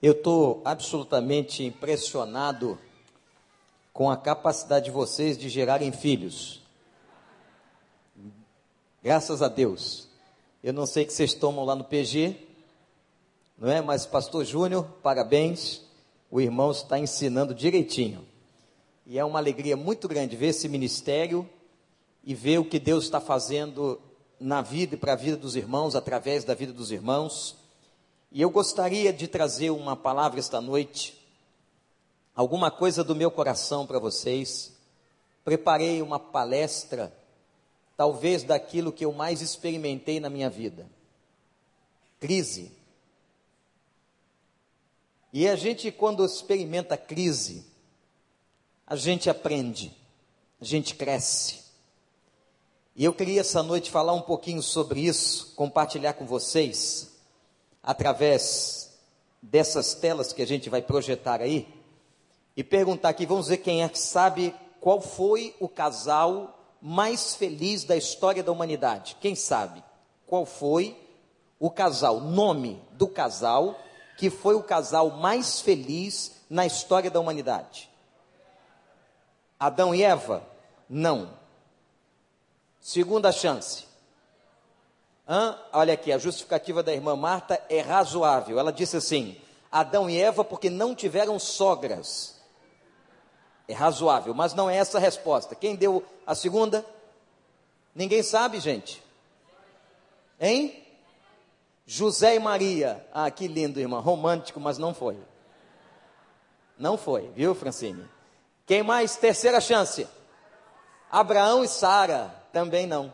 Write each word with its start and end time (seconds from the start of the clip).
Eu 0.00 0.12
estou 0.12 0.62
absolutamente 0.64 1.64
impressionado 1.64 2.78
com 3.92 4.08
a 4.08 4.16
capacidade 4.16 4.84
de 4.84 4.90
vocês 4.92 5.36
de 5.36 5.48
gerarem 5.48 5.90
filhos. 5.90 6.62
Graças 9.02 9.42
a 9.42 9.48
Deus. 9.48 10.08
Eu 10.62 10.72
não 10.72 10.86
sei 10.86 11.04
que 11.04 11.12
vocês 11.12 11.34
tomam 11.34 11.64
lá 11.64 11.74
no 11.74 11.82
PG, 11.82 12.36
não 13.58 13.68
é? 13.68 13.82
Mas, 13.82 14.06
Pastor 14.06 14.44
Júnior, 14.44 14.84
parabéns. 15.02 15.82
O 16.30 16.40
irmão 16.40 16.70
está 16.70 16.96
ensinando 16.96 17.52
direitinho. 17.52 18.24
E 19.04 19.18
é 19.18 19.24
uma 19.24 19.40
alegria 19.40 19.76
muito 19.76 20.06
grande 20.06 20.36
ver 20.36 20.48
esse 20.48 20.68
ministério 20.68 21.48
e 22.22 22.36
ver 22.36 22.58
o 22.58 22.64
que 22.64 22.78
Deus 22.78 23.02
está 23.02 23.20
fazendo 23.20 24.00
na 24.38 24.62
vida 24.62 24.94
e 24.94 24.98
para 24.98 25.14
a 25.14 25.16
vida 25.16 25.36
dos 25.36 25.56
irmãos, 25.56 25.96
através 25.96 26.44
da 26.44 26.54
vida 26.54 26.72
dos 26.72 26.92
irmãos. 26.92 27.57
E 28.30 28.42
eu 28.42 28.50
gostaria 28.50 29.12
de 29.12 29.26
trazer 29.26 29.70
uma 29.70 29.96
palavra 29.96 30.38
esta 30.38 30.60
noite, 30.60 31.18
alguma 32.34 32.70
coisa 32.70 33.02
do 33.02 33.14
meu 33.14 33.30
coração 33.30 33.86
para 33.86 33.98
vocês. 33.98 34.76
Preparei 35.42 36.02
uma 36.02 36.18
palestra, 36.18 37.12
talvez 37.96 38.42
daquilo 38.42 38.92
que 38.92 39.04
eu 39.04 39.12
mais 39.12 39.40
experimentei 39.40 40.20
na 40.20 40.28
minha 40.28 40.50
vida: 40.50 40.86
crise. 42.20 42.70
E 45.32 45.48
a 45.48 45.56
gente, 45.56 45.90
quando 45.90 46.24
experimenta 46.24 46.96
crise, 46.98 47.64
a 48.86 48.94
gente 48.94 49.30
aprende, 49.30 49.94
a 50.60 50.64
gente 50.64 50.94
cresce. 50.94 51.64
E 52.94 53.04
eu 53.04 53.12
queria 53.14 53.40
essa 53.40 53.62
noite 53.62 53.90
falar 53.90 54.12
um 54.12 54.22
pouquinho 54.22 54.62
sobre 54.62 55.00
isso, 55.00 55.54
compartilhar 55.54 56.14
com 56.14 56.26
vocês, 56.26 57.17
através 57.82 58.98
dessas 59.40 59.94
telas 59.94 60.32
que 60.32 60.42
a 60.42 60.46
gente 60.46 60.68
vai 60.68 60.82
projetar 60.82 61.40
aí, 61.40 61.66
e 62.56 62.64
perguntar 62.64 63.10
aqui, 63.10 63.24
vamos 63.24 63.46
ver 63.46 63.58
quem 63.58 63.84
é 63.84 63.88
que 63.88 63.98
sabe 63.98 64.52
qual 64.80 65.00
foi 65.00 65.54
o 65.60 65.68
casal 65.68 66.58
mais 66.82 67.34
feliz 67.34 67.84
da 67.84 67.96
história 67.96 68.42
da 68.42 68.52
humanidade. 68.52 69.16
Quem 69.20 69.34
sabe? 69.34 69.82
Qual 70.26 70.44
foi 70.44 70.96
o 71.58 71.70
casal, 71.70 72.20
nome 72.20 72.82
do 72.92 73.06
casal 73.06 73.78
que 74.16 74.28
foi 74.28 74.56
o 74.56 74.62
casal 74.62 75.10
mais 75.10 75.60
feliz 75.60 76.42
na 76.50 76.66
história 76.66 77.10
da 77.10 77.20
humanidade? 77.20 77.88
Adão 79.58 79.94
e 79.94 80.02
Eva? 80.02 80.42
Não. 80.88 81.30
Segunda 82.80 83.32
chance. 83.32 83.87
Hã? 85.28 85.58
Olha 85.72 85.92
aqui, 85.92 86.10
a 86.10 86.18
justificativa 86.18 86.82
da 86.82 86.92
irmã 86.92 87.14
Marta 87.14 87.62
é 87.68 87.80
razoável. 87.80 88.58
Ela 88.58 88.72
disse 88.72 88.96
assim: 88.96 89.36
Adão 89.70 90.08
e 90.08 90.18
Eva 90.18 90.42
porque 90.42 90.70
não 90.70 90.94
tiveram 90.94 91.38
sogras. 91.38 92.40
É 93.68 93.74
razoável, 93.74 94.32
mas 94.32 94.54
não 94.54 94.70
é 94.70 94.76
essa 94.76 94.96
a 94.96 95.00
resposta. 95.00 95.54
Quem 95.54 95.76
deu 95.76 96.02
a 96.26 96.34
segunda? 96.34 96.84
Ninguém 97.94 98.22
sabe, 98.22 98.58
gente. 98.58 99.02
Hein? 100.40 100.82
José 101.84 102.36
e 102.36 102.38
Maria. 102.38 103.06
Ah, 103.12 103.30
que 103.30 103.46
lindo, 103.46 103.78
irmã. 103.78 104.00
Romântico, 104.00 104.58
mas 104.58 104.78
não 104.78 104.94
foi. 104.94 105.18
Não 106.78 106.96
foi, 106.96 107.28
viu, 107.34 107.54
Francine? 107.54 108.08
Quem 108.64 108.82
mais? 108.82 109.16
Terceira 109.16 109.60
chance. 109.60 110.08
Abraão 111.10 111.64
e 111.64 111.68
Sara, 111.68 112.34
também 112.52 112.86
não. 112.86 113.12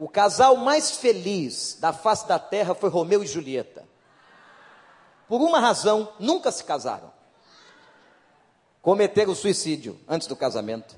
O 0.00 0.08
casal 0.08 0.56
mais 0.56 0.92
feliz 0.92 1.76
da 1.78 1.92
face 1.92 2.26
da 2.26 2.38
terra 2.38 2.74
foi 2.74 2.88
Romeu 2.88 3.22
e 3.22 3.26
Julieta. 3.26 3.86
Por 5.28 5.42
uma 5.42 5.60
razão, 5.60 6.10
nunca 6.18 6.50
se 6.50 6.64
casaram. 6.64 7.12
Cometeram 8.80 9.34
suicídio 9.34 10.00
antes 10.08 10.26
do 10.26 10.34
casamento. 10.34 10.96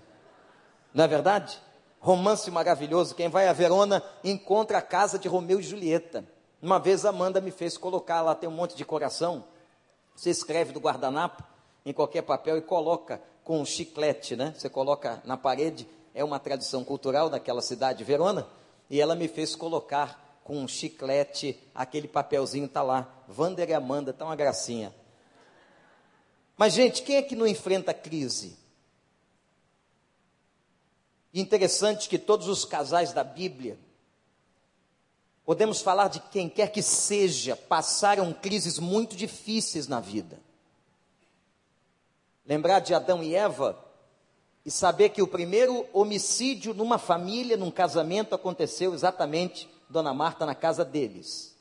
Não 0.95 1.03
é 1.03 1.09
verdade? 1.09 1.61
Romance 1.99 2.49
maravilhoso. 2.49 3.17
Quem 3.17 3.29
vai 3.29 3.49
a 3.49 3.53
Verona 3.53 4.05
encontra 4.23 4.79
a 4.79 4.83
casa 4.83 5.19
de 5.19 5.27
Romeu 5.27 5.59
e 5.59 5.65
Julieta. 5.65 6.25
Uma 6.63 6.79
vez 6.79 7.05
Amanda 7.05 7.41
me 7.41 7.51
fez 7.51 7.77
colocar 7.77 8.23
lá, 8.23 8.37
tem 8.37 8.49
um 8.49 8.53
monte 8.53 8.77
de 8.77 8.85
coração. 8.85 9.45
Você 10.15 10.31
escreve 10.31 10.73
do 10.73 10.79
guardanapo 10.79 11.43
em 11.85 11.93
qualquer 11.93 12.23
papel 12.23 12.57
e 12.57 12.63
coloca 12.63 13.21
com 13.43 13.61
um 13.61 13.65
chiclete, 13.65 14.37
né? 14.37 14.55
Você 14.57 14.69
coloca 14.69 15.21
na 15.25 15.37
parede, 15.37 15.89
é 16.15 16.23
uma 16.23 16.39
tradição 16.39 16.85
cultural 16.85 17.29
daquela 17.29 17.61
cidade, 17.61 18.05
Verona, 18.05 18.47
e 18.93 19.01
ela 19.01 19.17
me 19.17 19.27
fez 19.27 19.57
colocar 19.57 20.41
com 20.45 20.59
um 20.59 20.69
chiclete, 20.69 21.59
aquele 21.75 22.07
papelzinho 22.07 22.67
está 22.67 22.81
lá, 22.81 23.13
Vander 23.27 23.69
e 23.69 23.75
Amanda, 23.75 24.13
está 24.13 24.25
uma 24.25 24.37
gracinha. 24.37 24.95
Mas, 26.57 26.75
gente, 26.75 27.03
quem 27.03 27.17
é 27.17 27.23
que 27.23 27.35
não 27.35 27.47
enfrenta 27.47 27.93
crise? 27.93 28.57
Interessante 31.35 32.09
que 32.09 32.19
todos 32.19 32.47
os 32.47 32.65
casais 32.65 33.13
da 33.13 33.25
Bíblia, 33.25 33.77
podemos 35.45 35.81
falar 35.81 36.07
de 36.09 36.21
quem 36.21 36.49
quer 36.49 36.71
que 36.71 36.83
seja, 36.83 37.57
passaram 37.57 38.33
crises 38.33 38.79
muito 38.79 39.17
difíceis 39.17 39.89
na 39.89 39.99
vida 39.99 40.39
lembrar 42.45 42.81
de 42.81 42.95
Adão 42.95 43.23
e 43.23 43.35
Eva 43.35 43.79
e 44.65 44.71
saber 44.71 45.09
que 45.09 45.21
o 45.21 45.27
primeiro 45.27 45.87
homicídio 45.93 46.73
numa 46.73 46.99
família, 46.99 47.57
num 47.57 47.71
casamento, 47.71 48.35
aconteceu 48.35 48.95
exatamente, 48.95 49.69
Dona 49.89 50.15
Marta, 50.15 50.47
na 50.47 50.55
casa 50.55 50.85
deles. 50.85 51.57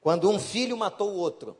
Quando 0.00 0.28
um 0.28 0.38
filho 0.38 0.76
matou 0.76 1.10
o 1.10 1.16
outro. 1.16 1.56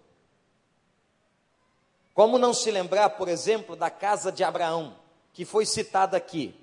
Como 2.13 2.39
não 2.39 2.53
se 2.53 2.71
lembrar, 2.71 3.11
por 3.11 3.29
exemplo, 3.29 3.75
da 3.75 3.89
casa 3.89 4.31
de 4.31 4.45
Abraão, 4.45 4.97
que 5.33 5.45
foi 5.45 5.65
citada 5.65 6.17
aqui. 6.17 6.55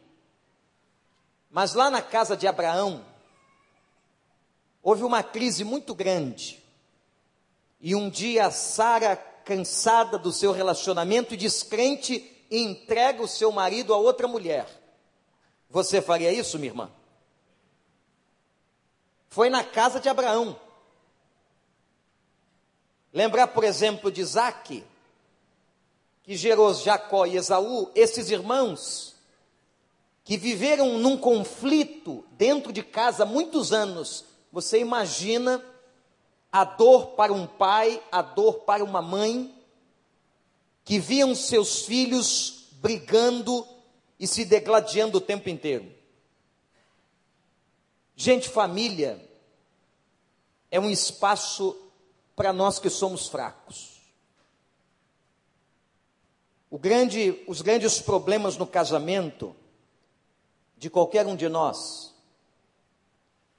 Mas 1.50 1.74
lá 1.74 1.90
na 1.90 2.04
casa 2.04 2.38
de 2.38 2.46
Abraão, 2.46 3.04
houve 4.84 5.04
uma 5.04 5.24
crise 5.24 5.64
muito 5.64 5.96
grande. 5.96 6.64
E 7.82 7.96
um 7.96 8.10
dia 8.10 8.52
Sara 8.52 9.16
cansada 9.16 10.20
do 10.20 10.32
seu 10.32 10.52
relacionamento 10.52 11.34
e 11.34 11.38
descrente 11.38 12.39
e 12.50 12.60
entrega 12.60 13.22
o 13.22 13.28
seu 13.28 13.52
marido 13.52 13.94
a 13.94 13.98
outra 13.98 14.28
mulher. 14.28 14.68
Você 15.70 16.02
faria 16.02 16.32
isso, 16.32 16.58
minha 16.58 16.72
irmã? 16.72 16.92
Foi 19.30 19.50
na 19.50 19.64
casa 19.64 20.00
de 20.00 20.10
Abraão. 20.10 20.60
Lembrar, 23.14 23.48
por 23.48 23.64
exemplo, 23.64 24.12
de 24.12 24.22
Isaac, 24.22 24.84
que 26.24 26.36
gerou 26.36 26.74
Jacó 26.74 27.26
e 27.26 27.38
Esaú, 27.38 27.92
esses 27.96 28.30
irmãos, 28.30 29.16
que 30.24 30.38
viveram 30.38 31.00
num 31.00 31.18
conflito 31.18 32.24
dentro 32.32 32.72
de 32.72 32.84
casa 32.84 33.24
há 33.24 33.26
muitos 33.26 33.74
anos. 33.74 34.26
Você 34.52 34.80
imagina 34.80 35.64
a 36.52 36.64
dor 36.64 37.10
para 37.10 37.34
um 37.34 37.46
pai, 37.48 38.02
a 38.12 38.22
dor 38.22 38.60
para 38.60 38.84
uma 38.84 39.02
mãe, 39.02 39.56
que 40.90 40.98
viam 40.98 41.36
seus 41.36 41.84
filhos 41.84 42.66
brigando 42.82 43.64
e 44.20 44.26
se 44.26 44.44
degladiando 44.44 45.20
o 45.20 45.22
tempo 45.22 45.48
inteiro. 45.48 45.88
Gente, 48.16 48.50
família 48.50 49.24
é 50.72 50.80
um 50.80 50.90
espaço 50.90 51.80
para 52.36 52.52
nós 52.52 52.80
que 52.80 52.90
somos 52.90 53.28
fracos. 53.28 54.02
Grande, 56.72 57.40
os 57.48 57.62
grandes 57.62 58.02
problemas 58.02 58.58
no 58.58 58.66
casamento 58.66 59.56
de 60.76 60.90
qualquer 60.90 61.28
um 61.28 61.36
de 61.36 61.48
nós, 61.48 62.16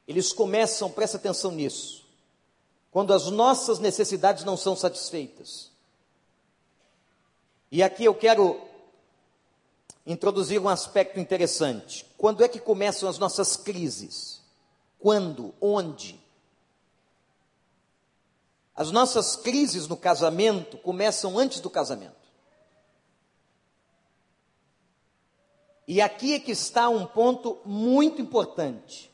eles 0.04 0.32
começam, 0.32 0.90
presta 0.90 1.16
atenção 1.16 1.52
nisso, 1.52 2.04
quando 2.90 3.14
as 3.14 3.30
nossas 3.30 3.78
necessidades 3.78 4.42
não 4.42 4.56
são 4.56 4.74
satisfeitas. 4.74 5.70
E 7.70 7.82
aqui 7.82 8.04
eu 8.04 8.14
quero 8.14 8.60
introduzir 10.06 10.60
um 10.60 10.68
aspecto 10.68 11.20
interessante. 11.20 12.04
Quando 12.16 12.42
é 12.42 12.48
que 12.48 12.58
começam 12.58 13.08
as 13.08 13.18
nossas 13.18 13.56
crises? 13.56 14.42
Quando? 14.98 15.54
Onde? 15.60 16.20
As 18.74 18.90
nossas 18.90 19.36
crises 19.36 19.86
no 19.86 19.96
casamento 19.96 20.78
começam 20.78 21.38
antes 21.38 21.60
do 21.60 21.70
casamento. 21.70 22.18
E 25.86 26.00
aqui 26.00 26.34
é 26.34 26.40
que 26.40 26.52
está 26.52 26.88
um 26.88 27.06
ponto 27.06 27.58
muito 27.64 28.22
importante 28.22 29.10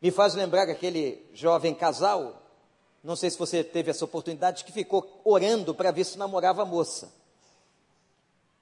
me 0.00 0.10
faz 0.10 0.34
lembrar 0.34 0.66
que 0.66 0.72
aquele 0.72 1.24
jovem 1.32 1.74
casal, 1.74 2.37
não 3.02 3.16
sei 3.16 3.30
se 3.30 3.38
você 3.38 3.62
teve 3.62 3.90
essa 3.90 4.04
oportunidade, 4.04 4.64
que 4.64 4.72
ficou 4.72 5.20
orando 5.24 5.74
para 5.74 5.90
ver 5.90 6.04
se 6.04 6.18
namorava 6.18 6.62
a 6.62 6.66
moça. 6.66 7.12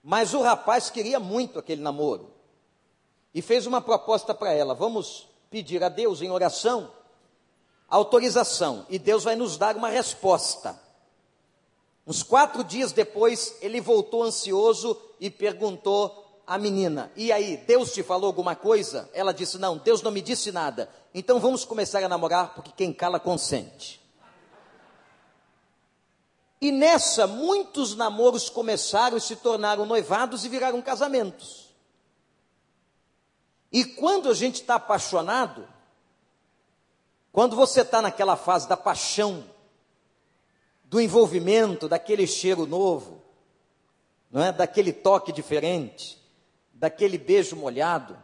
Mas 0.02 0.34
o 0.34 0.42
rapaz 0.42 0.90
queria 0.90 1.18
muito 1.18 1.58
aquele 1.58 1.82
namoro. 1.82 2.30
E 3.34 3.42
fez 3.42 3.66
uma 3.66 3.80
proposta 3.80 4.34
para 4.34 4.52
ela: 4.52 4.74
vamos 4.74 5.26
pedir 5.50 5.82
a 5.82 5.88
Deus 5.88 6.22
em 6.22 6.30
oração 6.30 6.90
autorização 7.88 8.84
e 8.88 8.98
Deus 8.98 9.24
vai 9.24 9.36
nos 9.36 9.56
dar 9.56 9.76
uma 9.76 9.88
resposta. 9.88 10.78
Uns 12.06 12.22
quatro 12.22 12.62
dias 12.62 12.92
depois, 12.92 13.56
ele 13.60 13.80
voltou 13.80 14.22
ansioso 14.22 14.96
e 15.20 15.28
perguntou 15.30 16.24
à 16.46 16.56
menina: 16.56 17.10
E 17.16 17.32
aí, 17.32 17.56
Deus 17.56 17.92
te 17.92 18.02
falou 18.02 18.26
alguma 18.28 18.54
coisa? 18.54 19.10
Ela 19.12 19.32
disse: 19.32 19.58
Não, 19.58 19.76
Deus 19.76 20.02
não 20.02 20.10
me 20.10 20.22
disse 20.22 20.52
nada. 20.52 20.88
Então 21.12 21.40
vamos 21.40 21.64
começar 21.64 22.02
a 22.02 22.08
namorar, 22.08 22.54
porque 22.54 22.72
quem 22.76 22.92
cala 22.92 23.18
consente. 23.18 24.00
E 26.66 26.72
nessa, 26.72 27.28
muitos 27.28 27.94
namoros 27.94 28.50
começaram 28.50 29.16
e 29.16 29.20
se 29.20 29.36
tornaram 29.36 29.86
noivados 29.86 30.44
e 30.44 30.48
viraram 30.48 30.82
casamentos. 30.82 31.72
E 33.70 33.84
quando 33.84 34.28
a 34.28 34.34
gente 34.34 34.62
está 34.62 34.74
apaixonado, 34.74 35.68
quando 37.30 37.54
você 37.54 37.82
está 37.82 38.02
naquela 38.02 38.36
fase 38.36 38.68
da 38.68 38.76
paixão, 38.76 39.44
do 40.82 41.00
envolvimento, 41.00 41.88
daquele 41.88 42.26
cheiro 42.26 42.66
novo, 42.66 43.22
não 44.28 44.42
é? 44.42 44.50
Daquele 44.50 44.92
toque 44.92 45.30
diferente, 45.30 46.20
daquele 46.72 47.16
beijo 47.16 47.54
molhado, 47.54 48.20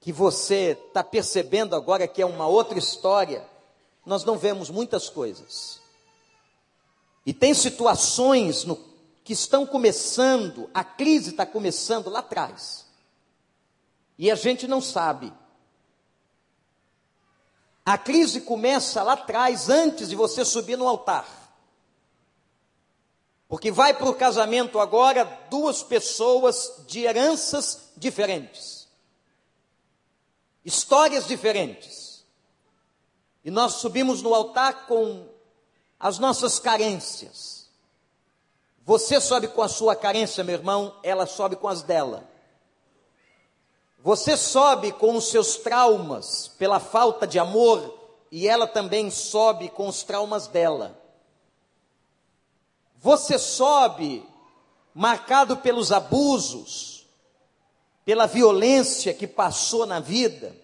que 0.00 0.10
você 0.10 0.76
está 0.84 1.04
percebendo 1.04 1.76
agora 1.76 2.08
que 2.08 2.20
é 2.20 2.26
uma 2.26 2.48
outra 2.48 2.76
história, 2.76 3.48
nós 4.04 4.24
não 4.24 4.36
vemos 4.36 4.68
muitas 4.68 5.08
coisas. 5.08 5.80
E 7.24 7.32
tem 7.32 7.54
situações 7.54 8.64
no, 8.64 8.76
que 9.24 9.32
estão 9.32 9.64
começando, 9.64 10.68
a 10.74 10.82
crise 10.82 11.30
está 11.30 11.46
começando 11.46 12.10
lá 12.10 12.18
atrás. 12.18 12.86
E 14.18 14.30
a 14.30 14.34
gente 14.34 14.66
não 14.66 14.80
sabe. 14.80 15.32
A 17.84 17.98
crise 17.98 18.40
começa 18.40 19.02
lá 19.02 19.14
atrás, 19.14 19.68
antes 19.68 20.08
de 20.08 20.16
você 20.16 20.44
subir 20.44 20.76
no 20.76 20.86
altar. 20.86 21.26
Porque 23.48 23.70
vai 23.70 23.92
para 23.92 24.08
o 24.08 24.14
casamento 24.14 24.78
agora 24.78 25.24
duas 25.50 25.82
pessoas 25.82 26.84
de 26.86 27.00
heranças 27.00 27.90
diferentes, 27.96 28.88
histórias 30.64 31.26
diferentes. 31.26 32.24
E 33.44 33.50
nós 33.50 33.74
subimos 33.74 34.22
no 34.22 34.34
altar 34.34 34.86
com 34.86 35.28
as 36.02 36.18
nossas 36.18 36.58
carências. 36.58 37.68
Você 38.84 39.20
sobe 39.20 39.46
com 39.46 39.62
a 39.62 39.68
sua 39.68 39.94
carência, 39.94 40.42
meu 40.42 40.56
irmão, 40.56 40.96
ela 41.04 41.26
sobe 41.26 41.54
com 41.54 41.68
as 41.68 41.82
dela. 41.82 42.28
Você 44.00 44.36
sobe 44.36 44.90
com 44.90 45.14
os 45.14 45.28
seus 45.28 45.56
traumas 45.58 46.48
pela 46.58 46.80
falta 46.80 47.24
de 47.24 47.38
amor 47.38 47.96
e 48.32 48.48
ela 48.48 48.66
também 48.66 49.12
sobe 49.12 49.68
com 49.68 49.86
os 49.86 50.02
traumas 50.02 50.48
dela. 50.48 51.00
Você 52.96 53.38
sobe 53.38 54.26
marcado 54.92 55.58
pelos 55.58 55.92
abusos, 55.92 57.06
pela 58.04 58.26
violência 58.26 59.14
que 59.14 59.28
passou 59.28 59.86
na 59.86 60.00
vida, 60.00 60.56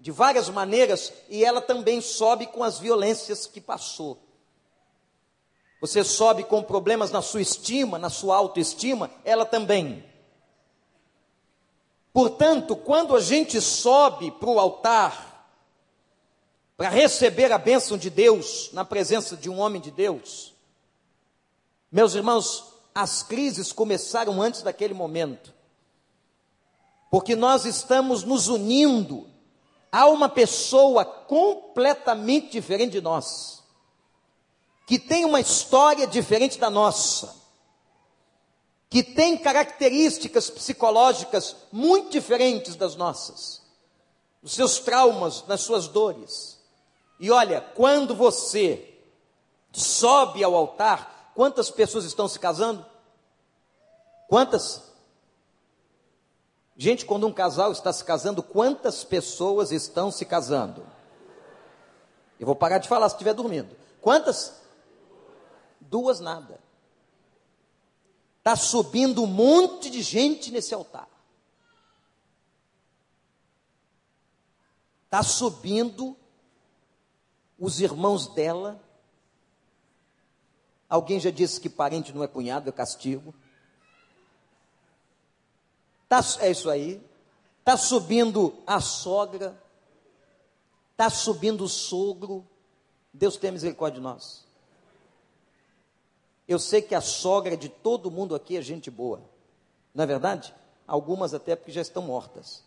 de 0.00 0.10
várias 0.10 0.48
maneiras, 0.48 1.12
e 1.28 1.44
ela 1.44 1.60
também 1.60 2.00
sobe 2.00 2.46
com 2.46 2.64
as 2.64 2.78
violências 2.78 3.46
que 3.46 3.60
passou. 3.60 4.27
Você 5.80 6.02
sobe 6.02 6.42
com 6.42 6.62
problemas 6.62 7.10
na 7.10 7.22
sua 7.22 7.40
estima, 7.40 7.98
na 7.98 8.10
sua 8.10 8.36
autoestima, 8.36 9.10
ela 9.24 9.44
também. 9.44 10.04
Portanto, 12.12 12.74
quando 12.74 13.14
a 13.14 13.20
gente 13.20 13.60
sobe 13.60 14.30
para 14.32 14.48
o 14.48 14.58
altar, 14.58 15.48
para 16.76 16.88
receber 16.88 17.52
a 17.52 17.58
bênção 17.58 17.96
de 17.96 18.10
Deus 18.10 18.70
na 18.72 18.84
presença 18.84 19.36
de 19.36 19.48
um 19.48 19.60
homem 19.60 19.80
de 19.80 19.92
Deus, 19.92 20.52
meus 21.92 22.14
irmãos, 22.14 22.64
as 22.92 23.22
crises 23.22 23.72
começaram 23.72 24.42
antes 24.42 24.62
daquele 24.62 24.94
momento, 24.94 25.54
porque 27.08 27.36
nós 27.36 27.64
estamos 27.64 28.24
nos 28.24 28.48
unindo 28.48 29.28
a 29.92 30.06
uma 30.06 30.28
pessoa 30.28 31.04
completamente 31.04 32.50
diferente 32.50 32.92
de 32.92 33.00
nós 33.00 33.57
que 34.88 34.98
tem 34.98 35.26
uma 35.26 35.38
história 35.38 36.06
diferente 36.06 36.58
da 36.58 36.70
nossa, 36.70 37.36
que 38.88 39.02
tem 39.02 39.36
características 39.36 40.48
psicológicas 40.48 41.54
muito 41.70 42.08
diferentes 42.08 42.74
das 42.74 42.96
nossas, 42.96 43.60
os 44.42 44.54
seus 44.54 44.78
traumas, 44.78 45.46
nas 45.46 45.60
suas 45.60 45.88
dores. 45.88 46.58
E 47.20 47.30
olha, 47.30 47.60
quando 47.60 48.14
você 48.14 48.98
sobe 49.74 50.42
ao 50.42 50.54
altar, 50.54 51.32
quantas 51.34 51.70
pessoas 51.70 52.06
estão 52.06 52.26
se 52.26 52.38
casando? 52.38 52.86
Quantas? 54.26 54.84
Gente, 56.78 57.04
quando 57.04 57.26
um 57.26 57.32
casal 57.32 57.72
está 57.72 57.92
se 57.92 58.02
casando, 58.02 58.42
quantas 58.42 59.04
pessoas 59.04 59.70
estão 59.70 60.10
se 60.10 60.24
casando? 60.24 60.86
Eu 62.40 62.46
vou 62.46 62.56
parar 62.56 62.78
de 62.78 62.88
falar 62.88 63.06
se 63.10 63.16
estiver 63.16 63.34
dormindo. 63.34 63.76
Quantas? 64.00 64.57
Duas 65.88 66.20
nada. 66.20 66.60
Está 68.38 68.56
subindo 68.56 69.22
um 69.22 69.26
monte 69.26 69.90
de 69.90 70.00
gente 70.00 70.50
nesse 70.50 70.72
altar. 70.72 71.08
Está 75.04 75.22
subindo 75.22 76.16
os 77.58 77.80
irmãos 77.80 78.28
dela. 78.28 78.82
Alguém 80.88 81.20
já 81.20 81.30
disse 81.30 81.60
que 81.60 81.68
parente 81.68 82.12
não 82.14 82.24
é 82.24 82.26
cunhado, 82.28 82.70
é 82.70 82.72
castigo. 82.72 83.34
Tá, 86.08 86.20
é 86.40 86.50
isso 86.50 86.70
aí. 86.70 87.02
Está 87.58 87.76
subindo 87.76 88.62
a 88.66 88.80
sogra. 88.80 89.62
Está 90.92 91.10
subindo 91.10 91.64
o 91.64 91.68
sogro. 91.68 92.46
Deus 93.12 93.36
tem 93.36 93.50
misericórdia 93.50 93.98
de 93.98 94.02
nós. 94.02 94.47
Eu 96.48 96.58
sei 96.58 96.80
que 96.80 96.94
a 96.94 97.00
sogra 97.02 97.58
de 97.58 97.68
todo 97.68 98.10
mundo 98.10 98.34
aqui 98.34 98.56
é 98.56 98.62
gente 98.62 98.90
boa, 98.90 99.22
não 99.94 100.02
é 100.02 100.06
verdade? 100.06 100.54
Algumas 100.86 101.34
até 101.34 101.54
porque 101.54 101.70
já 101.70 101.82
estão 101.82 102.02
mortas, 102.02 102.64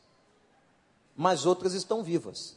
mas 1.15 1.47
outras 1.47 1.73
estão 1.73 2.03
vivas. 2.03 2.55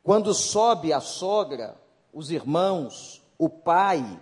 Quando 0.00 0.32
sobe 0.32 0.92
a 0.92 1.00
sogra, 1.00 1.76
os 2.12 2.30
irmãos, 2.30 3.20
o 3.36 3.48
pai, 3.48 4.20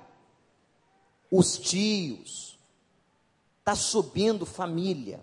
os 1.30 1.58
tios, 1.58 2.58
está 3.58 3.74
subindo 3.74 4.46
família. 4.46 5.20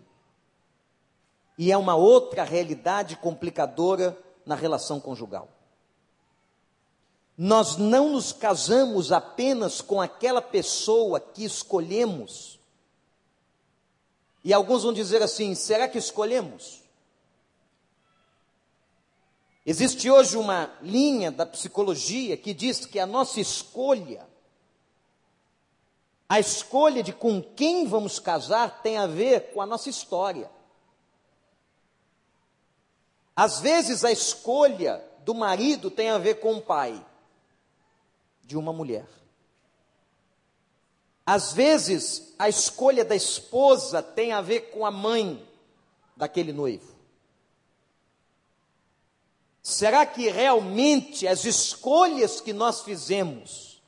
E 1.57 1.71
é 1.71 1.77
uma 1.77 1.95
outra 1.95 2.43
realidade 2.43 3.17
complicadora 3.17 4.15
na 4.45 4.53
relação 4.53 4.99
conjugal. 4.99 5.49
Nós 7.37 7.77
não 7.77 8.09
nos 8.13 8.33
casamos 8.33 9.11
apenas 9.11 9.79
com 9.79 10.01
aquela 10.01 10.41
pessoa 10.41 11.19
que 11.19 11.45
escolhemos. 11.45 12.59
E 14.43 14.51
alguns 14.51 14.81
vão 14.81 14.91
dizer 14.91 15.21
assim: 15.21 15.53
será 15.53 15.87
que 15.87 15.99
escolhemos? 15.99 16.81
Existe 19.63 20.09
hoje 20.09 20.35
uma 20.35 20.73
linha 20.81 21.29
da 21.29 21.45
psicologia 21.45 22.35
que 22.37 22.53
diz 22.55 22.85
que 22.85 22.99
a 22.99 23.05
nossa 23.05 23.39
escolha, 23.39 24.25
a 26.27 26.39
escolha 26.39 27.03
de 27.03 27.13
com 27.13 27.43
quem 27.43 27.85
vamos 27.85 28.17
casar, 28.17 28.81
tem 28.81 28.97
a 28.97 29.05
ver 29.05 29.51
com 29.51 29.61
a 29.61 29.65
nossa 29.65 29.89
história. 29.89 30.49
Às 33.35 33.59
vezes 33.59 34.03
a 34.03 34.11
escolha 34.11 35.03
do 35.19 35.35
marido 35.35 35.91
tem 35.91 36.09
a 36.09 36.17
ver 36.17 36.39
com 36.39 36.55
o 36.55 36.61
pai 36.61 37.05
de 38.47 38.57
uma 38.57 38.71
mulher. 38.71 39.05
Às 41.25 41.51
vezes, 41.51 42.33
a 42.39 42.47
escolha 42.47 43.03
da 43.03 43.13
esposa 43.15 44.01
tem 44.01 44.31
a 44.31 44.39
ver 44.39 44.71
com 44.71 44.85
a 44.85 44.91
mãe 44.91 45.45
daquele 46.15 46.53
noivo. 46.53 46.95
Será 49.61 50.05
que 50.05 50.29
realmente 50.29 51.27
as 51.27 51.43
escolhas 51.43 52.39
que 52.39 52.53
nós 52.53 52.81
fizemos 52.81 53.83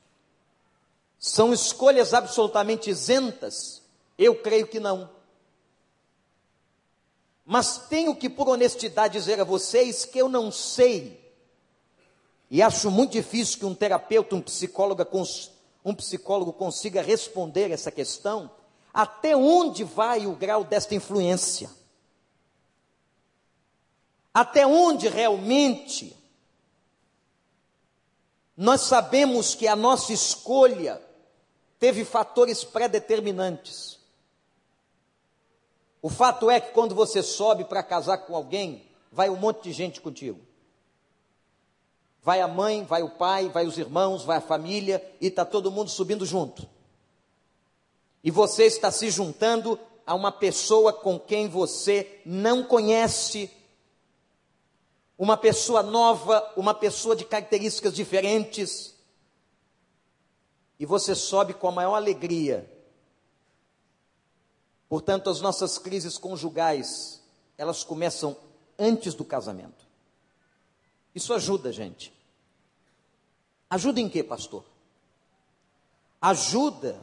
são 1.18 1.54
escolhas 1.54 2.12
absolutamente 2.12 2.90
isentas? 2.90 3.80
Eu 4.18 4.42
creio 4.42 4.66
que 4.66 4.78
não. 4.78 5.08
Mas 7.46 7.88
tenho 7.88 8.14
que, 8.14 8.28
por 8.28 8.46
honestidade, 8.46 9.14
dizer 9.14 9.40
a 9.40 9.44
vocês 9.44 10.04
que 10.04 10.18
eu 10.18 10.28
não 10.28 10.52
sei 10.52 11.19
e 12.50 12.60
acho 12.60 12.90
muito 12.90 13.12
difícil 13.12 13.60
que 13.60 13.64
um 13.64 13.74
terapeuta, 13.74 14.34
um 14.34 14.42
psicólogo, 14.42 15.06
um 15.84 15.94
psicólogo 15.94 16.52
consiga 16.52 17.00
responder 17.00 17.70
essa 17.70 17.92
questão. 17.92 18.50
Até 18.92 19.36
onde 19.36 19.84
vai 19.84 20.26
o 20.26 20.34
grau 20.34 20.64
desta 20.64 20.96
influência? 20.96 21.70
Até 24.34 24.66
onde 24.66 25.08
realmente 25.08 26.16
nós 28.56 28.82
sabemos 28.82 29.54
que 29.54 29.68
a 29.68 29.76
nossa 29.76 30.12
escolha 30.12 31.00
teve 31.78 32.04
fatores 32.04 32.64
pré-determinantes. 32.64 34.00
O 36.02 36.08
fato 36.10 36.50
é 36.50 36.60
que 36.60 36.72
quando 36.72 36.94
você 36.94 37.22
sobe 37.22 37.64
para 37.64 37.82
casar 37.82 38.18
com 38.18 38.34
alguém, 38.34 38.86
vai 39.12 39.30
um 39.30 39.36
monte 39.36 39.62
de 39.62 39.72
gente 39.72 40.00
contigo. 40.00 40.49
Vai 42.22 42.40
a 42.40 42.48
mãe, 42.48 42.84
vai 42.84 43.02
o 43.02 43.10
pai, 43.10 43.48
vai 43.48 43.66
os 43.66 43.78
irmãos, 43.78 44.24
vai 44.24 44.36
a 44.36 44.42
família 44.42 45.02
e 45.20 45.28
está 45.28 45.44
todo 45.44 45.70
mundo 45.70 45.90
subindo 45.90 46.26
junto. 46.26 46.68
E 48.22 48.30
você 48.30 48.64
está 48.64 48.90
se 48.90 49.10
juntando 49.10 49.78
a 50.06 50.14
uma 50.14 50.30
pessoa 50.30 50.92
com 50.92 51.18
quem 51.18 51.48
você 51.48 52.20
não 52.24 52.62
conhece, 52.62 53.50
uma 55.16 55.36
pessoa 55.36 55.82
nova, 55.82 56.52
uma 56.56 56.74
pessoa 56.74 57.16
de 57.16 57.24
características 57.24 57.94
diferentes. 57.94 58.94
E 60.78 60.84
você 60.84 61.14
sobe 61.14 61.54
com 61.54 61.68
a 61.68 61.72
maior 61.72 61.94
alegria. 61.94 62.70
Portanto, 64.88 65.30
as 65.30 65.40
nossas 65.40 65.78
crises 65.78 66.18
conjugais, 66.18 67.22
elas 67.56 67.84
começam 67.84 68.36
antes 68.78 69.14
do 69.14 69.24
casamento. 69.24 69.89
Isso 71.14 71.32
ajuda, 71.34 71.72
gente. 71.72 72.12
Ajuda 73.68 74.00
em 74.00 74.08
quê, 74.08 74.22
pastor? 74.22 74.64
Ajuda 76.20 77.00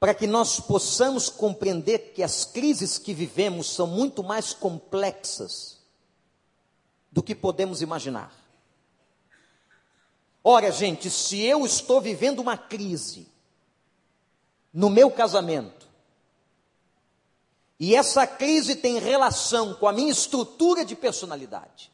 para 0.00 0.14
que 0.14 0.26
nós 0.26 0.60
possamos 0.60 1.28
compreender 1.28 2.12
que 2.14 2.22
as 2.22 2.44
crises 2.44 2.98
que 2.98 3.12
vivemos 3.12 3.68
são 3.68 3.86
muito 3.86 4.22
mais 4.22 4.52
complexas 4.52 5.78
do 7.10 7.22
que 7.22 7.34
podemos 7.34 7.82
imaginar. 7.82 8.32
Ora, 10.42 10.70
gente, 10.70 11.10
se 11.10 11.40
eu 11.40 11.66
estou 11.66 12.00
vivendo 12.00 12.38
uma 12.38 12.56
crise 12.56 13.26
no 14.72 14.88
meu 14.88 15.10
casamento, 15.10 15.88
e 17.80 17.94
essa 17.94 18.26
crise 18.26 18.76
tem 18.76 18.98
relação 18.98 19.74
com 19.74 19.86
a 19.86 19.92
minha 19.92 20.10
estrutura 20.10 20.84
de 20.84 20.96
personalidade, 20.96 21.90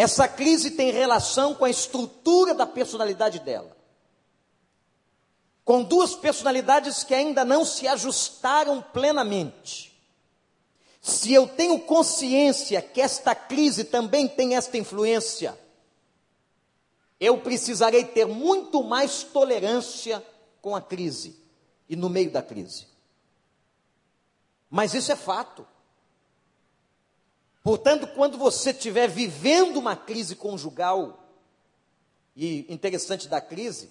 essa 0.00 0.26
crise 0.26 0.72
tem 0.72 0.90
relação 0.90 1.54
com 1.54 1.64
a 1.64 1.70
estrutura 1.70 2.54
da 2.54 2.66
personalidade 2.66 3.40
dela 3.40 3.80
com 5.70 5.84
duas 5.84 6.16
personalidades 6.16 7.04
que 7.04 7.14
ainda 7.14 7.44
não 7.44 7.64
se 7.64 7.86
ajustaram 7.86 8.82
plenamente. 8.82 9.96
Se 11.00 11.32
eu 11.32 11.46
tenho 11.46 11.78
consciência 11.78 12.82
que 12.82 13.00
esta 13.00 13.36
crise 13.36 13.84
também 13.84 14.26
tem 14.26 14.56
esta 14.56 14.76
influência, 14.76 15.56
eu 17.20 17.38
precisarei 17.38 18.04
ter 18.04 18.26
muito 18.26 18.82
mais 18.82 19.22
tolerância 19.22 20.20
com 20.60 20.74
a 20.74 20.82
crise 20.82 21.40
e 21.88 21.94
no 21.94 22.10
meio 22.10 22.32
da 22.32 22.42
crise. 22.42 22.88
Mas 24.68 24.92
isso 24.92 25.12
é 25.12 25.16
fato. 25.16 25.64
Portanto, 27.62 28.06
quando 28.14 28.38
você 28.38 28.70
estiver 28.70 29.08
vivendo 29.08 29.76
uma 29.76 29.94
crise 29.94 30.34
conjugal, 30.34 31.20
e 32.34 32.64
interessante 32.72 33.28
da 33.28 33.40
crise, 33.40 33.90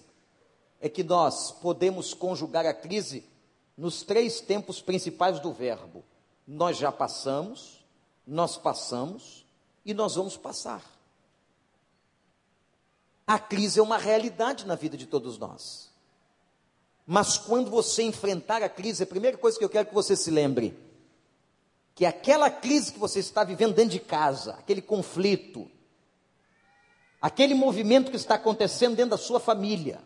é 0.80 0.88
que 0.88 1.04
nós 1.04 1.52
podemos 1.52 2.14
conjugar 2.14 2.66
a 2.66 2.74
crise 2.74 3.24
nos 3.76 4.02
três 4.02 4.40
tempos 4.40 4.80
principais 4.80 5.38
do 5.38 5.52
verbo. 5.52 6.04
Nós 6.46 6.76
já 6.76 6.90
passamos, 6.90 7.84
nós 8.26 8.56
passamos 8.56 9.46
e 9.84 9.94
nós 9.94 10.16
vamos 10.16 10.36
passar. 10.36 10.82
A 13.26 13.38
crise 13.38 13.78
é 13.78 13.82
uma 13.82 13.98
realidade 13.98 14.66
na 14.66 14.74
vida 14.74 14.96
de 14.96 15.06
todos 15.06 15.38
nós. 15.38 15.90
Mas 17.06 17.38
quando 17.38 17.70
você 17.70 18.02
enfrentar 18.02 18.62
a 18.62 18.68
crise, 18.68 19.04
a 19.04 19.06
primeira 19.06 19.38
coisa 19.38 19.58
que 19.58 19.64
eu 19.64 19.68
quero 19.68 19.88
que 19.88 19.94
você 19.94 20.16
se 20.16 20.30
lembre, 20.30 20.76
que 22.00 22.06
aquela 22.06 22.48
crise 22.48 22.94
que 22.94 22.98
você 22.98 23.18
está 23.18 23.44
vivendo 23.44 23.74
dentro 23.74 23.90
de 23.90 24.00
casa, 24.00 24.52
aquele 24.52 24.80
conflito, 24.80 25.70
aquele 27.20 27.52
movimento 27.52 28.10
que 28.10 28.16
está 28.16 28.36
acontecendo 28.36 28.96
dentro 28.96 29.10
da 29.10 29.18
sua 29.18 29.38
família, 29.38 30.02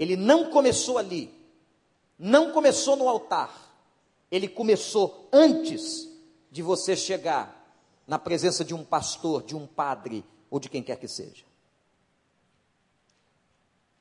ele 0.00 0.16
não 0.16 0.50
começou 0.50 0.98
ali, 0.98 1.32
não 2.18 2.50
começou 2.50 2.96
no 2.96 3.08
altar, 3.08 3.72
ele 4.32 4.48
começou 4.48 5.28
antes 5.32 6.08
de 6.50 6.60
você 6.60 6.96
chegar 6.96 7.72
na 8.04 8.18
presença 8.18 8.64
de 8.64 8.74
um 8.74 8.84
pastor, 8.84 9.44
de 9.44 9.54
um 9.54 9.64
padre 9.64 10.24
ou 10.50 10.58
de 10.58 10.68
quem 10.68 10.82
quer 10.82 10.98
que 10.98 11.06
seja. 11.06 11.44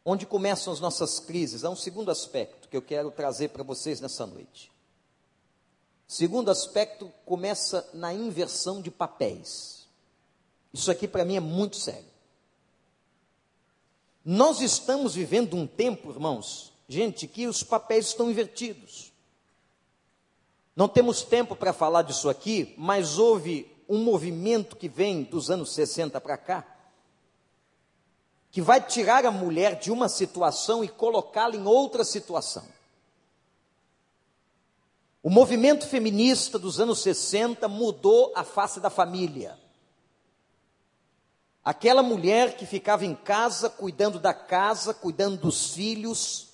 Onde 0.04 0.26
começam 0.26 0.74
as 0.74 0.80
nossas 0.80 1.20
crises? 1.20 1.64
Há 1.64 1.70
um 1.70 1.76
segundo 1.76 2.10
aspecto 2.10 2.68
que 2.68 2.76
eu 2.76 2.82
quero 2.82 3.12
trazer 3.12 3.50
para 3.50 3.62
vocês 3.62 4.02
nessa 4.02 4.26
noite. 4.26 4.74
Segundo 6.08 6.52
aspecto 6.52 7.12
começa 7.26 7.90
na 7.94 8.14
inversão 8.14 8.82
de 8.82 8.92
papéis. 8.92 9.88
Isso 10.72 10.92
aqui 10.92 11.08
para 11.08 11.26
mim 11.26 11.36
é 11.36 11.40
muito 11.40 11.78
sério. 11.78 12.16
Nós 14.24 14.60
estamos 14.62 15.16
vivendo 15.16 15.56
um 15.56 15.66
tempo, 15.66 16.10
irmãos, 16.10 16.74
gente, 16.88 17.28
que 17.28 17.48
os 17.48 17.64
papéis 17.64 18.08
estão 18.08 18.30
invertidos. 18.30 19.14
Não 20.76 20.88
temos 20.88 21.22
tempo 21.22 21.56
para 21.56 21.72
falar 21.72 22.02
disso 22.02 22.30
aqui, 22.30 22.74
mas 22.78 23.18
houve 23.18 23.72
um 23.88 24.04
movimento 24.04 24.76
que 24.76 24.90
vem 24.90 25.24
dos 25.24 25.50
anos 25.50 25.74
60 25.74 26.20
para 26.20 26.38
cá, 26.38 26.66
que 28.52 28.62
vai 28.62 28.82
tirar 28.82 29.26
a 29.26 29.32
mulher 29.32 29.80
de 29.80 29.92
uma 29.92 30.10
situação 30.10 30.84
e 30.84 30.88
colocá-la 30.88 31.56
em 31.56 31.66
outra 31.66 32.04
situação. 32.04 32.75
O 35.26 35.30
movimento 35.32 35.88
feminista 35.88 36.60
dos 36.60 36.80
anos 36.80 37.00
60 37.00 37.68
mudou 37.68 38.32
a 38.36 38.44
face 38.44 38.80
da 38.80 38.92
família. 38.92 39.58
Aquela 41.64 42.04
mulher 42.04 42.56
que 42.56 42.64
ficava 42.64 43.08
em 43.08 43.16
casa, 43.16 43.68
cuidando 43.68 44.20
da 44.20 44.36
casa, 44.36 44.94
cuidando 44.94 45.38
dos 45.38 45.74
filhos, 45.74 46.50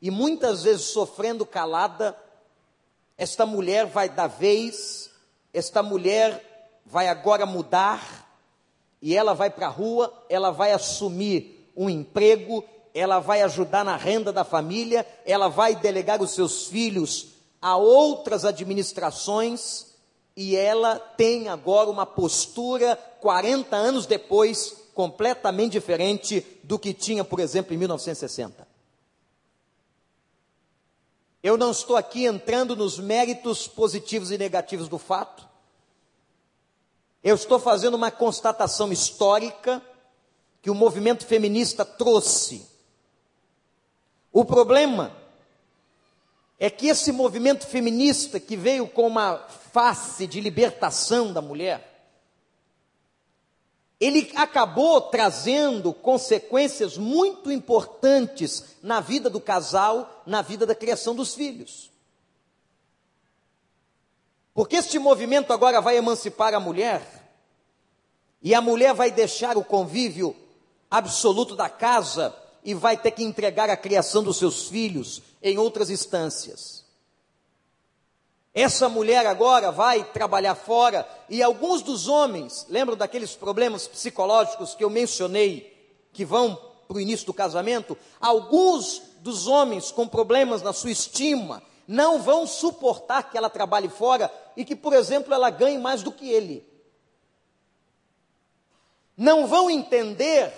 e 0.00 0.12
muitas 0.12 0.62
vezes 0.62 0.84
sofrendo 0.84 1.44
calada, 1.44 2.16
esta 3.18 3.44
mulher 3.44 3.86
vai 3.86 4.08
dar 4.08 4.28
vez, 4.28 5.10
esta 5.52 5.82
mulher 5.82 6.80
vai 6.86 7.08
agora 7.08 7.44
mudar, 7.44 8.30
e 9.02 9.16
ela 9.16 9.34
vai 9.34 9.50
para 9.50 9.66
a 9.66 9.70
rua, 9.70 10.24
ela 10.28 10.52
vai 10.52 10.70
assumir 10.70 11.68
um 11.76 11.90
emprego, 11.90 12.64
ela 12.94 13.18
vai 13.18 13.42
ajudar 13.42 13.84
na 13.84 13.96
renda 13.96 14.32
da 14.32 14.44
família, 14.44 15.04
ela 15.26 15.48
vai 15.48 15.74
delegar 15.74 16.22
os 16.22 16.30
seus 16.30 16.68
filhos 16.68 17.34
a 17.60 17.76
outras 17.76 18.44
administrações, 18.44 19.94
e 20.36 20.54
ela 20.54 20.98
tem 20.98 21.48
agora 21.48 21.90
uma 21.90 22.06
postura, 22.06 22.96
40 23.20 23.74
anos 23.74 24.06
depois, 24.06 24.76
completamente 24.94 25.72
diferente 25.72 26.46
do 26.62 26.78
que 26.78 26.94
tinha, 26.94 27.24
por 27.24 27.40
exemplo, 27.40 27.74
em 27.74 27.78
1960. 27.78 28.66
Eu 31.42 31.56
não 31.56 31.72
estou 31.72 31.96
aqui 31.96 32.26
entrando 32.26 32.74
nos 32.74 32.98
méritos 32.98 33.68
positivos 33.68 34.30
e 34.30 34.38
negativos 34.38 34.88
do 34.88 34.98
fato. 34.98 35.46
Eu 37.22 37.34
estou 37.34 37.58
fazendo 37.58 37.94
uma 37.94 38.10
constatação 38.10 38.92
histórica 38.92 39.82
que 40.62 40.70
o 40.70 40.74
movimento 40.74 41.26
feminista 41.26 41.84
trouxe. 41.84 42.73
O 44.34 44.44
problema 44.44 45.16
é 46.58 46.68
que 46.68 46.88
esse 46.88 47.12
movimento 47.12 47.68
feminista 47.68 48.40
que 48.40 48.56
veio 48.56 48.88
com 48.88 49.06
uma 49.06 49.38
face 49.72 50.26
de 50.26 50.40
libertação 50.40 51.32
da 51.32 51.40
mulher, 51.40 52.10
ele 54.00 54.32
acabou 54.34 55.00
trazendo 55.02 55.94
consequências 55.94 56.98
muito 56.98 57.48
importantes 57.48 58.76
na 58.82 58.98
vida 58.98 59.30
do 59.30 59.40
casal, 59.40 60.24
na 60.26 60.42
vida 60.42 60.66
da 60.66 60.74
criação 60.74 61.14
dos 61.14 61.32
filhos. 61.32 61.92
Porque 64.52 64.74
este 64.74 64.98
movimento 64.98 65.52
agora 65.52 65.80
vai 65.80 65.96
emancipar 65.96 66.54
a 66.54 66.60
mulher, 66.60 67.06
e 68.42 68.52
a 68.52 68.60
mulher 68.60 68.94
vai 68.94 69.12
deixar 69.12 69.56
o 69.56 69.64
convívio 69.64 70.34
absoluto 70.90 71.54
da 71.54 71.68
casa 71.68 72.34
e 72.64 72.72
vai 72.72 72.96
ter 72.96 73.10
que 73.10 73.22
entregar 73.22 73.68
a 73.68 73.76
criação 73.76 74.22
dos 74.22 74.38
seus 74.38 74.68
filhos 74.68 75.22
em 75.42 75.58
outras 75.58 75.90
instâncias. 75.90 76.84
Essa 78.54 78.88
mulher 78.88 79.26
agora 79.26 79.70
vai 79.70 80.04
trabalhar 80.04 80.54
fora 80.54 81.06
e 81.28 81.42
alguns 81.42 81.82
dos 81.82 82.08
homens, 82.08 82.64
lembram 82.68 82.96
daqueles 82.96 83.34
problemas 83.34 83.86
psicológicos 83.86 84.74
que 84.74 84.84
eu 84.84 84.88
mencionei, 84.88 85.74
que 86.12 86.24
vão 86.24 86.54
para 86.86 86.96
o 86.96 87.00
início 87.00 87.26
do 87.26 87.34
casamento? 87.34 87.98
Alguns 88.20 89.02
dos 89.20 89.46
homens 89.46 89.90
com 89.90 90.06
problemas 90.06 90.62
na 90.62 90.72
sua 90.72 90.92
estima 90.92 91.62
não 91.86 92.22
vão 92.22 92.46
suportar 92.46 93.30
que 93.30 93.36
ela 93.36 93.50
trabalhe 93.50 93.88
fora 93.88 94.32
e 94.56 94.64
que, 94.64 94.76
por 94.76 94.92
exemplo, 94.92 95.34
ela 95.34 95.50
ganhe 95.50 95.76
mais 95.76 96.02
do 96.02 96.12
que 96.12 96.30
ele. 96.30 96.64
Não 99.16 99.46
vão 99.46 99.68
entender 99.68 100.52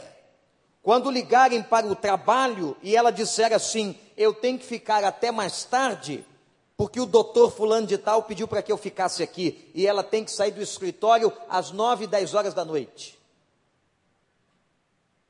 quando 0.86 1.10
ligarem 1.10 1.64
para 1.64 1.84
o 1.84 1.96
trabalho 1.96 2.76
e 2.80 2.94
ela 2.94 3.10
disser 3.10 3.52
assim: 3.52 3.98
eu 4.16 4.32
tenho 4.32 4.56
que 4.56 4.64
ficar 4.64 5.02
até 5.02 5.32
mais 5.32 5.64
tarde, 5.64 6.24
porque 6.76 7.00
o 7.00 7.06
doutor 7.06 7.50
fulano 7.50 7.88
de 7.88 7.98
tal 7.98 8.22
pediu 8.22 8.46
para 8.46 8.62
que 8.62 8.70
eu 8.70 8.76
ficasse 8.76 9.20
aqui, 9.20 9.68
e 9.74 9.84
ela 9.84 10.04
tem 10.04 10.24
que 10.24 10.30
sair 10.30 10.52
do 10.52 10.62
escritório 10.62 11.32
às 11.48 11.72
nove, 11.72 12.06
dez 12.06 12.34
horas 12.34 12.54
da 12.54 12.64
noite. 12.64 13.18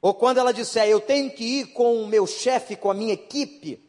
Ou 0.02 0.12
quando 0.12 0.36
ela 0.36 0.52
disser, 0.52 0.88
eu 0.88 1.00
tenho 1.00 1.30
que 1.30 1.60
ir 1.60 1.68
com 1.68 2.02
o 2.02 2.06
meu 2.06 2.26
chefe, 2.26 2.76
com 2.76 2.90
a 2.90 2.94
minha 2.94 3.14
equipe, 3.14 3.82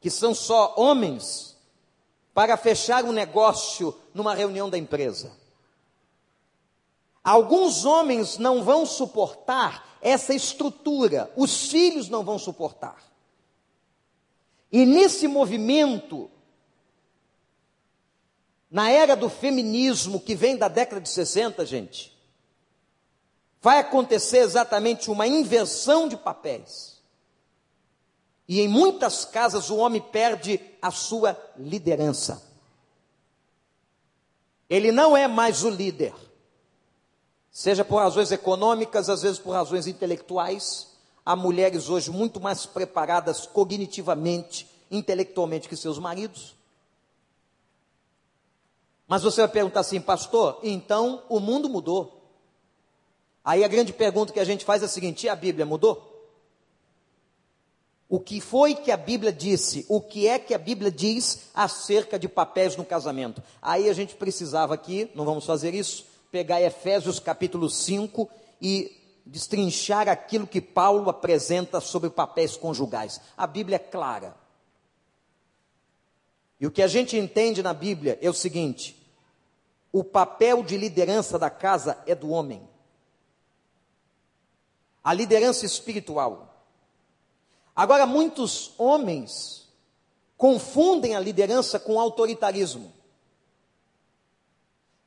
que 0.00 0.10
são 0.10 0.34
só 0.34 0.74
homens, 0.76 1.56
para 2.34 2.56
fechar 2.56 3.04
um 3.04 3.12
negócio 3.12 3.96
numa 4.12 4.34
reunião 4.34 4.68
da 4.68 4.76
empresa. 4.76 5.30
Alguns 7.22 7.84
homens 7.84 8.36
não 8.36 8.64
vão 8.64 8.84
suportar 8.84 9.85
essa 10.06 10.32
estrutura, 10.32 11.32
os 11.34 11.68
filhos 11.68 12.08
não 12.08 12.22
vão 12.22 12.38
suportar. 12.38 13.02
E 14.70 14.86
nesse 14.86 15.26
movimento, 15.26 16.30
na 18.70 18.88
era 18.88 19.16
do 19.16 19.28
feminismo 19.28 20.20
que 20.20 20.36
vem 20.36 20.56
da 20.56 20.68
década 20.68 21.00
de 21.00 21.08
60, 21.08 21.66
gente, 21.66 22.16
vai 23.60 23.80
acontecer 23.80 24.38
exatamente 24.38 25.10
uma 25.10 25.26
inversão 25.26 26.06
de 26.06 26.16
papéis. 26.16 27.02
E 28.46 28.60
em 28.60 28.68
muitas 28.68 29.24
casas 29.24 29.70
o 29.70 29.76
homem 29.76 30.00
perde 30.00 30.60
a 30.80 30.92
sua 30.92 31.36
liderança. 31.56 32.40
Ele 34.70 34.92
não 34.92 35.16
é 35.16 35.26
mais 35.26 35.64
o 35.64 35.68
líder. 35.68 36.14
Seja 37.56 37.82
por 37.86 37.96
razões 37.96 38.30
econômicas, 38.30 39.08
às 39.08 39.22
vezes 39.22 39.38
por 39.38 39.52
razões 39.52 39.86
intelectuais. 39.86 40.88
Há 41.24 41.34
mulheres 41.34 41.88
hoje 41.88 42.10
muito 42.10 42.38
mais 42.38 42.66
preparadas 42.66 43.46
cognitivamente, 43.46 44.68
intelectualmente 44.90 45.66
que 45.66 45.74
seus 45.74 45.98
maridos. 45.98 46.54
Mas 49.08 49.22
você 49.22 49.40
vai 49.40 49.48
perguntar 49.48 49.80
assim, 49.80 50.02
pastor, 50.02 50.60
então 50.62 51.22
o 51.30 51.40
mundo 51.40 51.66
mudou. 51.66 52.30
Aí 53.42 53.64
a 53.64 53.68
grande 53.68 53.90
pergunta 53.90 54.34
que 54.34 54.40
a 54.40 54.44
gente 54.44 54.62
faz 54.62 54.82
é 54.82 54.84
a 54.84 54.88
seguinte: 54.88 55.26
a 55.26 55.34
Bíblia 55.34 55.64
mudou? 55.64 56.28
O 58.06 58.20
que 58.20 58.38
foi 58.38 58.74
que 58.74 58.92
a 58.92 58.98
Bíblia 58.98 59.32
disse? 59.32 59.86
O 59.88 60.02
que 60.02 60.28
é 60.28 60.38
que 60.38 60.52
a 60.52 60.58
Bíblia 60.58 60.90
diz 60.90 61.48
acerca 61.54 62.18
de 62.18 62.28
papéis 62.28 62.76
no 62.76 62.84
casamento? 62.84 63.42
Aí 63.62 63.88
a 63.88 63.94
gente 63.94 64.14
precisava 64.14 64.74
aqui, 64.74 65.10
não 65.14 65.24
vamos 65.24 65.46
fazer 65.46 65.74
isso, 65.74 66.04
pegar 66.36 66.60
Efésios 66.60 67.18
capítulo 67.18 67.70
5 67.70 68.28
e 68.60 68.94
destrinchar 69.24 70.06
aquilo 70.06 70.46
que 70.46 70.60
Paulo 70.60 71.08
apresenta 71.08 71.80
sobre 71.80 72.10
papéis 72.10 72.58
conjugais. 72.58 73.18
A 73.34 73.46
Bíblia 73.46 73.76
é 73.76 73.78
clara. 73.78 74.36
E 76.60 76.66
o 76.66 76.70
que 76.70 76.82
a 76.82 76.86
gente 76.86 77.16
entende 77.16 77.62
na 77.62 77.72
Bíblia 77.72 78.18
é 78.20 78.28
o 78.28 78.34
seguinte: 78.34 79.02
o 79.90 80.04
papel 80.04 80.62
de 80.62 80.76
liderança 80.76 81.38
da 81.38 81.48
casa 81.48 81.96
é 82.06 82.14
do 82.14 82.28
homem 82.28 82.68
a 85.02 85.14
liderança 85.14 85.64
espiritual. 85.64 86.66
Agora, 87.74 88.04
muitos 88.04 88.74
homens 88.76 89.68
confundem 90.36 91.14
a 91.14 91.20
liderança 91.20 91.78
com 91.78 91.98
autoritarismo, 91.98 92.92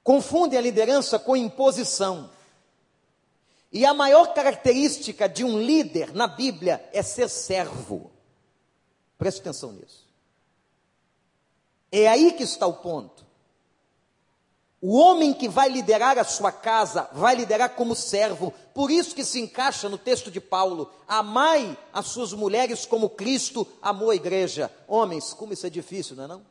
confundem 0.09 0.57
a 0.57 0.61
liderança 0.63 1.19
com 1.19 1.37
imposição. 1.37 2.31
E 3.71 3.85
a 3.85 3.93
maior 3.93 4.33
característica 4.33 5.29
de 5.29 5.43
um 5.43 5.59
líder 5.59 6.15
na 6.15 6.27
Bíblia 6.27 6.83
é 6.91 7.03
ser 7.03 7.29
servo. 7.29 8.09
Preste 9.19 9.41
atenção 9.41 9.71
nisso. 9.71 10.07
É 11.91 12.07
aí 12.07 12.31
que 12.31 12.41
está 12.41 12.65
o 12.65 12.77
ponto. 12.77 13.23
O 14.81 14.97
homem 14.97 15.31
que 15.31 15.47
vai 15.47 15.69
liderar 15.69 16.17
a 16.17 16.23
sua 16.23 16.51
casa 16.51 17.07
vai 17.13 17.35
liderar 17.35 17.75
como 17.75 17.95
servo. 17.95 18.51
Por 18.73 18.89
isso 18.89 19.13
que 19.13 19.23
se 19.23 19.39
encaixa 19.39 19.87
no 19.89 19.97
texto 19.99 20.31
de 20.31 20.41
Paulo: 20.41 20.91
amai 21.07 21.77
as 21.93 22.07
suas 22.07 22.33
mulheres 22.33 22.83
como 22.83 23.11
Cristo 23.11 23.67
amou 23.79 24.09
a 24.09 24.15
igreja. 24.15 24.71
Homens, 24.87 25.35
como 25.35 25.53
isso 25.53 25.67
é 25.67 25.69
difícil, 25.69 26.15
não 26.15 26.23
é 26.23 26.27
não? 26.27 26.48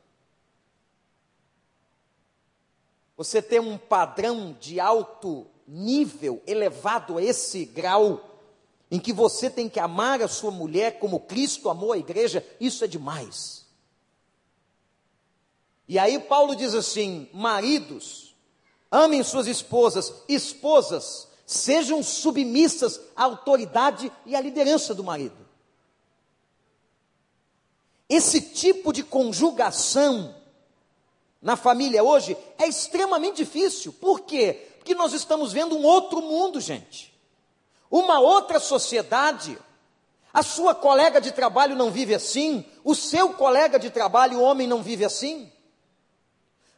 Você 3.18 3.42
tem 3.42 3.58
um 3.58 3.76
padrão 3.76 4.56
de 4.60 4.78
alto 4.78 5.44
nível, 5.66 6.40
elevado 6.46 7.18
a 7.18 7.22
esse 7.22 7.64
grau, 7.64 8.24
em 8.88 9.00
que 9.00 9.12
você 9.12 9.50
tem 9.50 9.68
que 9.68 9.80
amar 9.80 10.22
a 10.22 10.28
sua 10.28 10.52
mulher 10.52 11.00
como 11.00 11.18
Cristo 11.18 11.68
amou 11.68 11.92
a 11.92 11.98
igreja, 11.98 12.46
isso 12.60 12.84
é 12.84 12.86
demais. 12.86 13.66
E 15.88 15.98
aí 15.98 16.16
Paulo 16.20 16.54
diz 16.54 16.74
assim: 16.74 17.28
maridos, 17.32 18.36
amem 18.88 19.24
suas 19.24 19.48
esposas, 19.48 20.22
esposas, 20.28 21.26
sejam 21.44 22.04
submissas 22.04 23.00
à 23.16 23.24
autoridade 23.24 24.12
e 24.24 24.36
à 24.36 24.40
liderança 24.40 24.94
do 24.94 25.02
marido. 25.02 25.44
Esse 28.08 28.40
tipo 28.40 28.92
de 28.92 29.02
conjugação 29.02 30.37
na 31.40 31.56
família 31.56 32.02
hoje 32.02 32.36
é 32.58 32.66
extremamente 32.66 33.36
difícil. 33.36 33.92
Por 33.92 34.20
quê? 34.20 34.68
Porque 34.78 34.94
nós 34.94 35.12
estamos 35.12 35.52
vendo 35.52 35.76
um 35.76 35.84
outro 35.84 36.20
mundo, 36.20 36.60
gente. 36.60 37.14
Uma 37.90 38.18
outra 38.20 38.58
sociedade. 38.58 39.56
A 40.32 40.42
sua 40.42 40.74
colega 40.74 41.20
de 41.20 41.32
trabalho 41.32 41.74
não 41.74 41.90
vive 41.90 42.14
assim, 42.14 42.64
o 42.84 42.94
seu 42.94 43.30
colega 43.30 43.78
de 43.78 43.90
trabalho, 43.90 44.40
homem, 44.40 44.66
não 44.66 44.82
vive 44.82 45.04
assim. 45.04 45.50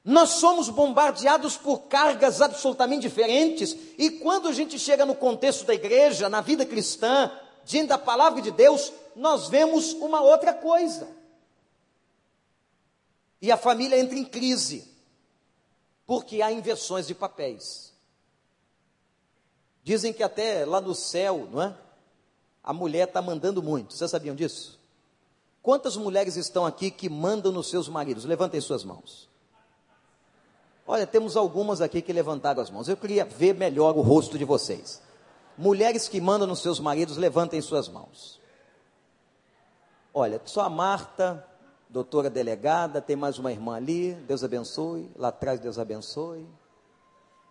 Nós 0.04 0.30
somos 0.30 0.68
bombardeados 0.68 1.56
por 1.56 1.82
cargas 1.82 2.40
absolutamente 2.40 3.02
diferentes, 3.02 3.76
e 3.98 4.10
quando 4.10 4.48
a 4.48 4.52
gente 4.52 4.78
chega 4.78 5.04
no 5.04 5.14
contexto 5.14 5.64
da 5.66 5.74
igreja, 5.74 6.28
na 6.28 6.40
vida 6.40 6.64
cristã, 6.64 7.30
diante 7.64 7.88
da 7.88 7.98
palavra 7.98 8.40
de 8.40 8.50
Deus, 8.50 8.92
nós 9.14 9.48
vemos 9.48 9.92
uma 9.94 10.22
outra 10.22 10.54
coisa. 10.54 11.19
E 13.40 13.50
a 13.50 13.56
família 13.56 13.98
entra 13.98 14.18
em 14.18 14.24
crise, 14.24 14.88
porque 16.06 16.42
há 16.42 16.52
inversões 16.52 17.06
de 17.06 17.14
papéis. 17.14 17.92
Dizem 19.82 20.12
que 20.12 20.22
até 20.22 20.64
lá 20.64 20.80
no 20.80 20.94
céu, 20.94 21.48
não 21.50 21.62
é? 21.62 21.74
A 22.62 22.72
mulher 22.72 23.08
está 23.08 23.22
mandando 23.22 23.62
muito. 23.62 23.94
Vocês 23.94 24.10
sabiam 24.10 24.34
disso? 24.34 24.78
Quantas 25.62 25.96
mulheres 25.96 26.36
estão 26.36 26.66
aqui 26.66 26.90
que 26.90 27.08
mandam 27.08 27.50
nos 27.50 27.68
seus 27.68 27.88
maridos? 27.88 28.24
Levantem 28.24 28.60
suas 28.60 28.84
mãos. 28.84 29.28
Olha, 30.86 31.06
temos 31.06 31.36
algumas 31.36 31.80
aqui 31.80 32.02
que 32.02 32.12
levantaram 32.12 32.62
as 32.62 32.70
mãos. 32.70 32.88
Eu 32.88 32.96
queria 32.96 33.24
ver 33.24 33.54
melhor 33.54 33.96
o 33.96 34.00
rosto 34.00 34.36
de 34.36 34.44
vocês. 34.44 35.00
Mulheres 35.56 36.08
que 36.08 36.20
mandam 36.20 36.48
nos 36.48 36.60
seus 36.60 36.80
maridos, 36.80 37.16
levantem 37.16 37.60
suas 37.60 37.88
mãos. 37.88 38.40
Olha, 40.12 40.40
só 40.44 40.62
a 40.62 40.70
Marta, 40.70 41.46
doutora 41.90 42.30
delegada, 42.30 43.02
tem 43.02 43.16
mais 43.16 43.38
uma 43.38 43.52
irmã 43.52 43.74
ali, 43.74 44.14
Deus 44.26 44.42
abençoe. 44.42 45.10
Lá 45.16 45.28
atrás, 45.28 45.60
Deus 45.60 45.78
abençoe. 45.78 46.46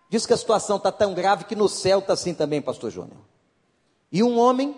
Diz 0.08 0.26
que 0.26 0.32
a 0.32 0.36
situação 0.36 0.76
está 0.76 0.90
tão 0.90 1.14
grave 1.14 1.44
que 1.44 1.54
no 1.54 1.68
céu 1.68 2.00
está 2.00 2.14
assim 2.14 2.34
também, 2.34 2.60
pastor 2.60 2.90
Júnior. 2.90 3.18
E 4.10 4.22
um 4.22 4.38
homem 4.38 4.76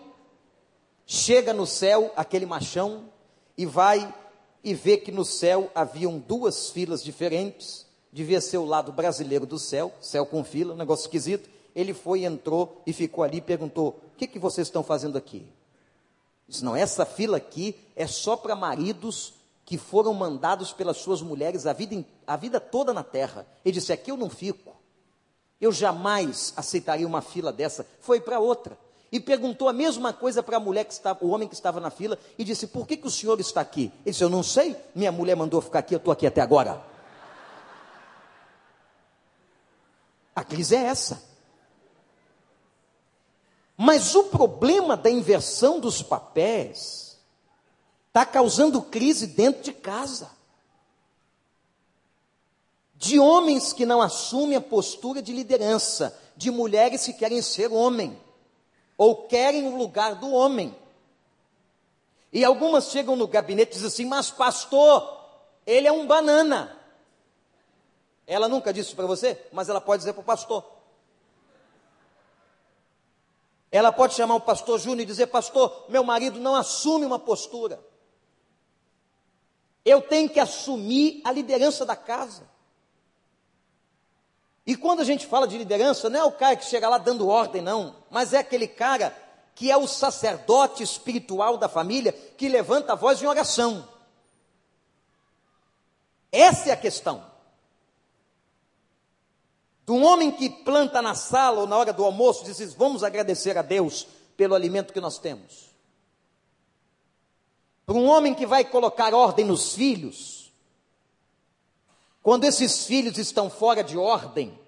chega 1.07 1.55
no 1.55 1.67
céu, 1.67 2.13
aquele 2.15 2.45
machão, 2.45 3.05
e 3.57 3.65
vai 3.65 4.15
e 4.63 4.75
vê 4.75 4.99
que 4.99 5.11
no 5.11 5.25
céu 5.25 5.71
haviam 5.75 6.19
duas 6.19 6.71
filas 6.71 7.03
diferentes 7.03 7.87
devia 8.13 8.41
ser 8.41 8.59
o 8.59 8.65
lado 8.65 8.93
brasileiro 8.93 9.47
do 9.47 9.59
céu, 9.59 9.93
céu 10.01 10.27
com 10.27 10.45
fila, 10.45 10.75
um 10.75 10.77
negócio 10.77 11.05
esquisito. 11.05 11.49
Ele 11.75 11.95
foi, 11.95 12.25
entrou 12.25 12.83
e 12.87 12.93
ficou 12.93 13.25
ali 13.25 13.39
e 13.39 13.41
perguntou: 13.41 14.01
O 14.13 14.17
que, 14.19 14.27
que 14.27 14.39
vocês 14.39 14.67
estão 14.67 14.83
fazendo 14.83 15.17
aqui? 15.17 15.49
Disse: 16.47 16.63
Não, 16.63 16.77
essa 16.77 17.07
fila 17.07 17.39
aqui 17.39 17.75
é 17.97 18.07
só 18.07 18.37
para 18.37 18.55
maridos 18.55 19.33
que 19.73 19.79
foram 19.79 20.13
mandados 20.13 20.71
pelas 20.71 20.99
suas 20.99 21.23
mulheres 21.23 21.67
a 21.67 21.73
vida, 21.73 22.05
a 22.27 22.37
vida 22.37 22.61
toda 22.61 22.93
na 22.93 23.03
terra. 23.03 23.47
Ele 23.65 23.73
disse: 23.73 23.91
Aqui 23.91 24.11
eu 24.11 24.19
não 24.19 24.29
fico. 24.29 24.77
Eu 25.59 25.73
jamais 25.73 26.53
aceitaria 26.55 27.07
uma 27.07 27.23
fila 27.23 27.51
dessa. 27.51 27.87
Foi 27.99 28.21
para 28.21 28.39
outra. 28.39 28.79
E 29.11 29.19
perguntou 29.19 29.71
a 29.71 29.73
mesma 29.73 30.13
coisa 30.13 30.43
para 30.43 30.59
a 30.59 30.61
mulher 30.61 30.85
que 30.85 30.93
estava, 30.93 31.25
o 31.25 31.31
homem 31.31 31.49
que 31.49 31.55
estava 31.55 31.81
na 31.81 31.89
fila, 31.89 32.19
e 32.37 32.45
disse: 32.45 32.67
Por 32.67 32.87
que, 32.87 32.99
que 32.99 33.07
o 33.07 33.11
senhor 33.11 33.41
está 33.41 33.63
aqui? 33.63 33.91
Ele 34.05 34.11
disse: 34.11 34.23
Eu 34.23 34.29
não 34.29 34.43
sei. 34.43 34.77
Minha 34.95 35.11
mulher 35.11 35.37
mandou 35.37 35.63
ficar 35.63 35.79
aqui, 35.79 35.95
eu 35.95 35.97
estou 35.97 36.13
aqui 36.13 36.27
até 36.27 36.43
agora. 36.43 36.85
A 40.37 40.45
crise 40.45 40.77
é 40.77 40.81
essa. 40.81 41.23
Mas 43.75 44.15
o 44.15 44.25
problema 44.25 44.99
da 44.99 45.09
inversão 45.09 45.81
dos 45.81 46.03
papéis 46.03 47.12
está 48.13 48.27
causando 48.27 48.83
crise 48.83 49.27
dentro 49.27 49.63
de 49.63 49.73
casa. 49.73 50.31
de 52.95 53.19
homens 53.19 53.73
que 53.73 53.85
não 53.85 54.01
assumem 54.01 54.57
a 54.57 54.61
postura 54.61 55.21
de 55.21 55.33
liderança, 55.33 56.17
de 56.37 56.53
mulheres 56.53 57.05
que 57.05 57.13
querem 57.13 57.43
ser 57.43 57.73
homem, 57.73 58.17
ou 58.97 59.27
querem 59.27 59.67
o 59.67 59.77
lugar 59.77 60.15
do 60.15 60.31
homem. 60.31 60.73
E 62.33 62.45
algumas 62.45 62.93
chegam 62.93 63.17
no 63.17 63.27
gabinete 63.27 63.71
e 63.71 63.75
dizem 63.75 63.89
assim: 63.89 64.05
Mas, 64.05 64.31
pastor, 64.31 65.21
ele 65.67 65.89
é 65.89 65.91
um 65.91 66.07
banana. 66.07 66.79
Ela 68.25 68.47
nunca 68.47 68.73
disse 68.73 68.95
para 68.95 69.05
você, 69.05 69.37
mas 69.51 69.69
ela 69.69 69.81
pode 69.81 70.03
dizer 70.03 70.13
para 70.13 70.23
o 70.23 70.25
pastor. 70.25 70.65
Ela 73.73 73.91
pode 73.91 74.15
chamar 74.15 74.37
o 74.37 74.41
pastor 74.41 74.79
Júnior 74.79 75.01
e 75.01 75.07
dizer: 75.07 75.27
Pastor, 75.27 75.87
meu 75.89 76.05
marido 76.05 76.39
não 76.39 76.55
assume 76.55 77.05
uma 77.05 77.19
postura. 77.19 77.92
Eu 79.85 80.01
tenho 80.01 80.29
que 80.29 80.39
assumir 80.39 81.21
a 81.25 81.33
liderança 81.33 81.85
da 81.85 81.97
casa. 81.97 82.49
E 84.67 84.77
quando 84.77 85.01
a 85.01 85.05
gente 85.05 85.27
fala 85.27 85.47
de 85.47 85.59
liderança, 85.59 86.09
não 86.09 86.21
é 86.21 86.25
o 86.25 86.33
cara 86.33 86.57
que 86.57 86.65
chega 86.65 86.89
lá 86.89 86.99
dando 86.99 87.29
ordem, 87.29 87.61
não, 87.61 87.97
mas 88.11 88.33
é 88.33 88.39
aquele 88.39 88.69
cara 88.69 89.17
que 89.55 89.71
é 89.71 89.77
o 89.77 89.89
sacerdote 89.89 90.83
espiritual 90.83 91.59
da 91.59 91.69
família 91.69 92.13
que 92.13 92.49
levanta 92.49 92.93
a 92.93 92.97
voz 92.97 93.21
em 93.21 93.27
oração. 93.27 93.89
Essa 96.31 96.71
é 96.71 96.73
a 96.73 96.77
questão. 96.77 97.31
Um 99.89 100.05
homem 100.05 100.31
que 100.31 100.49
planta 100.49 101.03
na 101.03 101.15
sala 101.15 101.61
ou 101.61 101.67
na 101.67 101.77
hora 101.77 101.93
do 101.93 102.05
almoço, 102.05 102.45
diz: 102.45 102.73
Vamos 102.73 103.05
agradecer 103.05 103.59
a 103.59 103.63
Deus 103.63 104.07
pelo 104.37 104.55
alimento 104.55 104.93
que 104.93 105.01
nós 105.01 105.19
temos. 105.19 105.72
Para 107.85 107.95
um 107.95 108.07
homem 108.09 108.35
que 108.35 108.47
vai 108.47 108.65
colocar 108.65 109.15
ordem 109.15 109.45
nos 109.45 109.75
filhos, 109.75 110.53
quando 112.23 112.45
esses 112.45 112.87
filhos 112.87 113.19
estão 113.19 113.51
fora 113.51 113.83
de 113.83 113.99
ordem, 113.99 114.59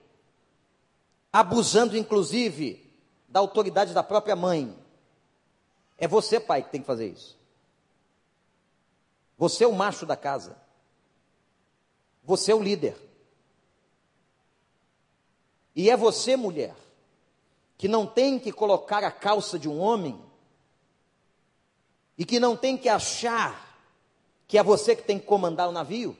abusando 1.33 1.96
inclusive 1.96 2.92
da 3.29 3.40
autoridade 3.40 3.94
da 3.94 4.03
própria 4.03 4.35
mãe, 4.35 4.77
é 5.96 6.09
você, 6.09 6.40
pai, 6.40 6.62
que 6.62 6.70
tem 6.70 6.81
que 6.81 6.87
fazer 6.87 7.09
isso. 7.09 7.38
Você 9.38 9.64
é 9.64 9.68
o 9.68 9.72
macho 9.72 10.05
da 10.05 10.16
casa. 10.16 10.57
Você 12.24 12.53
é 12.53 12.55
o 12.55 12.62
líder. 12.62 12.96
E 15.77 15.90
é 15.90 15.96
você, 15.96 16.37
mulher, 16.37 16.74
que 17.77 17.88
não 17.88 18.07
tem 18.07 18.38
que 18.38 18.53
colocar 18.53 19.03
a 19.05 19.11
calça 19.11 19.59
de 19.59 19.68
um 19.68 19.79
homem 19.81 20.20
e 22.16 22.24
que 22.24 22.38
não 22.38 22.57
tem 22.57 22.77
que 22.77 22.88
achar 22.88 23.64
que 24.46 24.59
é 24.59 24.62
você 24.62 24.94
que 24.94 25.03
tem 25.03 25.18
que 25.18 25.27
comandar 25.27 25.68
o 25.68 25.72
navio, 25.72 26.16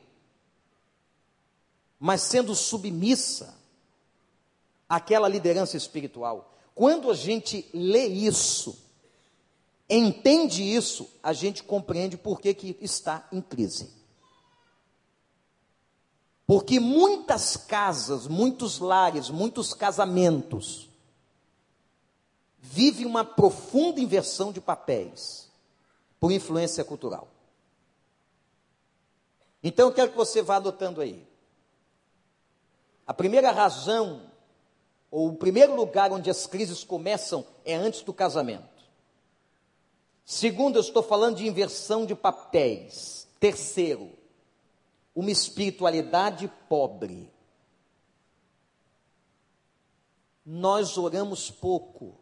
mas 1.98 2.22
sendo 2.22 2.54
submissa 2.54 3.54
àquela 4.88 5.28
liderança 5.28 5.76
espiritual. 5.76 6.52
Quando 6.74 7.11
a 7.11 7.14
gente 7.14 7.68
lê 7.72 8.07
isso, 8.07 8.76
entende 9.88 10.62
isso, 10.62 11.09
a 11.22 11.33
gente 11.33 11.62
compreende 11.62 12.16
por 12.16 12.40
que, 12.40 12.52
que 12.52 12.76
está 12.80 13.26
em 13.30 13.40
crise. 13.40 13.90
Porque 16.46 16.78
muitas 16.78 17.57
casas, 17.57 18.26
muitos 18.26 18.78
lares, 18.78 19.30
muitos 19.30 19.72
casamentos 19.72 20.90
vivem 22.59 23.07
uma 23.07 23.24
profunda 23.24 24.00
inversão 24.00 24.52
de 24.52 24.61
papéis 24.61 25.43
por 26.25 26.33
influência 26.33 26.83
cultural. 26.83 27.29
Então 29.63 29.89
eu 29.89 29.95
quero 29.95 30.11
que 30.11 30.17
você 30.17 30.41
vá 30.41 30.57
anotando 30.57 31.03
aí. 31.03 31.23
A 33.07 33.13
primeira 33.13 33.51
razão, 33.51 34.33
ou 35.11 35.29
o 35.29 35.37
primeiro 35.37 35.77
lugar 35.77 36.11
onde 36.13 36.31
as 36.31 36.47
crises 36.47 36.83
começam 36.83 37.47
é 37.63 37.75
antes 37.75 38.01
do 38.01 38.11
casamento. 38.15 38.89
Segundo, 40.25 40.77
eu 40.77 40.81
estou 40.81 41.03
falando 41.03 41.37
de 41.37 41.47
inversão 41.47 42.07
de 42.07 42.15
papéis. 42.15 43.29
Terceiro, 43.39 44.11
uma 45.15 45.31
espiritualidade 45.31 46.51
pobre. 46.71 47.31
Nós 50.43 50.97
oramos 50.97 51.51
pouco 51.51 52.19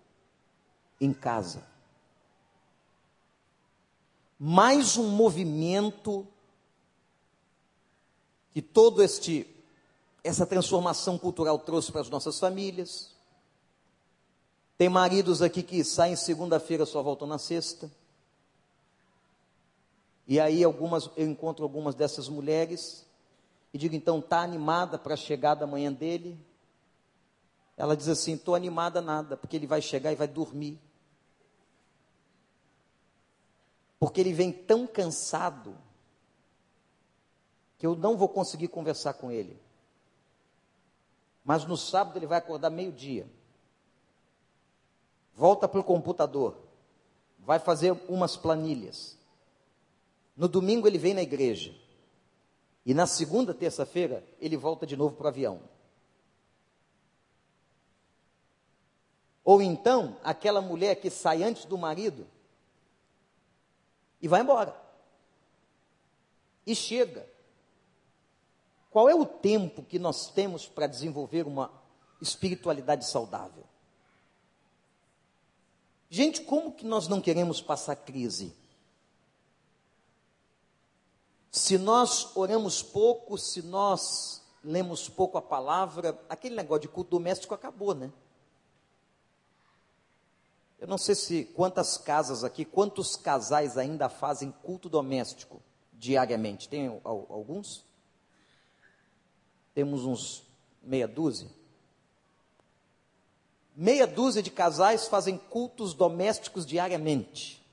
em 1.01 1.13
casa. 1.13 1.72
Mais 4.45 4.97
um 4.97 5.09
movimento 5.09 6.27
que 8.51 8.61
todo 8.61 9.01
este 9.01 9.47
essa 10.25 10.45
transformação 10.45 11.17
cultural 11.17 11.61
trouxe 11.61 11.93
para 11.93 12.01
as 12.01 12.11
nossas 12.11 12.41
famílias. 12.41 13.13
Tem 14.77 14.89
maridos 14.89 15.43
aqui 15.43 15.63
que 15.63 15.85
saem 15.85 16.17
segunda-feira 16.17 16.85
só 16.85 17.01
voltam 17.05 17.29
na 17.29 17.39
sexta. 17.39 17.89
E 20.27 20.41
aí 20.41 20.65
algumas, 20.65 21.09
eu 21.17 21.29
encontro 21.29 21.63
algumas 21.63 21.95
dessas 21.95 22.29
mulheres 22.29 23.07
e 23.73 23.79
digo, 23.79 23.95
então, 23.95 24.19
está 24.19 24.41
animada 24.41 24.99
para 24.99 25.15
a 25.15 25.17
chegada 25.17 25.63
amanhã 25.63 25.93
dele? 25.93 26.37
Ela 27.77 27.97
diz 27.97 28.09
assim, 28.09 28.35
estou 28.35 28.57
animada 28.57 29.01
nada, 29.01 29.37
porque 29.37 29.55
ele 29.55 29.69
vai 29.69 29.81
chegar 29.81 30.11
e 30.11 30.17
vai 30.17 30.27
dormir. 30.27 30.81
Porque 34.03 34.21
ele 34.21 34.33
vem 34.33 34.51
tão 34.51 34.85
cansado 34.85 35.79
que 37.79 37.87
eu 37.87 37.95
não 37.95 38.17
vou 38.17 38.29
conseguir 38.29 38.67
conversar 38.67 39.13
com 39.13 39.31
ele. 39.31 39.57
Mas 41.45 41.65
no 41.65 41.77
sábado 41.77 42.19
ele 42.19 42.27
vai 42.27 42.39
acordar 42.39 42.69
meio-dia. 42.69 43.31
Volta 45.33 45.69
para 45.69 45.79
o 45.79 45.85
computador. 45.85 46.59
Vai 47.39 47.61
fazer 47.61 47.93
umas 48.09 48.37
planilhas. 48.37 49.17
No 50.37 50.49
domingo 50.49 50.89
ele 50.89 50.99
vem 50.99 51.15
na 51.15 51.23
igreja. 51.23 51.73
E 52.85 52.93
na 52.93 53.07
segunda, 53.07 53.55
terça-feira, 53.55 54.27
ele 54.41 54.57
volta 54.57 54.85
de 54.85 54.97
novo 54.97 55.15
para 55.15 55.27
o 55.27 55.29
avião. 55.29 55.61
Ou 59.45 59.63
então, 59.63 60.17
aquela 60.25 60.61
mulher 60.61 60.97
que 60.97 61.09
sai 61.09 61.45
antes 61.45 61.65
do 61.65 61.79
marido 61.79 62.27
e 64.23 64.29
vai 64.29 64.41
embora. 64.41 64.81
E 66.65 66.75
chega. 66.75 67.29
Qual 68.91 69.09
é 69.09 69.15
o 69.15 69.27
tempo 69.27 69.83
que 69.83 69.99
nós 69.99 70.29
temos 70.29 70.69
para 70.69 70.87
desenvolver 70.87 71.47
uma 71.47 71.73
espiritualidade 72.21 73.05
saudável? 73.05 73.65
Gente, 76.09 76.43
como 76.43 76.73
que 76.73 76.87
nós 76.87 77.09
não 77.09 77.21
queremos 77.21 77.61
passar 77.61 77.97
crise? 77.97 78.55
Se 81.51 81.77
nós 81.79 82.37
oramos 82.37 82.83
pouco, 82.83 83.37
se 83.37 83.63
nós 83.63 84.43
lemos 84.63 85.09
pouco 85.09 85.37
a 85.37 85.43
palavra, 85.43 86.19
aquele 86.29 86.55
negócio 86.55 86.83
de 86.83 86.89
culto 86.89 87.11
doméstico 87.11 87.55
acabou, 87.55 87.95
né? 87.95 88.13
Eu 90.83 90.89
não 90.89 90.99
sei 90.99 91.15
se 91.15 91.45
quantas 91.45 91.97
casas 91.97 92.43
aqui, 92.43 92.65
quantos 92.65 93.15
casais 93.15 93.79
ainda 93.79 94.09
fazem 94.09 94.51
culto 94.65 94.89
doméstico 94.89 95.63
diariamente. 95.93 96.69
Tem 96.69 97.01
alguns? 97.05 97.85
Temos 99.73 100.05
uns 100.05 100.43
meia 100.83 101.07
dúzia. 101.07 101.49
Meia 103.77 104.09
dúzia 104.09 104.43
de 104.43 104.51
casais 104.51 105.07
fazem 105.07 105.39
cultos 105.39 105.95
domésticos 105.95 106.67
diariamente. 106.67 107.65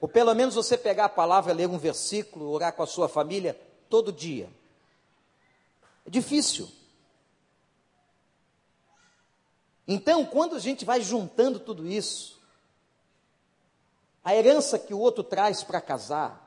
Ou 0.00 0.08
pelo 0.08 0.34
menos 0.34 0.56
você 0.56 0.76
pegar 0.76 1.04
a 1.04 1.08
palavra, 1.08 1.52
ler 1.52 1.68
um 1.68 1.78
versículo, 1.78 2.50
orar 2.50 2.72
com 2.72 2.82
a 2.82 2.86
sua 2.86 3.08
família 3.08 3.56
todo 3.88 4.12
dia. 4.12 4.50
É 6.04 6.10
difícil. 6.10 6.68
Então, 9.86 10.24
quando 10.24 10.56
a 10.56 10.58
gente 10.58 10.84
vai 10.84 11.02
juntando 11.02 11.60
tudo 11.60 11.86
isso, 11.86 12.40
a 14.24 14.34
herança 14.34 14.78
que 14.78 14.94
o 14.94 14.98
outro 14.98 15.22
traz 15.22 15.62
para 15.62 15.80
casar, 15.80 16.42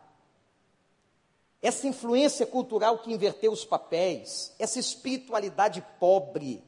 essa 1.61 1.87
influência 1.87 2.45
cultural 2.45 2.99
que 2.99 3.11
inverteu 3.11 3.51
os 3.51 3.63
papéis, 3.63 4.53
essa 4.57 4.79
espiritualidade 4.79 5.85
pobre, 5.99 6.63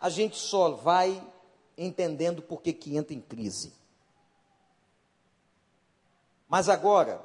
a 0.00 0.10
gente 0.10 0.36
só 0.36 0.70
vai 0.70 1.22
entendendo 1.76 2.42
por 2.42 2.60
que, 2.60 2.72
que 2.72 2.96
entra 2.96 3.14
em 3.14 3.20
crise. 3.20 3.72
Mas 6.48 6.68
agora, 6.68 7.22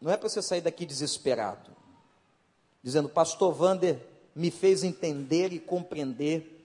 não 0.00 0.10
é 0.10 0.16
para 0.16 0.28
você 0.28 0.40
sair 0.40 0.60
daqui 0.60 0.86
desesperado, 0.86 1.70
dizendo, 2.82 3.08
Pastor 3.08 3.52
Vander 3.52 4.00
me 4.34 4.50
fez 4.50 4.82
entender 4.82 5.52
e 5.52 5.58
compreender 5.60 6.59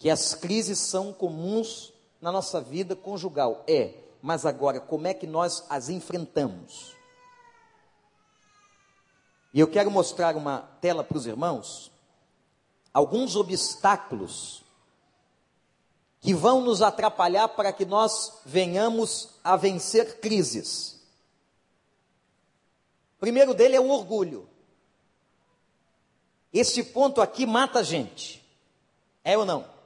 que 0.00 0.08
as 0.08 0.34
crises 0.34 0.78
são 0.78 1.12
comuns 1.12 1.92
na 2.22 2.32
nossa 2.32 2.58
vida 2.58 2.96
conjugal. 2.96 3.62
É, 3.68 3.92
mas 4.22 4.46
agora, 4.46 4.80
como 4.80 5.06
é 5.06 5.12
que 5.12 5.26
nós 5.26 5.62
as 5.68 5.90
enfrentamos? 5.90 6.96
E 9.52 9.60
eu 9.60 9.68
quero 9.68 9.90
mostrar 9.90 10.36
uma 10.36 10.60
tela 10.80 11.04
para 11.04 11.18
os 11.18 11.26
irmãos, 11.26 11.92
alguns 12.94 13.36
obstáculos 13.36 14.64
que 16.18 16.32
vão 16.32 16.62
nos 16.62 16.80
atrapalhar 16.80 17.48
para 17.48 17.70
que 17.70 17.84
nós 17.84 18.40
venhamos 18.46 19.34
a 19.44 19.54
vencer 19.54 20.18
crises. 20.18 20.98
O 23.18 23.20
primeiro 23.20 23.52
dele 23.52 23.76
é 23.76 23.80
o 23.80 23.90
orgulho. 23.90 24.48
Esse 26.50 26.82
ponto 26.84 27.20
aqui 27.20 27.44
mata 27.44 27.80
a 27.80 27.82
gente. 27.82 28.42
É 29.22 29.36
ou 29.36 29.44
não? 29.44 29.79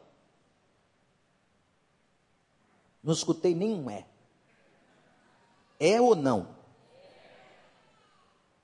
Não 3.05 3.12
escutei 3.12 3.55
nenhum 3.55 3.90
é. 3.90 4.07
É 5.79 6.01
ou 6.01 6.17
não? 6.17 6.57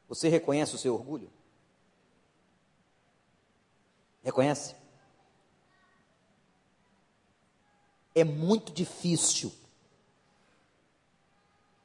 Você 0.09 0.29
reconhece 0.29 0.74
o 0.74 0.79
seu 0.79 0.94
orgulho? 0.94 1.31
Reconhece? 4.24 4.74
É 8.14 8.24
muito 8.24 8.72
difícil. 8.72 9.53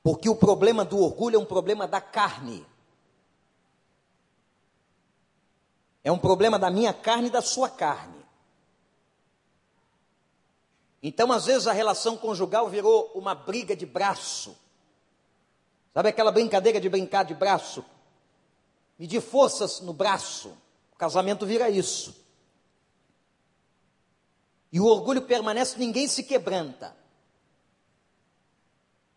Porque 0.01 0.29
o 0.29 0.35
problema 0.35 0.85
do 0.85 0.99
orgulho 0.99 1.35
é 1.35 1.39
um 1.39 1.45
problema 1.45 1.85
da 1.87 1.99
carne. 1.99 2.65
É 6.03 6.11
um 6.11 6.19
problema 6.19 6.57
da 6.57 6.69
minha 6.69 6.93
carne 6.93 7.27
e 7.27 7.31
da 7.31 7.41
sua 7.41 7.69
carne. 7.69 8.24
Então, 11.07 11.31
às 11.31 11.45
vezes, 11.45 11.67
a 11.67 11.73
relação 11.73 12.17
conjugal 12.17 12.67
virou 12.67 13.11
uma 13.13 13.35
briga 13.35 13.75
de 13.75 13.85
braço. 13.85 14.57
Sabe 15.93 16.09
aquela 16.09 16.31
brincadeira 16.31 16.79
de 16.79 16.89
brincar 16.89 17.23
de 17.23 17.33
braço? 17.33 17.85
medir 18.97 19.21
forças 19.21 19.81
no 19.81 19.93
braço. 19.93 20.49
O 20.93 20.95
casamento 20.95 21.45
vira 21.45 21.69
isso. 21.69 22.15
E 24.71 24.79
o 24.79 24.85
orgulho 24.85 25.21
permanece, 25.21 25.77
ninguém 25.77 26.07
se 26.07 26.23
quebranta. 26.23 26.95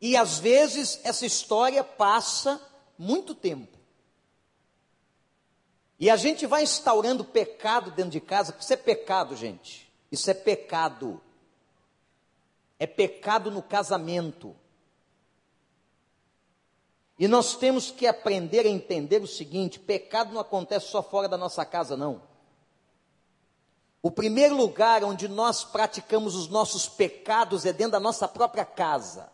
E 0.00 0.16
às 0.16 0.38
vezes 0.38 1.00
essa 1.02 1.26
história 1.26 1.82
passa 1.82 2.60
muito 2.96 3.34
tempo. 3.34 3.76
E 5.98 6.08
a 6.08 6.16
gente 6.16 6.46
vai 6.46 6.62
instaurando 6.62 7.24
pecado 7.24 7.90
dentro 7.90 8.12
de 8.12 8.20
casa, 8.20 8.56
isso 8.58 8.72
é 8.72 8.76
pecado, 8.76 9.34
gente. 9.34 9.90
Isso 10.12 10.30
é 10.30 10.34
pecado. 10.34 11.20
É 12.78 12.86
pecado 12.86 13.50
no 13.50 13.62
casamento. 13.62 14.54
E 17.18 17.26
nós 17.26 17.56
temos 17.56 17.90
que 17.90 18.06
aprender 18.06 18.64
a 18.64 18.68
entender 18.68 19.22
o 19.22 19.26
seguinte: 19.26 19.80
pecado 19.80 20.32
não 20.32 20.40
acontece 20.40 20.86
só 20.86 21.02
fora 21.02 21.28
da 21.28 21.36
nossa 21.36 21.64
casa, 21.64 21.96
não. 21.96 22.22
O 24.00 24.10
primeiro 24.10 24.56
lugar 24.56 25.02
onde 25.02 25.26
nós 25.26 25.64
praticamos 25.64 26.36
os 26.36 26.48
nossos 26.48 26.88
pecados 26.88 27.66
é 27.66 27.72
dentro 27.72 27.92
da 27.92 28.00
nossa 28.00 28.28
própria 28.28 28.64
casa. 28.64 29.30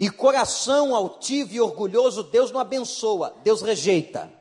E 0.00 0.10
coração 0.10 0.94
altivo 0.94 1.52
e 1.54 1.60
orgulhoso, 1.60 2.24
Deus 2.24 2.50
não 2.50 2.60
abençoa, 2.60 3.34
Deus 3.44 3.62
rejeita. 3.62 4.32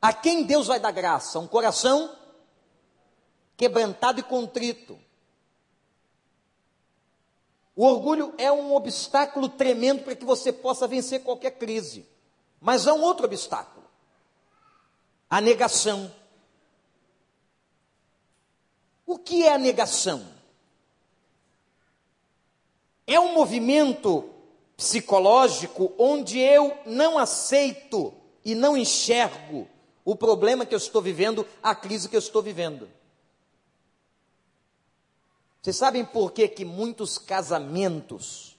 A 0.00 0.12
quem 0.12 0.44
Deus 0.44 0.66
vai 0.66 0.80
dar 0.80 0.90
graça? 0.90 1.38
Um 1.38 1.46
coração 1.46 2.16
quebrantado 3.56 4.20
e 4.20 4.22
contrito. 4.22 4.98
O 7.74 7.84
orgulho 7.84 8.34
é 8.38 8.50
um 8.50 8.74
obstáculo 8.74 9.48
tremendo 9.48 10.02
para 10.02 10.16
que 10.16 10.24
você 10.24 10.52
possa 10.52 10.88
vencer 10.88 11.22
qualquer 11.22 11.52
crise. 11.52 12.06
Mas 12.60 12.86
há 12.86 12.94
um 12.94 13.02
outro 13.02 13.26
obstáculo: 13.26 13.84
a 15.28 15.40
negação. 15.40 16.10
O 19.04 19.18
que 19.18 19.44
é 19.44 19.54
a 19.54 19.58
negação? 19.58 20.26
É 23.06 23.20
um 23.20 23.34
movimento 23.34 24.28
psicológico 24.76 25.92
onde 25.96 26.40
eu 26.40 26.76
não 26.84 27.16
aceito 27.16 28.12
e 28.44 28.54
não 28.54 28.76
enxergo 28.76 29.68
o 30.04 30.16
problema 30.16 30.66
que 30.66 30.74
eu 30.74 30.78
estou 30.78 31.00
vivendo, 31.00 31.46
a 31.62 31.74
crise 31.74 32.08
que 32.08 32.16
eu 32.16 32.20
estou 32.20 32.42
vivendo. 32.42 32.88
Vocês 35.66 35.78
sabem 35.78 36.04
por 36.04 36.30
que, 36.30 36.46
que 36.46 36.64
muitos 36.64 37.18
casamentos, 37.18 38.56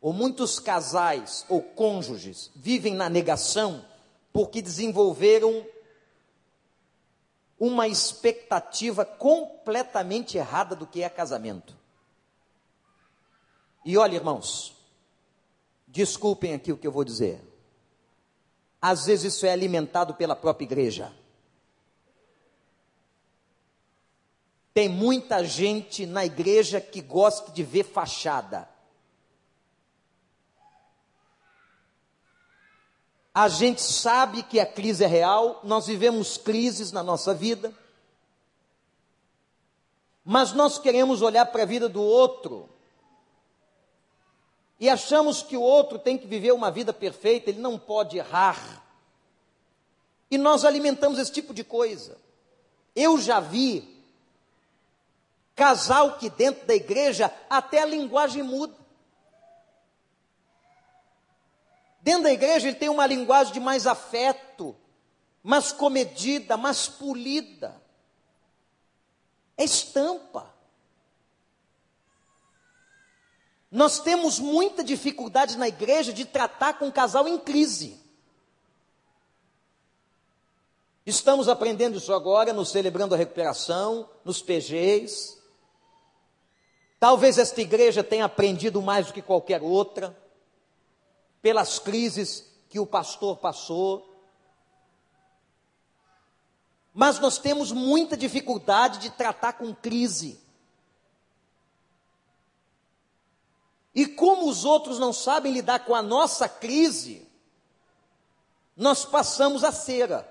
ou 0.00 0.12
muitos 0.12 0.58
casais 0.58 1.46
ou 1.48 1.62
cônjuges 1.62 2.50
vivem 2.56 2.96
na 2.96 3.08
negação? 3.08 3.84
Porque 4.32 4.60
desenvolveram 4.60 5.64
uma 7.56 7.86
expectativa 7.86 9.04
completamente 9.04 10.36
errada 10.36 10.74
do 10.74 10.84
que 10.84 11.00
é 11.00 11.08
casamento. 11.08 11.76
E 13.84 13.96
olha, 13.96 14.16
irmãos, 14.16 14.74
desculpem 15.86 16.54
aqui 16.54 16.72
o 16.72 16.76
que 16.76 16.88
eu 16.88 16.92
vou 16.92 17.04
dizer. 17.04 17.40
Às 18.82 19.06
vezes 19.06 19.32
isso 19.32 19.46
é 19.46 19.52
alimentado 19.52 20.12
pela 20.14 20.34
própria 20.34 20.64
igreja. 20.64 21.14
Tem 24.76 24.90
muita 24.90 25.42
gente 25.42 26.04
na 26.04 26.26
igreja 26.26 26.82
que 26.82 27.00
gosta 27.00 27.50
de 27.50 27.62
ver 27.62 27.82
fachada. 27.82 28.68
A 33.32 33.48
gente 33.48 33.80
sabe 33.80 34.42
que 34.42 34.60
a 34.60 34.66
crise 34.66 35.02
é 35.02 35.06
real, 35.06 35.60
nós 35.64 35.86
vivemos 35.86 36.36
crises 36.36 36.92
na 36.92 37.02
nossa 37.02 37.32
vida, 37.32 37.72
mas 40.22 40.52
nós 40.52 40.78
queremos 40.78 41.22
olhar 41.22 41.46
para 41.46 41.62
a 41.62 41.66
vida 41.66 41.88
do 41.88 42.02
outro 42.02 42.68
e 44.78 44.90
achamos 44.90 45.42
que 45.42 45.56
o 45.56 45.62
outro 45.62 45.98
tem 45.98 46.18
que 46.18 46.26
viver 46.26 46.52
uma 46.52 46.70
vida 46.70 46.92
perfeita, 46.92 47.48
ele 47.48 47.60
não 47.60 47.78
pode 47.78 48.18
errar. 48.18 48.84
E 50.30 50.36
nós 50.36 50.66
alimentamos 50.66 51.18
esse 51.18 51.32
tipo 51.32 51.54
de 51.54 51.64
coisa. 51.64 52.18
Eu 52.94 53.18
já 53.18 53.40
vi 53.40 53.95
Casal 55.56 56.18
que 56.18 56.28
dentro 56.28 56.66
da 56.66 56.74
igreja 56.74 57.34
até 57.48 57.80
a 57.80 57.86
linguagem 57.86 58.42
muda. 58.42 58.76
Dentro 62.02 62.24
da 62.24 62.32
igreja 62.32 62.68
ele 62.68 62.76
tem 62.76 62.90
uma 62.90 63.06
linguagem 63.06 63.54
de 63.54 63.58
mais 63.58 63.86
afeto, 63.86 64.76
mais 65.42 65.72
comedida, 65.72 66.56
mais 66.58 66.86
polida. 66.86 67.74
É 69.56 69.64
estampa. 69.64 70.54
Nós 73.70 73.98
temos 73.98 74.38
muita 74.38 74.84
dificuldade 74.84 75.56
na 75.56 75.68
igreja 75.68 76.12
de 76.12 76.24
tratar 76.24 76.74
com 76.74 76.86
um 76.86 76.92
casal 76.92 77.26
em 77.26 77.38
crise. 77.38 77.98
Estamos 81.04 81.48
aprendendo 81.48 81.98
isso 81.98 82.12
agora, 82.12 82.52
nos 82.52 82.70
celebrando 82.70 83.14
a 83.14 83.18
recuperação, 83.18 84.08
nos 84.24 84.42
PGs. 84.42 85.35
Talvez 86.98 87.36
esta 87.38 87.60
igreja 87.60 88.02
tenha 88.02 88.24
aprendido 88.24 88.80
mais 88.80 89.06
do 89.06 89.12
que 89.12 89.20
qualquer 89.20 89.62
outra, 89.62 90.16
pelas 91.42 91.78
crises 91.78 92.44
que 92.68 92.80
o 92.80 92.86
pastor 92.86 93.36
passou. 93.36 94.14
Mas 96.94 97.18
nós 97.18 97.38
temos 97.38 97.70
muita 97.70 98.16
dificuldade 98.16 98.98
de 98.98 99.10
tratar 99.10 99.52
com 99.54 99.74
crise. 99.74 100.40
E 103.94 104.06
como 104.06 104.48
os 104.48 104.64
outros 104.64 104.98
não 104.98 105.12
sabem 105.12 105.52
lidar 105.52 105.80
com 105.80 105.94
a 105.94 106.02
nossa 106.02 106.48
crise, 106.48 107.26
nós 108.76 109.04
passamos 109.04 109.62
a 109.62 109.72
cera. 109.72 110.30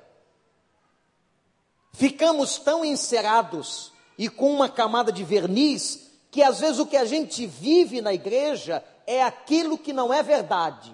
Ficamos 1.94 2.58
tão 2.58 2.84
encerados 2.84 3.92
e 4.18 4.28
com 4.28 4.54
uma 4.54 4.68
camada 4.68 5.12
de 5.12 5.24
verniz 5.24 6.05
que 6.36 6.44
às 6.44 6.60
vezes 6.60 6.80
o 6.80 6.86
que 6.86 6.98
a 6.98 7.06
gente 7.06 7.48
vive 7.48 8.02
na 8.02 8.14
igreja 8.14 8.84
é 9.08 9.24
aquilo 9.24 9.78
que 9.78 9.94
não 9.94 10.14
é 10.14 10.22
verdade. 10.22 10.94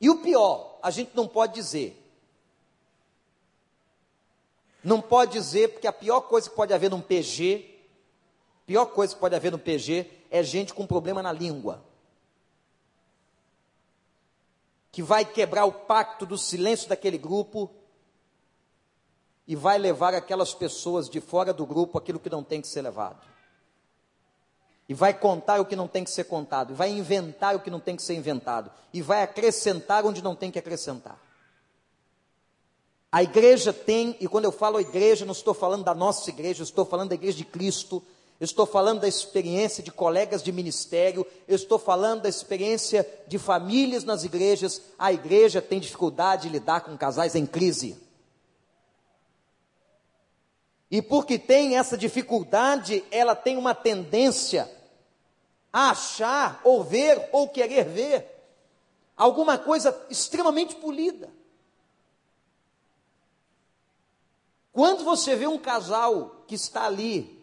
E 0.00 0.10
o 0.10 0.18
pior, 0.18 0.80
a 0.82 0.90
gente 0.90 1.12
não 1.14 1.28
pode 1.28 1.54
dizer. 1.54 1.96
Não 4.82 5.00
pode 5.00 5.30
dizer, 5.30 5.68
porque 5.68 5.86
a 5.86 5.92
pior 5.92 6.22
coisa 6.22 6.50
que 6.50 6.56
pode 6.56 6.74
haver 6.74 6.90
num 6.90 7.00
PG, 7.00 7.72
pior 8.66 8.86
coisa 8.86 9.14
que 9.14 9.20
pode 9.20 9.36
haver 9.36 9.52
no 9.52 9.60
PG 9.60 10.10
é 10.28 10.42
gente 10.42 10.74
com 10.74 10.88
problema 10.88 11.22
na 11.22 11.30
língua. 11.30 11.80
Que 14.90 15.04
vai 15.04 15.24
quebrar 15.24 15.66
o 15.66 15.72
pacto 15.72 16.26
do 16.26 16.36
silêncio 16.36 16.88
daquele 16.88 17.16
grupo 17.16 17.70
e 19.46 19.54
vai 19.54 19.78
levar 19.78 20.14
aquelas 20.14 20.52
pessoas 20.52 21.08
de 21.08 21.20
fora 21.20 21.52
do 21.52 21.64
grupo 21.64 21.96
aquilo 21.96 22.18
que 22.18 22.28
não 22.28 22.42
tem 22.42 22.60
que 22.60 22.66
ser 22.66 22.82
levado. 22.82 23.30
E 24.90 24.94
vai 24.94 25.14
contar 25.14 25.60
o 25.60 25.64
que 25.64 25.76
não 25.76 25.86
tem 25.86 26.02
que 26.02 26.10
ser 26.10 26.24
contado, 26.24 26.72
e 26.72 26.74
vai 26.74 26.90
inventar 26.90 27.54
o 27.54 27.60
que 27.60 27.70
não 27.70 27.78
tem 27.78 27.94
que 27.94 28.02
ser 28.02 28.14
inventado, 28.14 28.72
e 28.92 29.00
vai 29.00 29.22
acrescentar 29.22 30.04
onde 30.04 30.20
não 30.20 30.34
tem 30.34 30.50
que 30.50 30.58
acrescentar. 30.58 31.16
A 33.12 33.22
igreja 33.22 33.72
tem, 33.72 34.16
e 34.18 34.26
quando 34.26 34.46
eu 34.46 34.50
falo 34.50 34.80
igreja, 34.80 35.24
não 35.24 35.30
estou 35.30 35.54
falando 35.54 35.84
da 35.84 35.94
nossa 35.94 36.28
igreja, 36.28 36.64
estou 36.64 36.84
falando 36.84 37.10
da 37.10 37.14
igreja 37.14 37.36
de 37.36 37.44
Cristo, 37.44 38.02
estou 38.40 38.66
falando 38.66 39.02
da 39.02 39.06
experiência 39.06 39.80
de 39.80 39.92
colegas 39.92 40.42
de 40.42 40.50
ministério, 40.50 41.24
estou 41.46 41.78
falando 41.78 42.22
da 42.22 42.28
experiência 42.28 43.08
de 43.28 43.38
famílias 43.38 44.02
nas 44.02 44.24
igrejas. 44.24 44.82
A 44.98 45.12
igreja 45.12 45.62
tem 45.62 45.78
dificuldade 45.78 46.48
de 46.48 46.48
lidar 46.48 46.80
com 46.80 46.98
casais 46.98 47.36
em 47.36 47.46
crise. 47.46 47.96
E 50.90 51.00
porque 51.00 51.38
tem 51.38 51.78
essa 51.78 51.96
dificuldade, 51.96 53.04
ela 53.12 53.36
tem 53.36 53.56
uma 53.56 53.72
tendência 53.72 54.68
a 55.72 55.90
achar, 55.90 56.60
ou 56.64 56.82
ver, 56.82 57.28
ou 57.32 57.48
querer 57.48 57.84
ver, 57.84 58.26
alguma 59.16 59.58
coisa 59.58 60.06
extremamente 60.10 60.74
polida. 60.76 61.30
Quando 64.72 65.04
você 65.04 65.36
vê 65.36 65.46
um 65.46 65.58
casal 65.58 66.44
que 66.46 66.54
está 66.54 66.86
ali, 66.86 67.38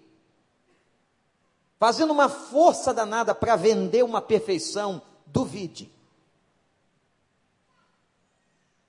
fazendo 1.77 2.11
uma 2.11 2.29
força 2.29 2.93
danada 2.93 3.35
para 3.35 3.55
vender 3.55 4.03
uma 4.03 4.21
perfeição, 4.21 5.01
duvide. 5.25 5.91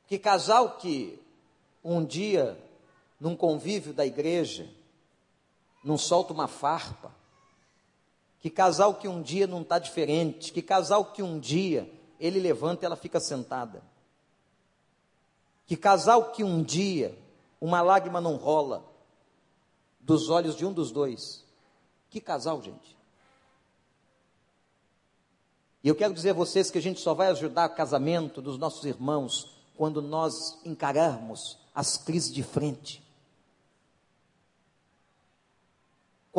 Que 0.07 0.19
casal 0.19 0.79
que 0.79 1.21
um 1.85 2.05
dia, 2.05 2.59
num 3.21 3.37
convívio 3.37 3.93
da 3.93 4.07
igreja, 4.07 4.69
não 5.85 5.99
solta 5.99 6.33
uma 6.33 6.49
farpa, 6.49 7.13
que 8.41 8.51
casal 8.51 8.95
que 8.95 9.09
um 9.09 9.21
dia 9.21 9.47
não 9.47 9.63
está 9.63 9.79
diferente, 9.79 10.53
que 10.53 10.63
casal 10.63 11.13
que 11.13 11.23
um 11.23 11.39
dia 11.39 11.91
ele 12.21 12.39
levanta 12.39 12.85
e 12.85 12.87
ela 12.87 12.97
fica 12.97 13.21
sentada. 13.21 13.83
Que 15.67 15.77
casal 15.77 16.33
que 16.33 16.43
um 16.45 16.63
dia 16.63 17.17
uma 17.61 17.81
lágrima 17.81 18.21
não 18.21 18.37
rola 18.37 18.85
dos 20.01 20.31
olhos 20.31 20.57
de 20.57 20.65
um 20.65 20.73
dos 20.73 20.91
dois. 20.91 21.45
Que 22.09 22.21
casal, 22.21 22.63
gente. 22.63 22.97
E 25.83 25.89
eu 25.89 25.95
quero 25.95 26.15
dizer 26.15 26.31
a 26.31 26.35
vocês 26.35 26.71
que 26.71 26.79
a 26.79 26.83
gente 26.83 27.01
só 27.01 27.15
vai 27.15 27.29
ajudar 27.29 27.71
o 27.71 27.75
casamento 27.75 28.41
dos 28.41 28.59
nossos 28.59 28.85
irmãos 28.85 29.57
quando 29.77 30.03
nós 30.03 30.59
encararmos 30.65 31.59
as 31.75 31.97
crises 31.97 32.33
de 32.33 32.43
frente. 32.43 33.03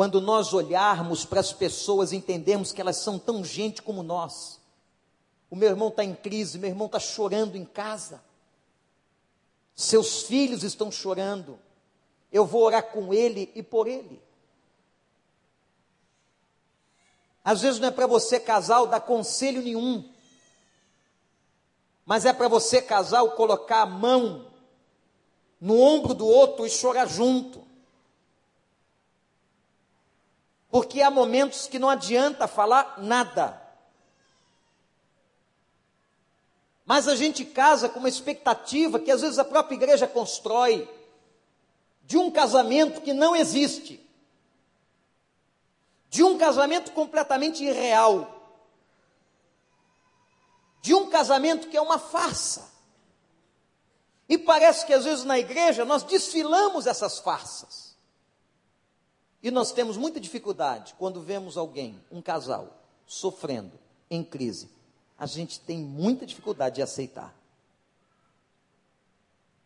Quando 0.00 0.18
nós 0.18 0.54
olharmos 0.54 1.26
para 1.26 1.40
as 1.40 1.52
pessoas 1.52 2.10
e 2.10 2.16
entendermos 2.16 2.72
que 2.72 2.80
elas 2.80 2.96
são 2.96 3.18
tão 3.18 3.44
gente 3.44 3.82
como 3.82 4.02
nós. 4.02 4.58
O 5.50 5.54
meu 5.54 5.68
irmão 5.68 5.88
está 5.88 6.02
em 6.02 6.14
crise, 6.14 6.58
meu 6.58 6.70
irmão 6.70 6.86
está 6.86 6.98
chorando 6.98 7.54
em 7.54 7.66
casa. 7.66 8.24
Seus 9.74 10.22
filhos 10.22 10.64
estão 10.64 10.90
chorando. 10.90 11.58
Eu 12.32 12.46
vou 12.46 12.62
orar 12.62 12.84
com 12.84 13.12
ele 13.12 13.52
e 13.54 13.62
por 13.62 13.86
ele. 13.86 14.22
Às 17.44 17.60
vezes 17.60 17.78
não 17.78 17.88
é 17.88 17.90
para 17.90 18.06
você, 18.06 18.40
casal, 18.40 18.86
dar 18.86 19.00
conselho 19.00 19.60
nenhum. 19.60 20.10
Mas 22.06 22.24
é 22.24 22.32
para 22.32 22.48
você, 22.48 22.80
casal, 22.80 23.32
colocar 23.32 23.82
a 23.82 23.86
mão 23.86 24.46
no 25.60 25.78
ombro 25.78 26.14
do 26.14 26.26
outro 26.26 26.64
e 26.64 26.70
chorar 26.70 27.06
junto. 27.06 27.68
Porque 30.70 31.02
há 31.02 31.10
momentos 31.10 31.66
que 31.66 31.78
não 31.78 31.88
adianta 31.88 32.46
falar 32.46 32.96
nada. 32.98 33.60
Mas 36.84 37.08
a 37.08 37.14
gente 37.14 37.44
casa 37.44 37.88
com 37.88 37.98
uma 37.98 38.08
expectativa 38.08 38.98
que 38.98 39.10
às 39.10 39.20
vezes 39.20 39.38
a 39.38 39.44
própria 39.44 39.76
igreja 39.76 40.06
constrói 40.06 40.88
de 42.02 42.18
um 42.18 42.30
casamento 42.30 43.00
que 43.00 43.12
não 43.12 43.36
existe. 43.36 44.04
De 46.08 46.24
um 46.24 46.36
casamento 46.36 46.90
completamente 46.92 47.64
irreal. 47.64 48.42
De 50.82 50.94
um 50.94 51.08
casamento 51.08 51.68
que 51.68 51.76
é 51.76 51.80
uma 51.80 51.98
farsa. 51.98 52.68
E 54.28 54.38
parece 54.38 54.86
que 54.86 54.92
às 54.92 55.04
vezes 55.04 55.24
na 55.24 55.38
igreja 55.38 55.84
nós 55.84 56.02
desfilamos 56.02 56.86
essas 56.86 57.18
farsas. 57.18 57.89
E 59.42 59.50
nós 59.50 59.72
temos 59.72 59.96
muita 59.96 60.20
dificuldade 60.20 60.94
quando 60.98 61.22
vemos 61.22 61.56
alguém, 61.56 61.98
um 62.10 62.20
casal, 62.20 62.82
sofrendo, 63.06 63.78
em 64.10 64.22
crise. 64.22 64.68
A 65.18 65.26
gente 65.26 65.60
tem 65.60 65.78
muita 65.78 66.26
dificuldade 66.26 66.76
de 66.76 66.82
aceitar. 66.82 67.34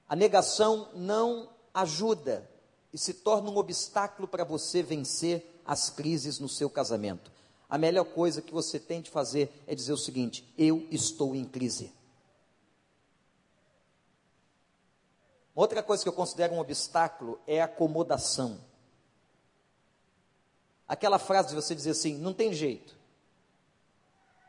A 0.09 0.15
negação 0.15 0.89
não 0.95 1.49
ajuda 1.73 2.49
e 2.93 2.99
se 2.99 3.15
torna 3.15 3.51
um 3.51 3.57
obstáculo 3.57 4.29
para 4.29 4.45
você 4.45 4.83
vencer 4.83 5.61
as 5.67 5.91
crises 5.91 6.39
no 6.39 6.49
seu 6.49 6.71
casamento. 6.71 7.33
A 7.69 7.77
melhor 7.77 8.05
coisa 8.05 8.43
que 8.43 8.53
você 8.53 8.79
tem 8.79 9.01
de 9.01 9.11
fazer 9.11 9.51
é 9.67 9.75
dizer 9.75 9.93
o 9.93 9.99
seguinte: 9.99 10.45
eu 10.57 10.87
estou 10.91 11.35
em 11.35 11.45
crise. 11.45 11.93
Outra 15.55 15.83
coisa 15.83 16.03
que 16.03 16.09
eu 16.09 16.13
considero 16.13 16.55
um 16.55 16.61
obstáculo 16.61 17.41
é 17.47 17.61
a 17.61 17.65
acomodação. 17.65 18.61
Aquela 20.87 21.19
frase 21.19 21.49
de 21.49 21.55
você 21.55 21.75
dizer 21.75 21.91
assim, 21.91 22.19
não 22.19 22.33
tem 22.33 22.53
jeito. 22.53 22.95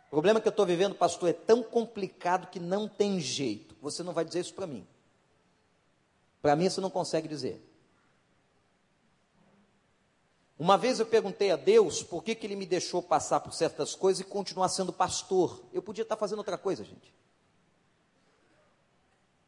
O 0.07 0.09
problema 0.09 0.39
que 0.39 0.47
eu 0.47 0.51
estou 0.51 0.65
vivendo, 0.65 0.95
pastor, 0.95 1.29
é 1.29 1.33
tão 1.33 1.63
complicado 1.63 2.47
que 2.47 2.59
não 2.59 2.87
tem 2.87 3.19
jeito. 3.19 3.75
Você 3.81 4.03
não 4.03 4.13
vai 4.13 4.23
dizer 4.23 4.41
isso 4.41 4.53
para 4.53 4.67
mim. 4.67 4.87
Para 6.41 6.55
mim, 6.55 6.69
você 6.69 6.79
não 6.79 6.89
consegue 6.89 7.27
dizer. 7.27 7.61
Uma 10.57 10.77
vez 10.77 10.99
eu 10.99 11.05
perguntei 11.05 11.51
a 11.51 11.57
Deus 11.57 12.01
por 12.01 12.23
que, 12.23 12.33
que 12.33 12.47
Ele 12.47 12.55
me 12.55 12.65
deixou 12.65 13.01
passar 13.01 13.41
por 13.41 13.53
certas 13.53 13.93
coisas 13.93 14.21
e 14.21 14.23
continuar 14.23 14.69
sendo 14.69 14.93
pastor. 14.93 15.61
Eu 15.73 15.81
podia 15.81 16.03
estar 16.03 16.15
fazendo 16.15 16.37
outra 16.39 16.57
coisa, 16.57 16.83
gente. 16.83 17.13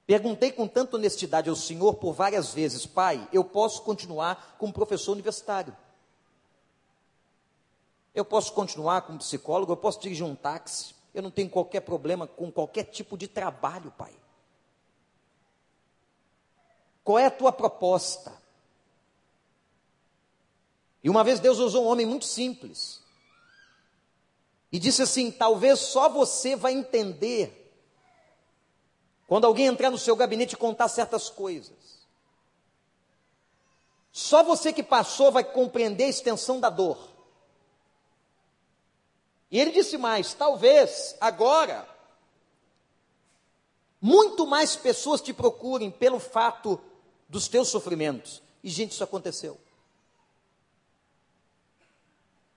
Perguntei 0.05 0.51
com 0.51 0.67
tanta 0.67 0.95
honestidade 0.95 1.49
ao 1.49 1.55
Senhor 1.55 1.95
por 1.95 2.13
várias 2.13 2.53
vezes, 2.53 2.85
Pai, 2.85 3.27
eu 3.31 3.43
posso 3.43 3.81
continuar 3.83 4.55
como 4.57 4.73
professor 4.73 5.11
universitário. 5.11 5.75
Eu 8.17 8.25
posso 8.25 8.51
continuar 8.51 9.03
como 9.03 9.19
psicólogo, 9.19 9.71
eu 9.71 9.77
posso 9.77 9.99
dirigir 9.99 10.25
um 10.25 10.33
táxi, 10.33 10.95
eu 11.13 11.21
não 11.21 11.29
tenho 11.29 11.47
qualquer 11.51 11.81
problema 11.81 12.25
com 12.25 12.51
qualquer 12.51 12.85
tipo 12.85 13.15
de 13.15 13.27
trabalho, 13.27 13.91
pai. 13.91 14.11
Qual 17.03 17.19
é 17.19 17.27
a 17.27 17.31
tua 17.31 17.51
proposta? 17.51 18.35
E 21.03 21.11
uma 21.11 21.23
vez 21.23 21.39
Deus 21.39 21.59
usou 21.59 21.85
um 21.85 21.87
homem 21.89 22.07
muito 22.07 22.25
simples. 22.25 23.03
E 24.71 24.79
disse 24.79 25.03
assim: 25.03 25.29
talvez 25.29 25.77
só 25.77 26.09
você 26.09 26.55
vai 26.55 26.73
entender 26.73 27.71
quando 29.27 29.45
alguém 29.45 29.67
entrar 29.67 29.91
no 29.91 29.97
seu 29.99 30.15
gabinete 30.15 30.53
e 30.53 30.57
contar 30.57 30.87
certas 30.87 31.29
coisas. 31.29 32.03
Só 34.11 34.41
você 34.41 34.73
que 34.73 34.81
passou 34.81 35.31
vai 35.31 35.43
compreender 35.43 36.05
a 36.05 36.09
extensão 36.09 36.59
da 36.59 36.71
dor. 36.71 37.16
E 39.49 39.59
ele 39.59 39.71
disse 39.71 39.97
mais: 39.97 40.33
talvez 40.33 41.15
agora 41.19 41.87
muito 44.01 44.45
mais 44.45 44.75
pessoas 44.75 45.21
te 45.21 45.33
procurem 45.33 45.89
pelo 45.89 46.19
fato 46.19 46.79
dos 47.27 47.47
teus 47.47 47.69
sofrimentos. 47.69 48.41
E, 48.63 48.69
gente, 48.69 48.91
isso 48.91 49.03
aconteceu. 49.03 49.57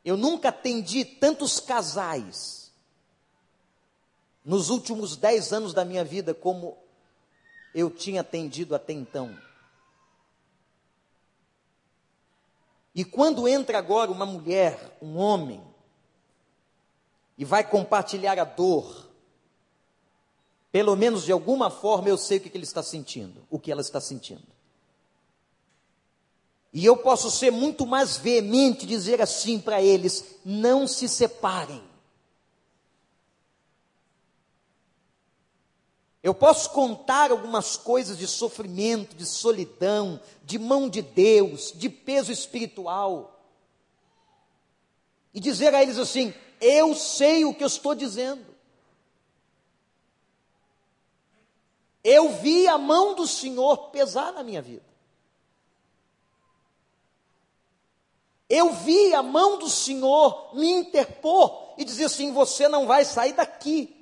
Eu 0.04 0.16
nunca 0.16 0.48
atendi 0.48 1.04
tantos 1.04 1.60
casais 1.60 2.72
nos 4.44 4.70
últimos 4.70 5.16
dez 5.16 5.52
anos 5.52 5.74
da 5.74 5.84
minha 5.84 6.04
vida 6.04 6.34
como 6.34 6.78
eu 7.74 7.90
tinha 7.90 8.22
atendido 8.22 8.74
até 8.74 8.92
então. 8.92 9.36
E 12.94 13.04
quando 13.04 13.46
entra 13.46 13.78
agora 13.78 14.10
uma 14.10 14.26
mulher, 14.26 14.98
um 15.00 15.16
homem, 15.16 15.62
e 17.40 17.44
vai 17.46 17.64
compartilhar 17.64 18.38
a 18.38 18.44
dor, 18.44 19.08
pelo 20.70 20.94
menos 20.94 21.24
de 21.24 21.32
alguma 21.32 21.70
forma 21.70 22.06
eu 22.06 22.18
sei 22.18 22.36
o 22.36 22.40
que 22.42 22.50
ele 22.54 22.64
está 22.64 22.82
sentindo, 22.82 23.46
o 23.48 23.58
que 23.58 23.72
ela 23.72 23.80
está 23.80 23.98
sentindo. 23.98 24.46
E 26.70 26.84
eu 26.84 26.98
posso 26.98 27.30
ser 27.30 27.50
muito 27.50 27.86
mais 27.86 28.18
veemente 28.18 28.84
dizer 28.84 29.22
assim 29.22 29.58
para 29.58 29.80
eles: 29.80 30.36
não 30.44 30.86
se 30.86 31.08
separem. 31.08 31.82
Eu 36.22 36.34
posso 36.34 36.68
contar 36.70 37.30
algumas 37.30 37.74
coisas 37.74 38.18
de 38.18 38.26
sofrimento, 38.26 39.16
de 39.16 39.24
solidão, 39.24 40.20
de 40.44 40.58
mão 40.58 40.90
de 40.90 41.00
Deus, 41.00 41.72
de 41.74 41.88
peso 41.88 42.30
espiritual. 42.30 43.40
e 45.32 45.40
dizer 45.40 45.74
a 45.74 45.82
eles 45.82 45.96
assim: 45.96 46.34
Eu 46.60 46.94
sei 46.94 47.44
o 47.44 47.54
que 47.54 47.64
eu 47.64 47.68
estou 47.68 47.94
dizendo. 47.94 48.44
Eu 52.04 52.30
vi 52.30 52.66
a 52.66 52.78
mão 52.78 53.14
do 53.14 53.26
Senhor 53.26 53.90
pesar 53.90 54.32
na 54.32 54.42
minha 54.42 54.60
vida. 54.60 54.84
Eu 58.48 58.72
vi 58.72 59.14
a 59.14 59.22
mão 59.22 59.58
do 59.58 59.68
Senhor 59.68 60.54
me 60.56 60.70
interpor 60.70 61.74
e 61.78 61.84
dizer 61.84 62.06
assim: 62.06 62.32
você 62.32 62.68
não 62.68 62.86
vai 62.86 63.04
sair 63.04 63.32
daqui. 63.32 63.96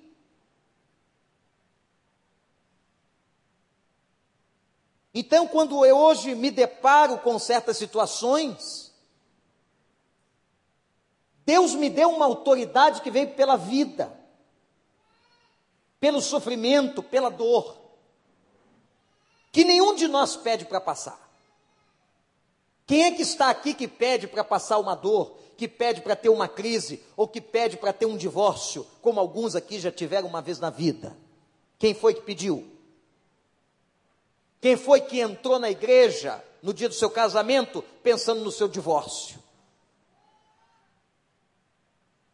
Então, 5.12 5.48
quando 5.48 5.84
eu 5.84 5.96
hoje 5.96 6.34
me 6.34 6.50
deparo 6.50 7.18
com 7.18 7.38
certas 7.38 7.76
situações, 7.76 8.87
Deus 11.48 11.74
me 11.74 11.88
deu 11.88 12.10
uma 12.10 12.26
autoridade 12.26 13.00
que 13.00 13.10
veio 13.10 13.30
pela 13.30 13.56
vida, 13.56 14.12
pelo 15.98 16.20
sofrimento, 16.20 17.02
pela 17.02 17.30
dor, 17.30 17.74
que 19.50 19.64
nenhum 19.64 19.94
de 19.94 20.06
nós 20.06 20.36
pede 20.36 20.66
para 20.66 20.78
passar. 20.78 21.18
Quem 22.86 23.04
é 23.04 23.12
que 23.12 23.22
está 23.22 23.48
aqui 23.48 23.72
que 23.72 23.88
pede 23.88 24.28
para 24.28 24.44
passar 24.44 24.76
uma 24.76 24.94
dor, 24.94 25.38
que 25.56 25.66
pede 25.66 26.02
para 26.02 26.14
ter 26.14 26.28
uma 26.28 26.48
crise, 26.48 27.02
ou 27.16 27.26
que 27.26 27.40
pede 27.40 27.78
para 27.78 27.94
ter 27.94 28.04
um 28.04 28.18
divórcio, 28.18 28.86
como 29.00 29.18
alguns 29.18 29.56
aqui 29.56 29.80
já 29.80 29.90
tiveram 29.90 30.28
uma 30.28 30.42
vez 30.42 30.60
na 30.60 30.68
vida? 30.68 31.16
Quem 31.78 31.94
foi 31.94 32.12
que 32.12 32.20
pediu? 32.20 32.70
Quem 34.60 34.76
foi 34.76 35.00
que 35.00 35.18
entrou 35.18 35.58
na 35.58 35.70
igreja 35.70 36.44
no 36.62 36.74
dia 36.74 36.90
do 36.90 36.94
seu 36.94 37.08
casamento 37.08 37.82
pensando 38.02 38.44
no 38.44 38.52
seu 38.52 38.68
divórcio? 38.68 39.47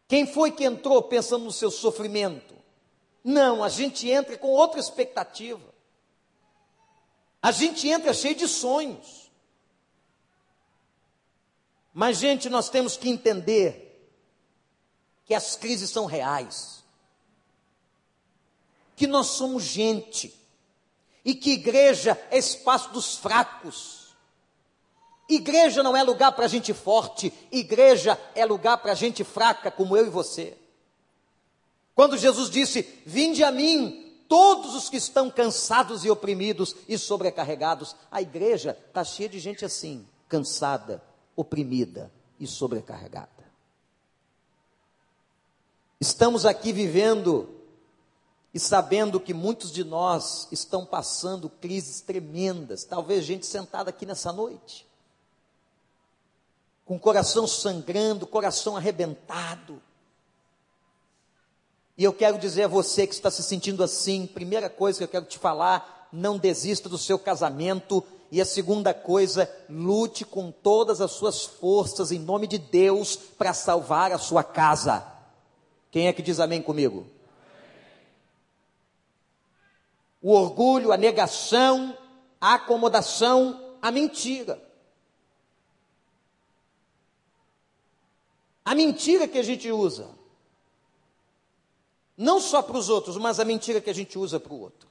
Quem 0.06 0.26
foi 0.26 0.50
que 0.50 0.64
entrou 0.64 1.02
pensando 1.02 1.44
no 1.44 1.52
seu 1.52 1.70
sofrimento? 1.70 2.54
Não, 3.22 3.64
a 3.64 3.68
gente 3.68 4.08
entra 4.08 4.36
com 4.36 4.48
outra 4.48 4.78
expectativa. 4.78 5.74
A 7.40 7.50
gente 7.50 7.88
entra 7.88 8.12
cheio 8.12 8.34
de 8.34 8.46
sonhos. 8.46 9.30
Mas, 11.92 12.18
gente, 12.18 12.50
nós 12.50 12.68
temos 12.68 12.96
que 12.96 13.08
entender 13.08 14.12
que 15.24 15.34
as 15.34 15.56
crises 15.56 15.90
são 15.90 16.06
reais. 16.06 16.84
Que 18.96 19.06
nós 19.06 19.28
somos 19.28 19.62
gente 19.62 20.38
e 21.24 21.34
que 21.34 21.52
igreja 21.52 22.20
é 22.30 22.38
espaço 22.38 22.92
dos 22.92 23.16
fracos. 23.16 24.03
Igreja 25.28 25.82
não 25.82 25.96
é 25.96 26.02
lugar 26.02 26.32
para 26.32 26.46
gente 26.46 26.74
forte, 26.74 27.32
igreja 27.50 28.20
é 28.34 28.44
lugar 28.44 28.78
para 28.78 28.94
gente 28.94 29.24
fraca, 29.24 29.70
como 29.70 29.96
eu 29.96 30.06
e 30.06 30.10
você. 30.10 30.56
Quando 31.94 32.18
Jesus 32.18 32.50
disse: 32.50 32.82
Vinde 33.06 33.42
a 33.42 33.50
mim, 33.50 34.12
todos 34.28 34.74
os 34.74 34.90
que 34.90 34.96
estão 34.96 35.30
cansados 35.30 36.04
e 36.04 36.10
oprimidos 36.10 36.74
e 36.88 36.98
sobrecarregados, 36.98 37.96
a 38.10 38.20
igreja 38.20 38.76
está 38.88 39.02
cheia 39.02 39.28
de 39.28 39.38
gente 39.38 39.64
assim, 39.64 40.06
cansada, 40.28 41.02
oprimida 41.34 42.12
e 42.38 42.46
sobrecarregada. 42.46 43.30
Estamos 46.00 46.44
aqui 46.44 46.72
vivendo 46.72 47.48
e 48.52 48.60
sabendo 48.60 49.18
que 49.18 49.32
muitos 49.32 49.72
de 49.72 49.82
nós 49.82 50.46
estão 50.52 50.84
passando 50.84 51.48
crises 51.48 52.00
tremendas, 52.00 52.84
talvez 52.84 53.24
gente 53.24 53.46
sentada 53.46 53.90
aqui 53.90 54.04
nessa 54.04 54.32
noite, 54.32 54.86
com 56.84 56.98
coração 56.98 57.46
sangrando, 57.46 58.26
coração 58.26 58.76
arrebentado. 58.76 59.80
E 61.96 62.04
eu 62.04 62.12
quero 62.12 62.38
dizer 62.38 62.64
a 62.64 62.68
você 62.68 63.06
que 63.06 63.14
está 63.14 63.30
se 63.30 63.42
sentindo 63.42 63.82
assim, 63.82 64.26
primeira 64.26 64.68
coisa 64.68 64.98
que 64.98 65.04
eu 65.04 65.08
quero 65.08 65.24
te 65.24 65.38
falar, 65.38 66.08
não 66.12 66.36
desista 66.36 66.88
do 66.88 66.98
seu 66.98 67.18
casamento. 67.18 68.04
E 68.30 68.40
a 68.40 68.44
segunda 68.44 68.92
coisa, 68.92 69.50
lute 69.68 70.24
com 70.24 70.50
todas 70.50 71.00
as 71.00 71.12
suas 71.12 71.44
forças 71.44 72.10
em 72.10 72.18
nome 72.18 72.46
de 72.46 72.58
Deus 72.58 73.14
para 73.16 73.54
salvar 73.54 74.12
a 74.12 74.18
sua 74.18 74.42
casa. 74.42 75.06
Quem 75.90 76.08
é 76.08 76.12
que 76.12 76.22
diz 76.22 76.40
amém 76.40 76.60
comigo? 76.60 77.06
o 80.24 80.32
orgulho, 80.32 80.90
a 80.90 80.96
negação, 80.96 81.94
a 82.40 82.54
acomodação, 82.54 83.76
a 83.82 83.90
mentira. 83.90 84.58
A 88.64 88.74
mentira 88.74 89.28
que 89.28 89.38
a 89.38 89.42
gente 89.42 89.70
usa, 89.70 90.08
não 92.16 92.40
só 92.40 92.62
para 92.62 92.76
os 92.76 92.88
outros, 92.88 93.16
mas 93.16 93.38
a 93.38 93.44
mentira 93.44 93.80
que 93.80 93.90
a 93.90 93.94
gente 93.94 94.18
usa 94.18 94.40
para 94.40 94.52
o 94.52 94.60
outro. 94.60 94.88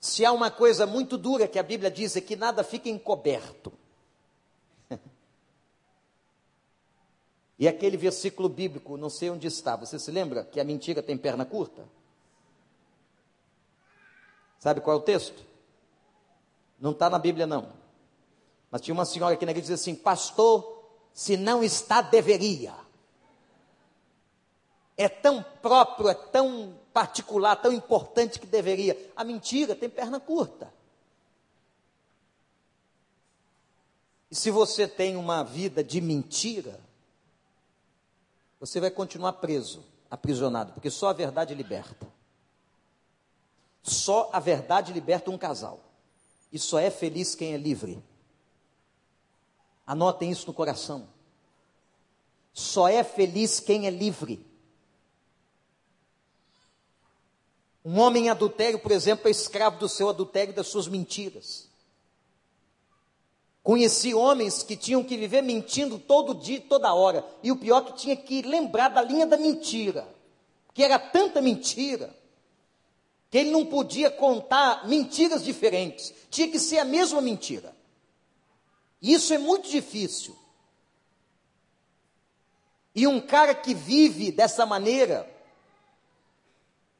Se 0.00 0.24
há 0.24 0.30
uma 0.30 0.50
coisa 0.50 0.86
muito 0.86 1.18
dura 1.18 1.48
que 1.48 1.58
a 1.58 1.62
Bíblia 1.62 1.90
diz 1.90 2.14
é 2.16 2.20
que 2.20 2.36
nada 2.36 2.62
fica 2.62 2.88
encoberto. 2.88 3.72
e 7.58 7.66
aquele 7.66 7.96
versículo 7.96 8.48
bíblico, 8.48 8.96
não 8.96 9.10
sei 9.10 9.30
onde 9.30 9.48
está, 9.48 9.74
você 9.74 9.98
se 9.98 10.12
lembra 10.12 10.44
que 10.44 10.60
a 10.60 10.64
mentira 10.64 11.02
tem 11.02 11.16
perna 11.16 11.44
curta? 11.44 11.88
Sabe 14.60 14.80
qual 14.80 14.96
é 14.96 15.00
o 15.00 15.02
texto? 15.02 15.44
Não 16.78 16.92
está 16.92 17.10
na 17.10 17.18
Bíblia, 17.18 17.46
não. 17.46 17.72
Mas 18.70 18.82
tinha 18.82 18.94
uma 18.94 19.04
senhora 19.04 19.34
aqui 19.34 19.44
na 19.44 19.50
igreja 19.50 19.66
que 19.66 19.74
dizia 19.74 19.92
assim: 19.92 20.00
Pastor, 20.00 20.77
se 21.18 21.36
não 21.36 21.64
está, 21.64 22.00
deveria. 22.00 22.72
É 24.96 25.08
tão 25.08 25.42
próprio, 25.42 26.08
é 26.08 26.14
tão 26.14 26.78
particular, 26.92 27.56
tão 27.56 27.72
importante 27.72 28.38
que 28.38 28.46
deveria. 28.46 28.96
A 29.16 29.24
mentira 29.24 29.74
tem 29.74 29.90
perna 29.90 30.20
curta. 30.20 30.72
E 34.30 34.36
se 34.36 34.48
você 34.52 34.86
tem 34.86 35.16
uma 35.16 35.42
vida 35.42 35.82
de 35.82 36.00
mentira, 36.00 36.78
você 38.60 38.78
vai 38.78 38.92
continuar 38.92 39.32
preso, 39.32 39.84
aprisionado, 40.08 40.72
porque 40.72 40.88
só 40.88 41.08
a 41.08 41.12
verdade 41.12 41.52
liberta. 41.52 42.06
Só 43.82 44.30
a 44.32 44.38
verdade 44.38 44.92
liberta 44.92 45.32
um 45.32 45.38
casal. 45.38 45.80
E 46.52 46.60
só 46.60 46.78
é 46.78 46.92
feliz 46.92 47.34
quem 47.34 47.54
é 47.54 47.56
livre. 47.56 48.00
Anotem 49.88 50.30
isso 50.30 50.46
no 50.46 50.52
coração. 50.52 51.08
Só 52.52 52.88
é 52.88 53.02
feliz 53.02 53.58
quem 53.58 53.86
é 53.86 53.90
livre. 53.90 54.46
Um 57.82 57.98
homem 57.98 58.28
adultério, 58.28 58.78
por 58.78 58.92
exemplo, 58.92 59.28
é 59.28 59.30
escravo 59.30 59.78
do 59.78 59.88
seu 59.88 60.10
adultério 60.10 60.52
e 60.52 60.54
das 60.54 60.66
suas 60.66 60.86
mentiras. 60.86 61.70
Conheci 63.62 64.12
homens 64.12 64.62
que 64.62 64.76
tinham 64.76 65.02
que 65.02 65.16
viver 65.16 65.40
mentindo 65.40 65.98
todo 65.98 66.34
dia, 66.34 66.60
toda 66.60 66.92
hora. 66.92 67.24
E 67.42 67.50
o 67.50 67.56
pior 67.56 67.78
é 67.78 67.84
que 67.86 67.96
tinha 67.96 68.16
que 68.16 68.42
lembrar 68.42 68.88
da 68.88 69.00
linha 69.00 69.26
da 69.26 69.38
mentira. 69.38 70.06
Que 70.74 70.82
era 70.82 70.98
tanta 70.98 71.40
mentira 71.40 72.14
que 73.30 73.38
ele 73.38 73.50
não 73.50 73.64
podia 73.64 74.10
contar 74.10 74.86
mentiras 74.86 75.42
diferentes, 75.42 76.12
tinha 76.30 76.48
que 76.48 76.58
ser 76.58 76.78
a 76.78 76.84
mesma 76.84 77.22
mentira. 77.22 77.77
Isso 79.00 79.32
é 79.32 79.38
muito 79.38 79.68
difícil. 79.68 80.36
E 82.94 83.06
um 83.06 83.20
cara 83.20 83.54
que 83.54 83.74
vive 83.74 84.32
dessa 84.32 84.66
maneira, 84.66 85.28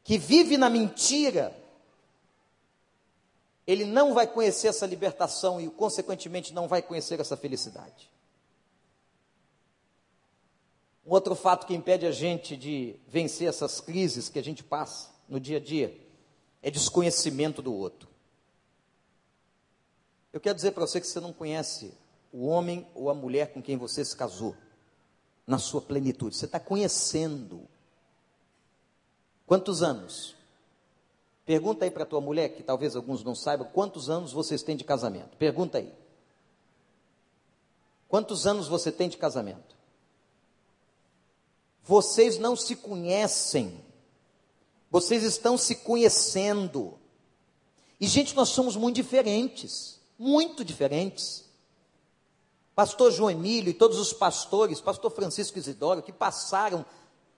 que 0.04 0.16
vive 0.16 0.56
na 0.56 0.70
mentira, 0.70 1.56
ele 3.66 3.84
não 3.84 4.14
vai 4.14 4.26
conhecer 4.26 4.68
essa 4.68 4.86
libertação 4.86 5.60
e, 5.60 5.68
consequentemente, 5.68 6.54
não 6.54 6.68
vai 6.68 6.80
conhecer 6.80 7.20
essa 7.20 7.36
felicidade. 7.36 8.08
Um 11.04 11.10
outro 11.12 11.34
fato 11.34 11.66
que 11.66 11.74
impede 11.74 12.06
a 12.06 12.12
gente 12.12 12.56
de 12.56 12.96
vencer 13.08 13.48
essas 13.48 13.80
crises 13.80 14.28
que 14.28 14.38
a 14.38 14.44
gente 14.44 14.62
passa 14.62 15.10
no 15.28 15.40
dia 15.40 15.56
a 15.56 15.60
dia 15.60 15.98
é 16.62 16.70
desconhecimento 16.70 17.60
do 17.60 17.74
outro. 17.74 18.07
Eu 20.32 20.40
quero 20.40 20.54
dizer 20.54 20.72
para 20.72 20.86
você 20.86 21.00
que 21.00 21.06
você 21.06 21.20
não 21.20 21.32
conhece 21.32 21.92
o 22.32 22.46
homem 22.46 22.86
ou 22.94 23.10
a 23.10 23.14
mulher 23.14 23.52
com 23.52 23.62
quem 23.62 23.76
você 23.76 24.04
se 24.04 24.16
casou, 24.16 24.54
na 25.46 25.58
sua 25.58 25.80
plenitude. 25.80 26.36
Você 26.36 26.44
está 26.44 26.60
conhecendo. 26.60 27.62
Quantos 29.46 29.82
anos? 29.82 30.36
Pergunta 31.46 31.84
aí 31.84 31.90
para 31.90 32.04
tua 32.04 32.20
mulher, 32.20 32.50
que 32.50 32.62
talvez 32.62 32.94
alguns 32.94 33.24
não 33.24 33.34
saibam, 33.34 33.66
quantos 33.72 34.10
anos 34.10 34.32
vocês 34.32 34.62
têm 34.62 34.76
de 34.76 34.84
casamento? 34.84 35.36
Pergunta 35.38 35.78
aí. 35.78 35.90
Quantos 38.06 38.46
anos 38.46 38.68
você 38.68 38.92
tem 38.92 39.08
de 39.08 39.16
casamento? 39.16 39.76
Vocês 41.82 42.38
não 42.38 42.54
se 42.54 42.76
conhecem 42.76 43.82
vocês 44.90 45.22
estão 45.22 45.58
se 45.58 45.76
conhecendo. 45.76 46.98
E, 48.00 48.06
gente, 48.06 48.34
nós 48.34 48.48
somos 48.50 48.76
muito 48.76 48.96
diferentes. 48.96 49.97
Muito 50.18 50.64
diferentes. 50.64 51.44
Pastor 52.74 53.12
João 53.12 53.30
Emílio 53.30 53.70
e 53.70 53.74
todos 53.74 53.98
os 53.98 54.12
pastores, 54.12 54.80
pastor 54.80 55.10
Francisco 55.10 55.58
Isidoro, 55.58 56.02
que 56.02 56.12
passaram 56.12 56.84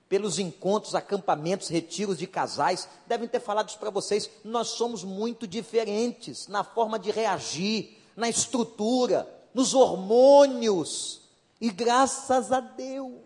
pelos 0.09 0.39
encontros, 0.39 0.95
acampamentos, 0.95 1.69
retiros 1.69 2.19
de 2.19 2.27
casais, 2.27 2.89
devem 3.07 3.29
ter 3.29 3.41
falado 3.41 3.69
isso 3.69 3.79
para 3.79 3.91
vocês. 3.91 4.29
Nós 4.45 4.69
somos 4.69 5.05
muito 5.05 5.47
diferentes 5.47 6.49
na 6.49 6.65
forma 6.65 6.99
de 6.99 7.11
reagir, 7.11 7.97
na 8.17 8.29
estrutura, 8.29 9.29
nos 9.55 9.73
hormônios. 9.73 11.23
E 11.61 11.71
graças 11.71 12.51
a 12.51 12.61
Deus 12.61 13.21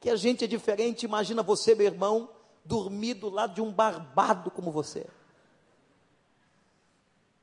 que 0.00 0.08
a 0.08 0.16
gente 0.16 0.44
é 0.44 0.46
diferente. 0.46 1.04
Imagina 1.04 1.42
você, 1.42 1.74
meu 1.74 1.86
irmão, 1.86 2.30
dormir 2.64 3.14
do 3.14 3.28
lado 3.28 3.54
de 3.54 3.60
um 3.60 3.72
barbado 3.72 4.50
como 4.50 4.70
você. 4.70 5.06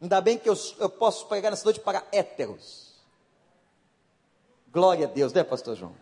Ainda 0.02 0.20
bem 0.22 0.38
que 0.38 0.50
eu, 0.50 0.56
eu 0.80 0.90
posso 0.90 1.28
pregar 1.28 1.52
nessa 1.52 1.64
noite 1.64 1.80
para 1.80 2.06
héteros. 2.12 2.94
Glória 4.72 5.08
a 5.08 5.10
Deus, 5.10 5.32
né, 5.32 5.44
pastor 5.44 5.76
João? 5.76 5.96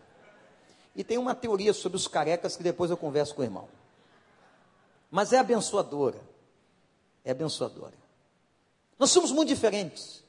E 0.96 1.02
tem 1.02 1.18
uma 1.18 1.34
teoria 1.34 1.72
sobre 1.72 1.96
os 1.96 2.08
carecas 2.08 2.56
que 2.56 2.62
depois 2.62 2.90
eu 2.90 2.96
converso 2.96 3.34
com 3.34 3.42
o 3.42 3.44
irmão. 3.44 3.68
Mas 5.10 5.32
é 5.32 5.38
abençoadora. 5.38 6.20
É 7.24 7.30
abençoadora. 7.30 7.94
Nós 8.98 9.10
somos 9.10 9.30
muito 9.32 9.48
diferentes. 9.48 10.22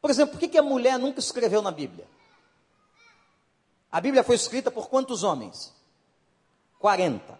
Por 0.00 0.10
exemplo, 0.10 0.32
por 0.32 0.40
que, 0.40 0.48
que 0.48 0.58
a 0.58 0.62
mulher 0.62 0.98
nunca 0.98 1.20
escreveu 1.20 1.62
na 1.62 1.70
Bíblia? 1.70 2.06
A 3.90 4.00
Bíblia 4.00 4.24
foi 4.24 4.36
escrita 4.36 4.70
por 4.70 4.88
quantos 4.88 5.22
homens? 5.22 5.72
40. 6.78 7.38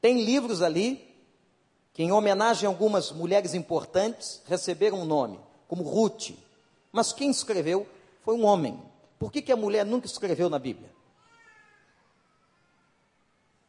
Tem 0.00 0.22
livros 0.22 0.60
ali 0.60 1.13
que, 1.94 2.02
em 2.02 2.10
homenagem 2.10 2.66
a 2.66 2.70
algumas 2.70 3.12
mulheres 3.12 3.54
importantes, 3.54 4.42
receberam 4.46 5.00
um 5.00 5.04
nome, 5.04 5.38
como 5.68 5.84
Ruth. 5.84 6.32
Mas 6.90 7.12
quem 7.12 7.30
escreveu 7.30 7.86
foi 8.24 8.34
um 8.34 8.44
homem. 8.44 8.82
Por 9.16 9.30
que, 9.30 9.40
que 9.40 9.52
a 9.52 9.56
mulher 9.56 9.86
nunca 9.86 10.06
escreveu 10.06 10.50
na 10.50 10.58
Bíblia? 10.58 10.92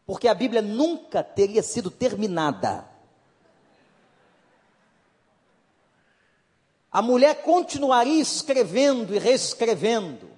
Porque 0.07 0.27
a 0.27 0.33
Bíblia 0.33 0.61
nunca 0.61 1.23
teria 1.23 1.61
sido 1.61 1.91
terminada. 1.91 2.87
A 6.91 7.01
mulher 7.01 7.43
continuaria 7.43 8.21
escrevendo 8.21 9.13
e 9.13 9.19
reescrevendo 9.19 10.29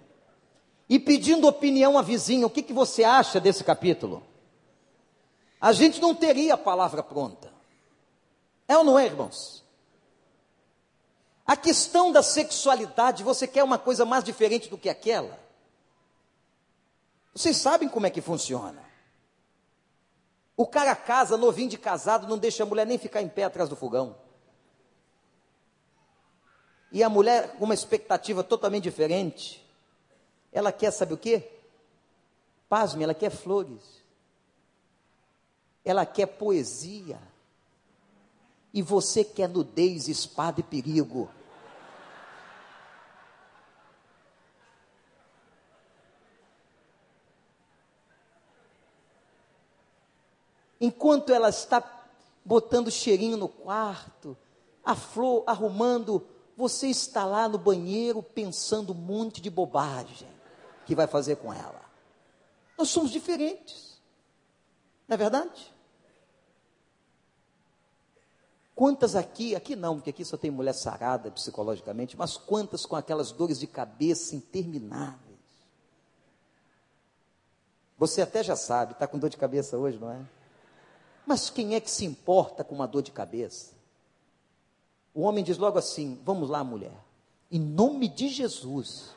e 0.89 0.99
pedindo 0.99 1.47
opinião 1.47 1.97
à 1.97 2.01
vizinha: 2.01 2.47
o 2.47 2.49
que, 2.49 2.63
que 2.63 2.73
você 2.73 3.03
acha 3.03 3.39
desse 3.39 3.63
capítulo? 3.63 4.23
A 5.59 5.71
gente 5.71 6.01
não 6.01 6.13
teria 6.13 6.55
a 6.55 6.57
palavra 6.57 7.01
pronta. 7.01 7.56
É 8.67 8.77
ou 8.77 8.83
não 8.83 8.99
é, 8.99 9.05
irmãos? 9.05 9.63
A 11.45 11.55
questão 11.55 12.11
da 12.11 12.21
sexualidade, 12.21 13.23
você 13.23 13.47
quer 13.47 13.63
uma 13.63 13.79
coisa 13.79 14.05
mais 14.05 14.23
diferente 14.23 14.69
do 14.69 14.77
que 14.77 14.89
aquela? 14.89 15.39
Vocês 17.33 17.55
sabem 17.55 17.87
como 17.87 18.05
é 18.05 18.09
que 18.09 18.19
funciona. 18.19 18.83
O 20.57 20.65
cara 20.67 20.95
casa, 20.95 21.37
novinho 21.37 21.69
de 21.69 21.77
casado, 21.77 22.27
não 22.27 22.37
deixa 22.37 22.63
a 22.63 22.65
mulher 22.65 22.85
nem 22.85 22.97
ficar 22.97 23.21
em 23.21 23.29
pé 23.29 23.43
atrás 23.43 23.69
do 23.69 23.75
fogão. 23.75 24.17
E 26.91 27.03
a 27.03 27.09
mulher, 27.09 27.55
com 27.57 27.65
uma 27.65 27.73
expectativa 27.73 28.43
totalmente 28.43 28.83
diferente, 28.83 29.65
ela 30.51 30.71
quer, 30.71 30.91
sabe 30.91 31.13
o 31.13 31.17
quê? 31.17 31.47
Pasme, 32.67 33.03
ela 33.03 33.13
quer 33.13 33.29
flores. 33.29 34.03
Ela 35.85 36.05
quer 36.05 36.25
poesia. 36.25 37.19
E 38.73 38.81
você 38.81 39.23
quer 39.23 39.49
nudez, 39.49 40.07
espada 40.07 40.59
e 40.59 40.63
perigo. 40.63 41.29
Enquanto 50.79 51.33
ela 51.33 51.49
está 51.49 51.83
botando 52.45 52.91
cheirinho 52.91 53.35
no 53.35 53.49
quarto, 53.49 54.37
a 54.85 54.95
flor 54.95 55.43
arrumando, 55.47 56.25
você 56.55 56.87
está 56.87 57.25
lá 57.25 57.49
no 57.49 57.57
banheiro 57.57 58.21
pensando 58.21 58.93
um 58.93 58.95
monte 58.95 59.41
de 59.41 59.49
bobagem 59.49 60.29
que 60.85 60.95
vai 60.95 61.07
fazer 61.07 61.37
com 61.37 61.51
ela. 61.51 61.81
Nós 62.77 62.89
somos 62.89 63.11
diferentes. 63.11 63.99
Não 65.07 65.15
é 65.15 65.17
verdade? 65.17 65.73
Quantas 68.77 69.15
aqui, 69.15 69.55
aqui 69.55 69.75
não, 69.75 69.95
porque 69.95 70.11
aqui 70.11 70.23
só 70.23 70.37
tem 70.37 70.51
mulher 70.51 70.73
sarada 70.73 71.31
psicologicamente, 71.31 72.15
mas 72.15 72.37
quantas 72.37 72.85
com 72.85 72.95
aquelas 72.95 73.31
dores 73.31 73.59
de 73.59 73.65
cabeça 73.65 74.35
intermináveis? 74.35 75.39
Você 77.97 78.21
até 78.21 78.43
já 78.43 78.55
sabe, 78.55 78.91
está 78.91 79.07
com 79.07 79.17
dor 79.17 79.31
de 79.31 79.37
cabeça 79.37 79.75
hoje, 79.79 79.97
não 79.97 80.11
é? 80.11 80.23
Mas 81.25 81.49
quem 81.49 81.73
é 81.73 81.79
que 81.79 81.89
se 81.89 82.05
importa 82.05 82.63
com 82.63 82.75
uma 82.75 82.87
dor 82.87 83.01
de 83.01 83.11
cabeça? 83.11 83.73
O 85.11 85.21
homem 85.21 85.43
diz 85.43 85.57
logo 85.57 85.79
assim: 85.79 86.21
Vamos 86.23 86.47
lá, 86.47 86.63
mulher, 86.63 87.03
em 87.49 87.59
nome 87.59 88.07
de 88.07 88.29
Jesus, 88.29 89.09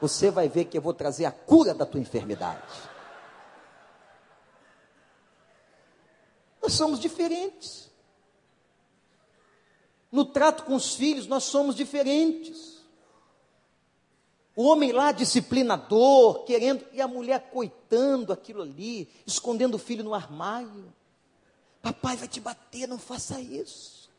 você 0.00 0.30
vai 0.30 0.48
ver 0.48 0.64
que 0.64 0.78
eu 0.78 0.82
vou 0.82 0.94
trazer 0.94 1.26
a 1.26 1.32
cura 1.32 1.74
da 1.74 1.84
tua 1.84 2.00
enfermidade. 2.00 2.80
Nós 6.62 6.72
somos 6.72 6.98
diferentes. 6.98 7.89
No 10.10 10.24
trato 10.24 10.64
com 10.64 10.74
os 10.74 10.94
filhos, 10.94 11.26
nós 11.26 11.44
somos 11.44 11.74
diferentes. 11.74 12.80
O 14.56 14.64
homem 14.64 14.92
lá 14.92 15.12
disciplinador, 15.12 16.44
querendo, 16.44 16.84
e 16.92 17.00
a 17.00 17.08
mulher 17.08 17.50
coitando 17.50 18.32
aquilo 18.32 18.62
ali, 18.62 19.08
escondendo 19.26 19.76
o 19.76 19.78
filho 19.78 20.02
no 20.02 20.14
armário. 20.14 20.92
Papai 21.80 22.16
vai 22.16 22.28
te 22.28 22.40
bater, 22.40 22.86
não 22.86 22.98
faça 22.98 23.40
isso. 23.40 24.10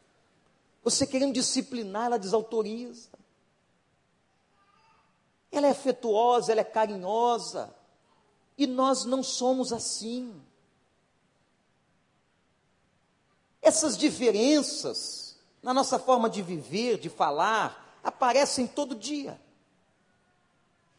Você 0.83 1.05
querendo 1.05 1.33
disciplinar, 1.33 2.07
ela 2.07 2.17
desautoriza 2.17 3.09
ela 5.51 5.67
é 5.67 5.71
afetuosa, 5.71 6.51
ela 6.51 6.61
é 6.61 6.65
carinhosa. 6.65 7.75
E 8.57 8.65
nós 8.65 9.03
não 9.03 9.21
somos 9.21 9.73
assim. 9.73 10.33
Essas 13.61 13.97
diferenças 13.97 15.30
na 15.61 15.73
nossa 15.73 15.99
forma 15.99 16.29
de 16.29 16.41
viver, 16.41 16.97
de 16.97 17.09
falar, 17.09 17.99
aparecem 18.03 18.67
todo 18.67 18.95
dia. 18.95 19.39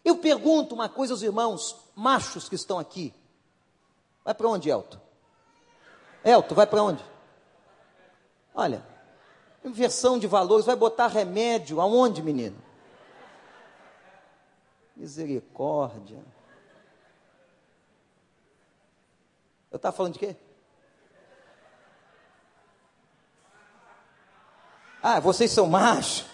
Eu 0.05 0.19
pergunto 0.19 0.75
uma 0.75 0.89
coisa 0.89 1.13
aos 1.13 1.23
irmãos 1.23 1.77
machos 1.95 2.49
que 2.49 2.55
estão 2.55 2.79
aqui. 2.79 3.15
Vai 4.25 4.35
para 4.35 4.49
onde, 4.49 4.71
Elton? 4.71 5.01
Elton, 6.25 6.55
vai 6.55 6.67
para 6.67 6.83
onde? 6.83 7.05
Olha, 8.55 8.87
inversão 9.65 10.19
de 10.19 10.27
valores, 10.27 10.67
vai 10.67 10.77
botar 10.77 11.09
remédio 11.09 11.81
aonde, 11.81 12.23
menino? 12.23 12.57
Misericórdia. 14.95 16.23
Eu 19.71 19.77
estava 19.77 19.97
falando 19.97 20.13
de 20.13 20.19
quê? 20.19 20.37
Ah, 25.03 25.19
vocês 25.19 25.51
são 25.51 25.67
machos. 25.67 26.25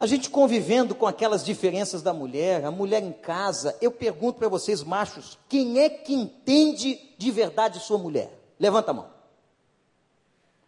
A 0.00 0.06
gente 0.06 0.30
convivendo 0.30 0.94
com 0.94 1.06
aquelas 1.06 1.44
diferenças 1.44 2.02
da 2.02 2.12
mulher, 2.12 2.64
a 2.64 2.70
mulher 2.70 3.02
em 3.02 3.12
casa, 3.12 3.76
eu 3.80 3.90
pergunto 3.90 4.38
para 4.38 4.48
vocês, 4.48 4.84
machos, 4.84 5.36
quem 5.48 5.80
é 5.80 5.88
que 5.88 6.14
entende 6.14 7.00
de 7.18 7.30
verdade 7.32 7.80
sua 7.80 7.98
mulher? 7.98 8.30
Levanta 8.60 8.92
a 8.92 8.94
mão. 8.94 9.10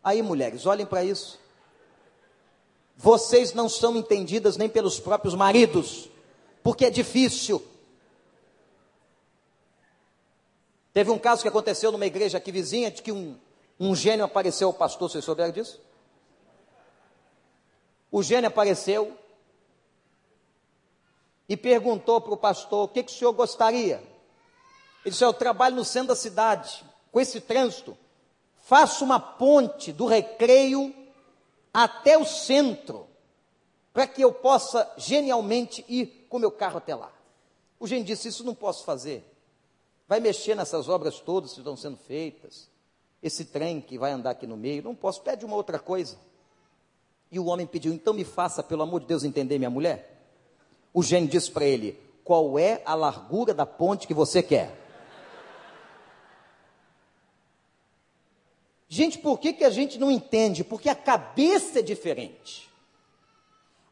Aí, 0.03 0.21
mulheres, 0.21 0.67
olhem 0.67 0.87
para 0.87 1.05
isso. 1.05 1.39
Vocês 2.97 3.53
não 3.53 3.69
são 3.69 3.97
entendidas 3.97 4.57
nem 4.57 4.69
pelos 4.69 4.99
próprios 4.99 5.35
maridos, 5.35 6.11
porque 6.63 6.87
é 6.87 6.91
difícil. 6.91 7.63
Teve 10.93 11.11
um 11.11 11.19
caso 11.19 11.43
que 11.43 11.49
aconteceu 11.49 11.93
numa 11.93 12.07
igreja 12.07 12.39
aqui 12.39 12.51
vizinha, 12.51 12.91
de 12.91 13.01
que 13.01 13.13
um, 13.13 13.39
um 13.81 13.97
gênio 13.97 14.27
apareceu 14.27 14.69
ao 14.69 14.75
pastor, 14.75 15.11
vocês 15.11 15.25
souberam 15.25 15.51
disso? 15.51 15.81
O 18.13 18.23
gênio 18.23 18.49
apareceu 18.49 19.17
e 21.49 21.57
perguntou 21.57 22.21
para 22.21 22.35
o 22.35 22.37
pastor: 22.37 22.85
o 22.85 22.89
que, 22.89 23.03
que 23.03 23.11
o 23.11 23.15
senhor 23.15 23.33
gostaria? 23.33 23.97
Ele 25.03 25.11
disse: 25.11 25.25
Eu 25.25 25.33
trabalho 25.33 25.77
no 25.77 25.85
centro 25.85 26.09
da 26.09 26.17
cidade, 26.17 26.85
com 27.11 27.19
esse 27.19 27.41
trânsito, 27.41 27.97
faço 28.59 29.03
uma 29.03 29.19
ponte 29.19 29.93
do 29.93 30.05
recreio 30.05 30.95
até 31.73 32.19
o 32.19 32.25
centro, 32.25 33.09
para 33.95 34.07
que 34.07 34.23
eu 34.23 34.33
possa 34.33 34.93
genialmente 34.99 35.85
ir 35.89 36.27
com 36.29 36.39
meu 36.39 36.53
carro 36.53 36.79
até 36.79 36.95
lá. 36.95 37.11
O 37.79 37.87
gente 37.87 38.07
disse: 38.07 38.29
Isso 38.29 38.45
não 38.45 38.55
posso 38.55 38.85
fazer. 38.85 39.25
Vai 40.07 40.21
mexer 40.21 40.55
nessas 40.55 40.89
obras 40.89 41.19
todas 41.19 41.53
que 41.53 41.61
estão 41.61 41.77
sendo 41.77 41.97
feitas. 41.97 42.70
Esse 43.23 43.45
trem 43.45 43.81
que 43.81 43.99
vai 43.99 44.13
andar 44.13 44.31
aqui 44.31 44.47
no 44.47 44.57
meio, 44.57 44.83
não 44.83 44.95
posso. 44.95 45.21
Pede 45.21 45.45
uma 45.45 45.57
outra 45.57 45.79
coisa. 45.79 46.17
E 47.31 47.39
o 47.39 47.47
homem 47.47 47.67
pediu: 47.67 47.93
Então 47.93 48.15
me 48.15 48.25
faça, 48.25 48.63
pelo 48.63 48.83
amor 48.83 49.01
de 49.01 49.07
Deus, 49.07 49.25
entender 49.25 49.59
minha 49.59 49.71
mulher. 49.71 50.19
O 50.93 51.03
gênio 51.03 51.29
disse 51.29 51.51
para 51.51 51.65
ele: 51.65 52.01
Qual 52.25 52.59
é 52.59 52.83
a 52.85 52.95
largura 52.95 53.53
da 53.53 53.67
ponte 53.67 54.07
que 54.07 54.15
você 54.15 54.43
quer? 54.43 54.79
Gente, 58.89 59.19
por 59.19 59.39
que, 59.39 59.53
que 59.53 59.65
a 59.65 59.71
gente 59.71 59.99
não 59.99 60.11
entende? 60.11 60.65
Porque 60.65 60.89
a 60.89 60.97
cabeça 60.97 61.79
é 61.79 61.83
diferente. 61.83 62.69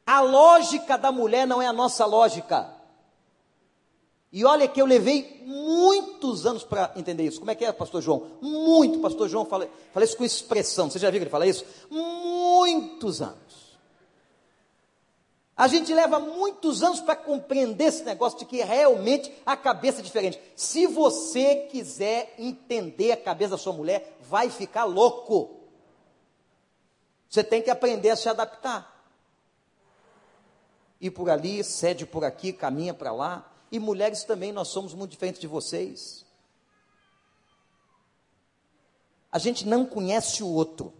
A 0.04 0.20
lógica 0.20 0.98
da 0.98 1.12
mulher 1.12 1.46
não 1.46 1.62
é 1.62 1.66
a 1.66 1.72
nossa 1.72 2.04
lógica. 2.04 2.77
E 4.30 4.44
olha 4.44 4.68
que 4.68 4.80
eu 4.80 4.84
levei 4.84 5.42
muitos 5.46 6.44
anos 6.44 6.62
para 6.62 6.92
entender 6.96 7.24
isso. 7.24 7.38
Como 7.38 7.50
é 7.50 7.54
que 7.54 7.64
é, 7.64 7.72
pastor 7.72 8.02
João? 8.02 8.26
Muito, 8.42 8.98
pastor 9.00 9.28
João, 9.28 9.46
falei, 9.46 9.70
falei 9.92 10.06
isso 10.06 10.16
com 10.16 10.24
expressão. 10.24 10.90
Você 10.90 10.98
já 10.98 11.10
viu 11.10 11.22
ele 11.22 11.30
falar 11.30 11.46
isso? 11.46 11.64
Muitos 11.90 13.22
anos. 13.22 13.78
A 15.56 15.66
gente 15.66 15.92
leva 15.92 16.20
muitos 16.20 16.84
anos 16.84 17.00
para 17.00 17.16
compreender 17.16 17.86
esse 17.86 18.04
negócio 18.04 18.38
de 18.38 18.44
que 18.44 18.62
realmente 18.62 19.32
a 19.44 19.56
cabeça 19.56 19.98
é 19.98 20.04
diferente. 20.04 20.40
Se 20.54 20.86
você 20.86 21.66
quiser 21.68 22.32
entender 22.38 23.10
a 23.10 23.16
cabeça 23.16 23.52
da 23.52 23.58
sua 23.58 23.72
mulher, 23.72 24.16
vai 24.20 24.50
ficar 24.50 24.84
louco. 24.84 25.56
Você 27.28 27.42
tem 27.42 27.60
que 27.60 27.70
aprender 27.70 28.10
a 28.10 28.16
se 28.16 28.28
adaptar. 28.28 29.04
Ir 31.00 31.10
por 31.10 31.28
ali, 31.28 31.64
cede 31.64 32.06
por 32.06 32.24
aqui, 32.24 32.52
caminha 32.52 32.94
para 32.94 33.10
lá. 33.10 33.47
E 33.70 33.78
mulheres 33.78 34.24
também, 34.24 34.52
nós 34.52 34.68
somos 34.68 34.94
muito 34.94 35.10
diferentes 35.10 35.40
de 35.40 35.46
vocês. 35.46 36.24
A 39.30 39.38
gente 39.38 39.66
não 39.66 39.84
conhece 39.84 40.42
o 40.42 40.48
outro. 40.48 40.92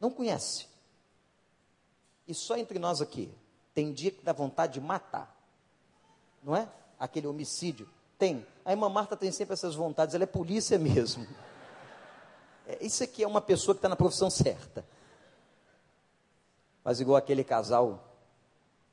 Não 0.00 0.10
conhece. 0.10 0.66
E 2.26 2.34
só 2.34 2.56
entre 2.56 2.78
nós 2.78 3.02
aqui, 3.02 3.32
tem 3.74 3.92
dia 3.92 4.10
que 4.10 4.24
dá 4.24 4.32
vontade 4.32 4.74
de 4.74 4.80
matar. 4.80 5.36
Não 6.42 6.54
é? 6.54 6.68
Aquele 6.98 7.26
homicídio. 7.26 7.88
Tem. 8.18 8.46
A 8.64 8.70
irmã 8.70 8.88
Marta 8.88 9.16
tem 9.16 9.32
sempre 9.32 9.54
essas 9.54 9.74
vontades, 9.74 10.14
ela 10.14 10.24
é 10.24 10.26
polícia 10.26 10.78
mesmo. 10.78 11.26
É, 12.66 12.84
isso 12.84 13.02
aqui 13.02 13.24
é 13.24 13.26
uma 13.26 13.40
pessoa 13.40 13.74
que 13.74 13.78
está 13.78 13.88
na 13.88 13.96
profissão 13.96 14.30
certa. 14.30 14.86
Mas 16.84 17.00
igual 17.00 17.16
aquele 17.16 17.42
casal 17.42 18.11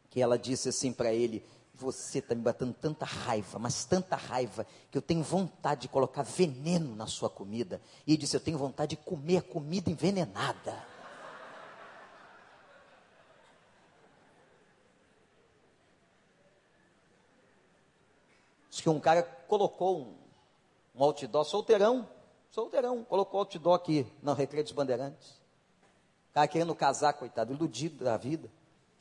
que 0.09 0.21
ela 0.21 0.37
disse 0.37 0.69
assim 0.69 0.91
para 0.91 1.13
ele: 1.13 1.45
Você 1.73 2.19
está 2.19 2.33
me 2.33 2.41
batendo 2.41 2.73
tanta 2.73 3.05
raiva, 3.05 3.59
mas 3.59 3.85
tanta 3.85 4.15
raiva, 4.15 4.65
que 4.89 4.97
eu 4.97 5.01
tenho 5.01 5.23
vontade 5.23 5.81
de 5.81 5.87
colocar 5.87 6.23
veneno 6.23 6.95
na 6.95 7.07
sua 7.07 7.29
comida. 7.29 7.81
E 8.05 8.11
ele 8.11 8.17
disse: 8.17 8.35
Eu 8.35 8.41
tenho 8.41 8.57
vontade 8.57 8.95
de 8.95 9.03
comer 9.03 9.43
comida 9.43 9.89
envenenada. 9.89 10.83
Diz 18.69 18.81
que 18.81 18.89
um 18.89 18.99
cara 18.99 19.23
colocou 19.23 20.01
um, 20.01 20.15
um 20.95 21.03
outdoor, 21.03 21.43
solteirão, 21.43 22.07
solteirão, 22.49 23.03
colocou 23.03 23.41
outdoor 23.41 23.75
aqui 23.75 24.07
na 24.21 24.33
Recreio 24.33 24.63
dos 24.63 24.71
Bandeirantes. 24.71 25.31
O 26.29 26.33
cara 26.33 26.47
querendo 26.47 26.73
casar, 26.75 27.13
coitado, 27.13 27.51
iludido 27.51 28.05
da 28.05 28.15
vida, 28.15 28.49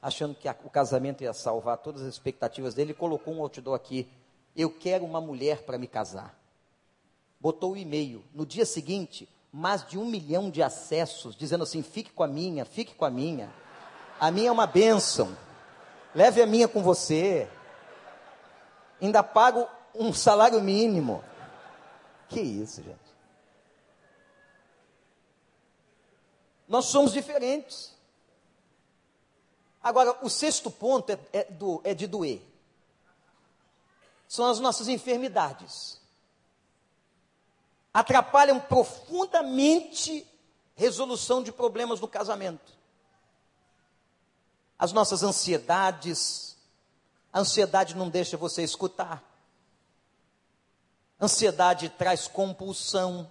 achando 0.01 0.34
que 0.34 0.49
o 0.64 0.70
casamento 0.70 1.22
ia 1.22 1.32
salvar 1.32 1.78
todas 1.78 2.03
as 2.03 2.09
expectativas 2.09 2.74
dele, 2.74 2.94
colocou 2.94 3.34
um 3.34 3.42
outdoor 3.42 3.74
aqui. 3.74 4.09
Eu 4.57 4.70
quero 4.70 5.05
uma 5.05 5.20
mulher 5.20 5.62
para 5.62 5.78
me 5.78 5.86
casar. 5.86 6.38
Botou 7.40 7.72
o 7.72 7.76
e-mail. 7.76 8.24
No 8.34 8.44
dia 8.44 8.66
seguinte, 8.66 9.28
mais 9.53 9.86
de 9.86 9.99
um 9.99 10.05
milhão 10.05 10.51
de 10.51 10.62
acessos, 10.62 11.36
dizendo 11.36 11.64
assim: 11.64 11.82
fique 11.82 12.12
com 12.12 12.22
a 12.22 12.28
minha, 12.28 12.64
fique 12.64 12.94
com 12.94 13.05
a 13.05 13.11
minha. 13.11 13.51
A 14.18 14.30
minha 14.30 14.49
é 14.49 14.53
uma 14.53 14.66
bênção. 14.66 15.36
Leve 16.14 16.42
a 16.42 16.46
minha 16.46 16.66
com 16.66 16.82
você 16.82 17.49
ainda 19.01 19.22
pago 19.22 19.68
um 19.94 20.12
salário 20.12 20.61
mínimo. 20.61 21.22
Que 22.28 22.40
isso, 22.40 22.82
gente? 22.82 22.99
Nós 26.68 26.86
somos 26.86 27.12
diferentes. 27.12 27.96
Agora, 29.83 30.18
o 30.22 30.29
sexto 30.29 30.70
ponto 30.70 31.11
é, 31.11 31.18
é, 31.33 31.45
do, 31.45 31.81
é 31.85 31.95
de 31.95 32.07
doer. 32.07 32.43
São 34.26 34.47
as 34.47 34.61
nossas 34.61 34.89
enfermidades. 34.89 36.01
Atrapalham 37.93 38.61
profundamente 38.61 40.26
resolução 40.74 41.43
de 41.43 41.51
problemas 41.51 42.01
no 42.01 42.07
casamento. 42.07 42.72
As 44.79 44.93
nossas 44.93 45.22
ansiedades, 45.22 46.57
a 47.33 47.41
ansiedade 47.41 47.97
não 47.97 48.09
deixa 48.09 48.37
você 48.37 48.62
escutar. 48.62 49.24
Ansiedade 51.20 51.89
traz 51.89 52.29
compulsão. 52.29 53.29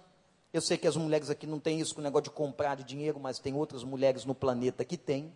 Eu 0.52 0.60
sei 0.60 0.76
que 0.76 0.86
as 0.86 0.96
mulheres 0.96 1.30
aqui 1.30 1.46
não 1.46 1.58
têm 1.58 1.80
isso 1.80 1.94
com 1.94 2.00
o 2.00 2.04
negócio 2.04 2.24
de 2.24 2.30
comprar 2.30 2.74
de 2.74 2.84
dinheiro, 2.84 3.18
mas 3.18 3.38
tem 3.38 3.54
outras 3.54 3.82
mulheres 3.82 4.26
no 4.26 4.34
planeta 4.34 4.84
que 4.84 4.98
têm. 4.98 5.34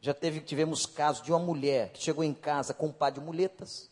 Já 0.00 0.14
teve, 0.14 0.40
tivemos 0.40 0.86
casos 0.86 1.22
de 1.22 1.32
uma 1.32 1.38
mulher 1.38 1.90
que 1.90 2.02
chegou 2.02 2.22
em 2.22 2.32
casa 2.32 2.72
com 2.72 2.86
um 2.86 2.92
par 2.92 3.10
de 3.10 3.20
muletas. 3.20 3.90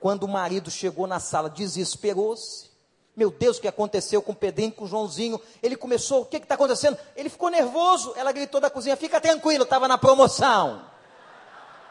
Quando 0.00 0.24
o 0.24 0.28
marido 0.28 0.70
chegou 0.70 1.06
na 1.06 1.20
sala, 1.20 1.48
desesperou-se. 1.48 2.70
Meu 3.16 3.30
Deus, 3.30 3.56
o 3.56 3.60
que 3.60 3.68
aconteceu 3.68 4.20
com 4.20 4.32
o 4.32 4.36
Pedrinho, 4.36 4.72
com 4.72 4.84
o 4.84 4.86
Joãozinho? 4.86 5.40
Ele 5.62 5.76
começou, 5.76 6.22
o 6.22 6.26
que 6.26 6.36
está 6.36 6.54
acontecendo? 6.54 6.98
Ele 7.16 7.30
ficou 7.30 7.48
nervoso. 7.48 8.12
Ela 8.14 8.30
gritou 8.30 8.60
da 8.60 8.68
cozinha: 8.68 8.96
Fica 8.96 9.20
tranquilo, 9.20 9.64
estava 9.64 9.88
na 9.88 9.96
promoção. 9.96 10.84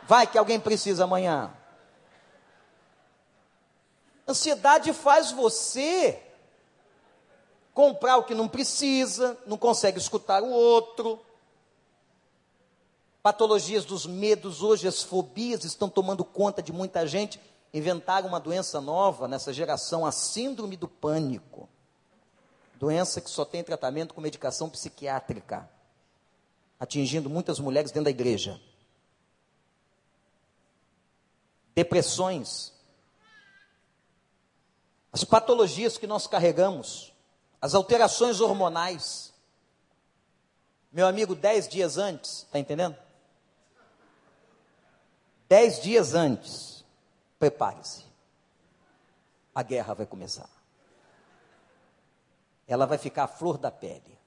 Vai 0.04 0.28
que 0.28 0.38
alguém 0.38 0.60
precisa 0.60 1.06
amanhã. 1.06 1.52
Ansiedade 4.28 4.94
faz 4.94 5.32
você 5.32 6.22
comprar 7.74 8.18
o 8.18 8.24
que 8.24 8.36
não 8.36 8.48
precisa, 8.48 9.38
não 9.48 9.58
consegue 9.58 9.98
escutar 9.98 10.44
o 10.44 10.50
outro. 10.50 11.20
Patologias 13.26 13.86
dos 13.86 14.06
medos, 14.06 14.62
hoje 14.62 14.88
as 14.88 15.02
fobias 15.02 15.64
estão 15.64 15.90
tomando 15.90 16.24
conta 16.24 16.62
de 16.62 16.72
muita 16.72 17.08
gente. 17.08 17.42
Inventaram 17.74 18.28
uma 18.28 18.40
doença 18.40 18.80
nova 18.80 19.28
nessa 19.28 19.52
geração, 19.52 20.06
a 20.06 20.12
síndrome 20.12 20.78
do 20.78 20.88
pânico. 20.88 21.68
Doença 22.76 23.20
que 23.20 23.28
só 23.28 23.44
tem 23.44 23.64
tratamento 23.64 24.14
com 24.14 24.22
medicação 24.22 24.70
psiquiátrica, 24.70 25.68
atingindo 26.80 27.28
muitas 27.28 27.60
mulheres 27.60 27.90
dentro 27.90 28.04
da 28.04 28.12
igreja 28.12 28.62
depressões, 31.74 32.72
as 35.12 35.24
patologias 35.24 35.98
que 35.98 36.06
nós 36.06 36.28
carregamos, 36.28 37.12
as 37.60 37.74
alterações 37.74 38.40
hormonais. 38.40 39.34
Meu 40.92 41.08
amigo, 41.08 41.34
dez 41.34 41.68
dias 41.68 41.98
antes, 41.98 42.44
está 42.44 42.60
entendendo? 42.60 43.04
Dez 45.48 45.82
dias 45.82 46.14
antes, 46.14 46.84
prepare-se. 47.38 48.04
A 49.54 49.64
guerra 49.64 49.94
vai 49.94 50.06
começar. 50.06 50.50
Ela 52.68 52.86
vai 52.86 52.98
ficar 52.98 53.26
à 53.26 53.28
flor 53.28 53.58
da 53.58 53.72
pele. 53.72 54.18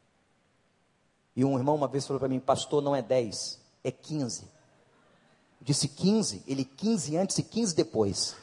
E 1.34 1.44
um 1.44 1.56
irmão 1.56 1.74
uma 1.74 1.88
vez 1.88 2.06
falou 2.06 2.20
para 2.20 2.28
mim, 2.28 2.40
pastor, 2.40 2.82
não 2.82 2.94
é 2.94 3.02
dez, 3.02 3.60
é 3.82 3.90
quinze 3.90 4.48
disse 5.60 5.88
15, 5.88 6.44
ele 6.46 6.64
15 6.64 7.16
antes 7.16 7.38
e 7.38 7.42
15 7.42 7.74
depois. 7.74 8.36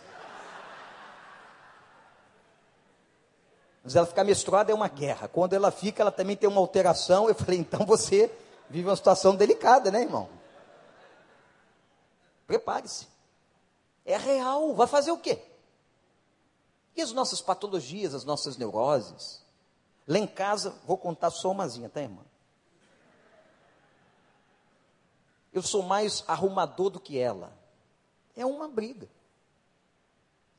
Mas 3.84 3.96
ela 3.96 4.06
ficar 4.06 4.24
menstruada 4.24 4.72
é 4.72 4.76
uma 4.76 4.88
guerra. 4.88 5.28
Quando 5.28 5.54
ela 5.54 5.70
fica, 5.70 6.02
ela 6.02 6.12
também 6.12 6.36
tem 6.36 6.50
uma 6.50 6.60
alteração. 6.60 7.28
Eu 7.28 7.36
falei, 7.36 7.60
então 7.60 7.86
você 7.86 8.32
vive 8.70 8.88
uma 8.88 8.96
situação 8.96 9.36
delicada, 9.36 9.92
né, 9.92 10.02
irmão? 10.02 10.28
Prepare-se. 12.48 13.08
É 14.06 14.18
real. 14.18 14.74
Vai 14.76 14.88
fazer 14.88 15.12
o 15.12 15.18
quê? 15.18 15.42
E 16.96 17.02
as 17.02 17.12
nossas 17.12 17.42
patologias, 17.42 18.14
as 18.14 18.24
nossas 18.24 18.58
neuroses? 18.58 19.44
Lá 20.08 20.20
em 20.20 20.28
casa, 20.28 20.76
vou 20.86 20.98
contar 20.98 21.32
só 21.32 21.52
umazinha, 21.52 21.90
tá, 21.90 22.02
irmã? 22.02 22.24
eu 25.56 25.62
sou 25.62 25.82
mais 25.82 26.22
arrumador 26.28 26.90
do 26.90 27.00
que 27.00 27.18
ela. 27.18 27.58
É 28.36 28.46
uma 28.46 28.68
briga. 28.68 29.08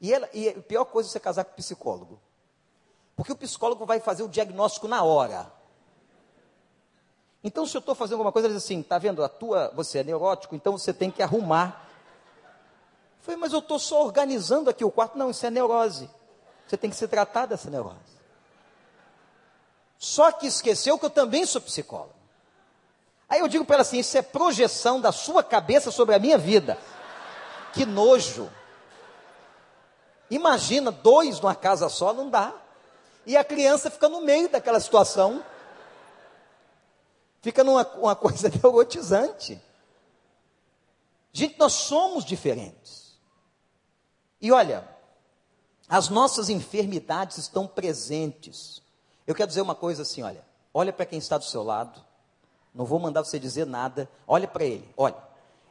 E, 0.01 0.13
ela, 0.13 0.29
e 0.33 0.49
a 0.49 0.63
pior 0.63 0.87
coisa 0.87 1.11
é 1.11 1.13
você 1.13 1.21
casar 1.21 1.45
com 1.45 1.55
psicólogo. 1.55 2.19
Porque 3.15 3.31
o 3.31 3.37
psicólogo 3.37 3.85
vai 3.85 4.01
fazer 4.01 4.23
o 4.23 4.29
diagnóstico 4.29 4.89
na 4.89 5.05
hora. 5.05 5.53
Então, 7.47 7.65
se 7.65 7.77
eu 7.77 7.79
estou 7.79 7.95
fazendo 7.95 8.15
alguma 8.15 8.33
coisa, 8.33 8.49
ele 8.49 8.55
diz 8.57 8.65
assim, 8.65 8.83
tá 8.83 8.99
vendo, 8.99 9.23
a 9.23 9.29
tua, 9.29 9.71
você 9.73 10.01
é 10.01 10.03
neurótico, 10.03 10.57
então 10.57 10.77
você 10.77 10.93
tem 10.93 11.13
que 11.13 11.23
arrumar. 11.23 11.89
Eu 13.21 13.25
falei, 13.25 13.41
mas 13.41 13.53
eu 13.53 13.61
estou 13.61 13.79
só 13.79 14.03
organizando 14.03 14.69
aqui 14.69 14.85
o 14.85 14.91
quarto. 14.91 15.17
Não, 15.17 15.31
isso 15.31 15.47
é 15.47 15.51
neurose. 15.51 16.11
Você 16.67 16.77
tem 16.77 16.91
que 16.91 16.97
se 16.97 17.07
tratar 17.07 17.47
dessa 17.47 17.71
neurose. 17.71 18.17
Só 19.97 20.33
que 20.33 20.49
esqueceu 20.49 20.99
que 20.99 21.07
eu 21.07 21.11
também 21.11 21.47
sou 21.47 21.61
psicólogo. 21.61 22.17
Aí 23.29 23.39
eu 23.39 23.47
digo 23.47 23.65
para 23.65 23.77
ela 23.77 23.83
assim: 23.83 24.01
isso 24.01 24.19
é 24.19 24.23
projeção 24.23 25.01
da 25.01 25.13
sua 25.13 25.41
cabeça 25.41 25.93
sobre 25.93 26.17
a 26.17 26.19
minha 26.19 26.37
vida. 26.37 26.77
Que 27.73 27.87
nojo. 27.87 28.51
Imagina 30.29 30.91
dois 30.91 31.39
numa 31.39 31.55
casa 31.55 31.89
só, 31.89 32.13
não 32.13 32.29
dá. 32.29 32.53
E 33.25 33.37
a 33.37 33.45
criança 33.45 33.89
fica 33.89 34.09
no 34.09 34.21
meio 34.21 34.49
daquela 34.49 34.81
situação. 34.81 35.45
Fica 37.41 37.63
numa 37.63 37.87
uma 37.97 38.17
coisa 38.17 38.49
neurotizante. 38.63 39.61
Gente, 41.33 41.59
nós 41.59 41.73
somos 41.73 42.25
diferentes. 42.25 43.19
E 44.41 44.51
olha, 44.51 44.89
as 45.89 46.09
nossas 46.09 46.49
enfermidades 46.49 47.39
estão 47.39 47.67
presentes. 47.67 48.83
Eu 49.27 49.35
quero 49.35 49.49
dizer 49.49 49.61
uma 49.61 49.75
coisa 49.75 50.03
assim, 50.03 50.23
olha, 50.23 50.45
olha 50.73 50.93
para 50.93 51.07
quem 51.07 51.19
está 51.19 51.39
do 51.39 51.45
seu 51.45 51.63
lado. 51.63 52.01
Não 52.75 52.85
vou 52.85 52.99
mandar 52.99 53.25
você 53.25 53.39
dizer 53.39 53.67
nada. 53.67 54.09
Olha 54.27 54.49
para 54.49 54.65
ele. 54.65 54.89
Olha, 54.97 55.17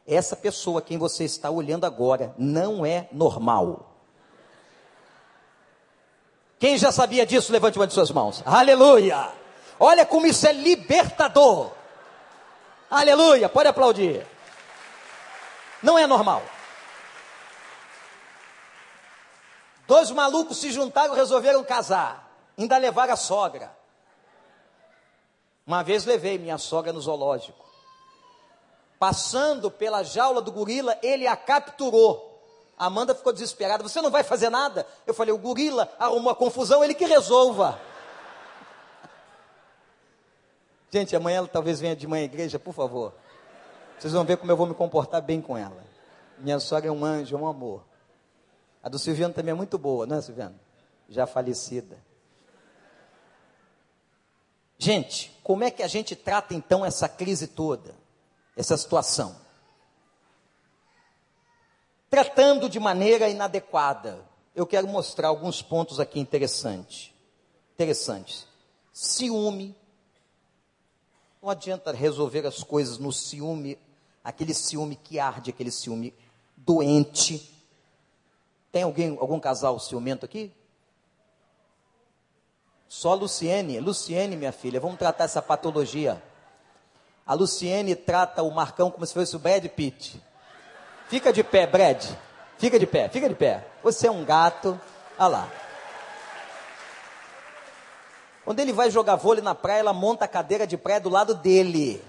essa 0.06 0.36
pessoa 0.36 0.80
quem 0.80 0.98
você 0.98 1.24
está 1.24 1.50
olhando 1.50 1.84
agora 1.84 2.34
não 2.38 2.86
é 2.86 3.08
normal. 3.12 3.96
Quem 6.58 6.78
já 6.78 6.90
sabia 6.90 7.26
disso, 7.26 7.52
levante 7.52 7.78
uma 7.78 7.86
de 7.86 7.92
suas 7.92 8.10
mãos. 8.10 8.42
Aleluia! 8.46 9.45
Olha 9.78 10.06
como 10.06 10.26
isso 10.26 10.46
é 10.46 10.52
libertador. 10.52 11.72
Aleluia! 12.90 13.48
Pode 13.48 13.68
aplaudir. 13.68 14.26
Não 15.82 15.98
é 15.98 16.06
normal. 16.06 16.42
Dois 19.86 20.10
malucos 20.10 20.58
se 20.58 20.72
juntaram 20.72 21.14
e 21.14 21.16
resolveram 21.16 21.62
casar. 21.62 22.28
Ainda 22.58 22.76
levaram 22.76 23.12
a 23.12 23.16
sogra. 23.16 23.70
Uma 25.66 25.82
vez 25.82 26.04
levei 26.04 26.38
minha 26.38 26.58
sogra 26.58 26.92
no 26.92 27.00
zoológico. 27.00 27.64
Passando 28.98 29.70
pela 29.70 30.02
jaula 30.02 30.40
do 30.40 30.50
gorila, 30.50 30.98
ele 31.02 31.26
a 31.26 31.36
capturou. 31.36 32.32
Amanda 32.78 33.14
ficou 33.14 33.32
desesperada. 33.32 33.82
Você 33.82 34.00
não 34.00 34.10
vai 34.10 34.22
fazer 34.22 34.48
nada? 34.48 34.86
Eu 35.06 35.14
falei, 35.14 35.32
o 35.32 35.38
gorila 35.38 35.90
arrumou 35.98 36.32
a 36.32 36.36
confusão, 36.36 36.82
ele 36.82 36.94
que 36.94 37.04
resolva. 37.04 37.80
Gente, 40.90 41.16
amanhã 41.16 41.38
ela 41.38 41.48
talvez 41.48 41.80
venha 41.80 41.96
de 41.96 42.06
manhã 42.06 42.22
à 42.22 42.26
igreja, 42.26 42.58
por 42.58 42.72
favor. 42.72 43.12
Vocês 43.98 44.12
vão 44.12 44.24
ver 44.24 44.36
como 44.36 44.52
eu 44.52 44.56
vou 44.56 44.66
me 44.66 44.74
comportar 44.74 45.22
bem 45.22 45.40
com 45.40 45.56
ela. 45.56 45.84
Minha 46.38 46.60
sogra 46.60 46.88
é 46.88 46.92
um 46.92 47.04
anjo, 47.04 47.34
é 47.34 47.38
um 47.38 47.46
amor. 47.46 47.82
A 48.82 48.88
do 48.88 48.98
Silviano 48.98 49.34
também 49.34 49.52
é 49.52 49.54
muito 49.54 49.78
boa, 49.78 50.06
não 50.06 50.16
é, 50.16 50.22
Silviano? 50.22 50.58
Já 51.08 51.26
falecida. 51.26 51.98
Gente, 54.78 55.36
como 55.42 55.64
é 55.64 55.70
que 55.70 55.82
a 55.82 55.88
gente 55.88 56.14
trata 56.14 56.54
então 56.54 56.84
essa 56.84 57.08
crise 57.08 57.48
toda, 57.48 57.94
essa 58.56 58.76
situação? 58.76 59.34
Tratando 62.10 62.68
de 62.68 62.78
maneira 62.78 63.28
inadequada. 63.28 64.24
Eu 64.54 64.66
quero 64.66 64.86
mostrar 64.86 65.28
alguns 65.28 65.60
pontos 65.60 65.98
aqui 65.98 66.20
interessantes. 66.20 67.12
Interessantes. 67.74 68.46
Ciúme. 68.92 69.74
Não 71.46 71.52
adianta 71.52 71.92
resolver 71.92 72.44
as 72.44 72.64
coisas 72.64 72.98
no 72.98 73.12
ciúme, 73.12 73.78
aquele 74.24 74.52
ciúme 74.52 74.96
que 74.96 75.20
arde, 75.20 75.50
aquele 75.50 75.70
ciúme 75.70 76.12
doente 76.56 77.48
tem 78.72 78.82
alguém, 78.82 79.16
algum 79.20 79.38
casal 79.38 79.78
ciumento 79.78 80.24
aqui? 80.24 80.52
Só 82.88 83.12
a 83.12 83.14
Luciene. 83.14 83.78
Luciene, 83.78 84.34
minha 84.34 84.50
filha, 84.50 84.80
vamos 84.80 84.98
tratar 84.98 85.22
essa 85.22 85.40
patologia. 85.40 86.20
A 87.24 87.32
Luciene 87.34 87.94
trata 87.94 88.42
o 88.42 88.50
Marcão 88.50 88.90
como 88.90 89.06
se 89.06 89.14
fosse 89.14 89.36
o 89.36 89.38
Brad 89.38 89.64
Pitt. 89.68 90.20
Fica 91.08 91.32
de 91.32 91.44
pé, 91.44 91.64
Brad. 91.64 92.04
Fica 92.58 92.76
de 92.76 92.88
pé, 92.88 93.08
fica 93.08 93.28
de 93.28 93.36
pé. 93.36 93.64
Você 93.84 94.08
é 94.08 94.10
um 94.10 94.24
gato. 94.24 94.80
Olha 95.16 95.28
lá. 95.28 95.65
Quando 98.46 98.60
ele 98.60 98.72
vai 98.72 98.92
jogar 98.92 99.16
vôlei 99.16 99.42
na 99.42 99.56
praia, 99.56 99.80
ela 99.80 99.92
monta 99.92 100.24
a 100.24 100.28
cadeira 100.28 100.68
de 100.68 100.76
praia 100.76 101.00
do 101.00 101.08
lado 101.08 101.34
dele. 101.34 102.00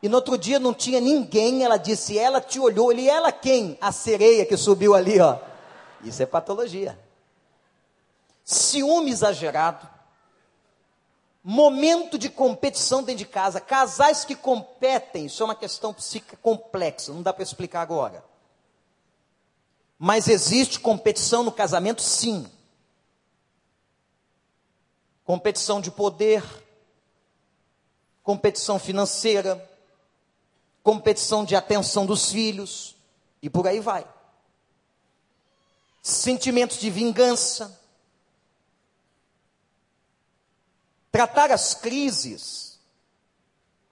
E 0.00 0.08
no 0.08 0.14
outro 0.14 0.38
dia 0.38 0.60
não 0.60 0.72
tinha 0.72 1.00
ninguém, 1.00 1.64
ela 1.64 1.76
disse, 1.76 2.16
ela 2.16 2.40
te 2.40 2.60
olhou, 2.60 2.92
ele, 2.92 3.08
ela 3.08 3.32
quem? 3.32 3.76
A 3.80 3.90
sereia 3.90 4.46
que 4.46 4.56
subiu 4.56 4.94
ali, 4.94 5.18
ó. 5.18 5.36
Isso 6.04 6.22
é 6.22 6.26
patologia. 6.26 6.96
Ciúme 8.44 9.10
exagerado. 9.10 9.84
Momento 11.42 12.16
de 12.16 12.30
competição 12.30 13.02
dentro 13.02 13.18
de 13.18 13.26
casa. 13.26 13.60
Casais 13.60 14.24
que 14.24 14.36
competem, 14.36 15.26
isso 15.26 15.42
é 15.42 15.46
uma 15.46 15.56
questão 15.56 15.92
psíquica 15.92 16.38
complexa, 16.40 17.12
não 17.12 17.20
dá 17.20 17.32
para 17.32 17.42
explicar 17.42 17.80
agora. 17.80 18.24
Mas 19.98 20.28
existe 20.28 20.78
competição 20.78 21.42
no 21.42 21.50
casamento, 21.50 22.00
sim. 22.00 22.48
Competição 25.28 25.78
de 25.78 25.90
poder, 25.90 26.42
competição 28.22 28.78
financeira, 28.78 29.62
competição 30.82 31.44
de 31.44 31.54
atenção 31.54 32.06
dos 32.06 32.32
filhos, 32.32 32.96
e 33.42 33.50
por 33.50 33.68
aí 33.68 33.78
vai. 33.78 34.08
Sentimentos 36.00 36.78
de 36.80 36.88
vingança. 36.88 37.78
Tratar 41.12 41.52
as 41.52 41.74
crises 41.74 42.78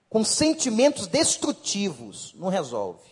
com 0.09 0.25
sentimentos 0.25 1.05
destrutivos 1.05 2.33
não 2.33 2.49
resolve. 2.49 3.11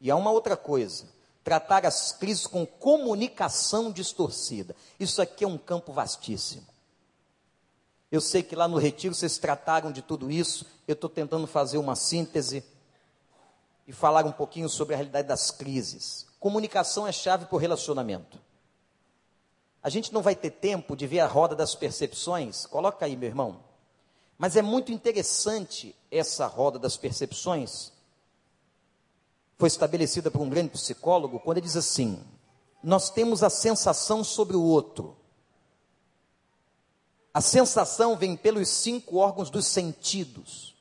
E 0.00 0.10
há 0.10 0.16
uma 0.16 0.30
outra 0.30 0.56
coisa: 0.56 1.06
tratar 1.44 1.84
as 1.84 2.10
crises 2.10 2.46
com 2.46 2.64
comunicação 2.64 3.92
distorcida. 3.92 4.74
Isso 4.98 5.20
aqui 5.20 5.44
é 5.44 5.46
um 5.46 5.58
campo 5.58 5.92
vastíssimo. 5.92 6.72
Eu 8.14 8.20
sei 8.20 8.44
que 8.44 8.54
lá 8.54 8.68
no 8.68 8.78
retiro 8.78 9.12
vocês 9.12 9.38
trataram 9.38 9.90
de 9.90 10.00
tudo 10.00 10.30
isso, 10.30 10.64
eu 10.86 10.92
estou 10.92 11.10
tentando 11.10 11.48
fazer 11.48 11.78
uma 11.78 11.96
síntese 11.96 12.62
e 13.88 13.92
falar 13.92 14.24
um 14.24 14.30
pouquinho 14.30 14.68
sobre 14.68 14.94
a 14.94 14.96
realidade 14.96 15.26
das 15.26 15.50
crises. 15.50 16.24
Comunicação 16.38 17.08
é 17.08 17.10
chave 17.10 17.46
para 17.46 17.56
o 17.56 17.58
relacionamento. 17.58 18.38
A 19.82 19.90
gente 19.90 20.14
não 20.14 20.22
vai 20.22 20.36
ter 20.36 20.50
tempo 20.50 20.94
de 20.94 21.08
ver 21.08 21.18
a 21.18 21.26
roda 21.26 21.56
das 21.56 21.74
percepções, 21.74 22.66
coloca 22.66 23.04
aí, 23.04 23.16
meu 23.16 23.28
irmão. 23.28 23.58
Mas 24.38 24.54
é 24.54 24.62
muito 24.62 24.92
interessante 24.92 25.92
essa 26.08 26.46
roda 26.46 26.78
das 26.78 26.96
percepções. 26.96 27.90
Foi 29.58 29.66
estabelecida 29.66 30.30
por 30.30 30.40
um 30.40 30.48
grande 30.48 30.68
psicólogo 30.68 31.40
quando 31.40 31.58
ele 31.58 31.66
diz 31.66 31.76
assim: 31.76 32.22
Nós 32.80 33.10
temos 33.10 33.42
a 33.42 33.50
sensação 33.50 34.22
sobre 34.22 34.56
o 34.56 34.62
outro. 34.62 35.16
A 37.34 37.40
sensação 37.40 38.16
vem 38.16 38.36
pelos 38.36 38.68
cinco 38.68 39.16
órgãos 39.16 39.50
dos 39.50 39.66
sentidos. 39.66 40.72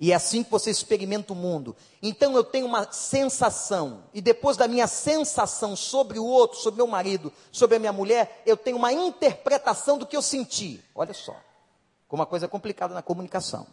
E 0.00 0.12
é 0.12 0.14
assim 0.14 0.42
que 0.42 0.50
você 0.50 0.70
experimenta 0.70 1.34
o 1.34 1.36
mundo. 1.36 1.76
Então 2.02 2.34
eu 2.34 2.42
tenho 2.42 2.64
uma 2.64 2.90
sensação, 2.90 4.04
e 4.14 4.22
depois 4.22 4.56
da 4.56 4.66
minha 4.66 4.86
sensação 4.86 5.76
sobre 5.76 6.18
o 6.18 6.24
outro, 6.24 6.58
sobre 6.58 6.78
meu 6.78 6.86
marido, 6.86 7.30
sobre 7.52 7.76
a 7.76 7.78
minha 7.78 7.92
mulher, 7.92 8.42
eu 8.46 8.56
tenho 8.56 8.78
uma 8.78 8.90
interpretação 8.90 9.98
do 9.98 10.06
que 10.06 10.16
eu 10.16 10.22
senti. 10.22 10.82
Olha 10.94 11.12
só, 11.12 11.36
como 12.08 12.22
uma 12.22 12.26
coisa 12.26 12.48
complicada 12.48 12.94
na 12.94 13.02
comunicação. 13.02 13.66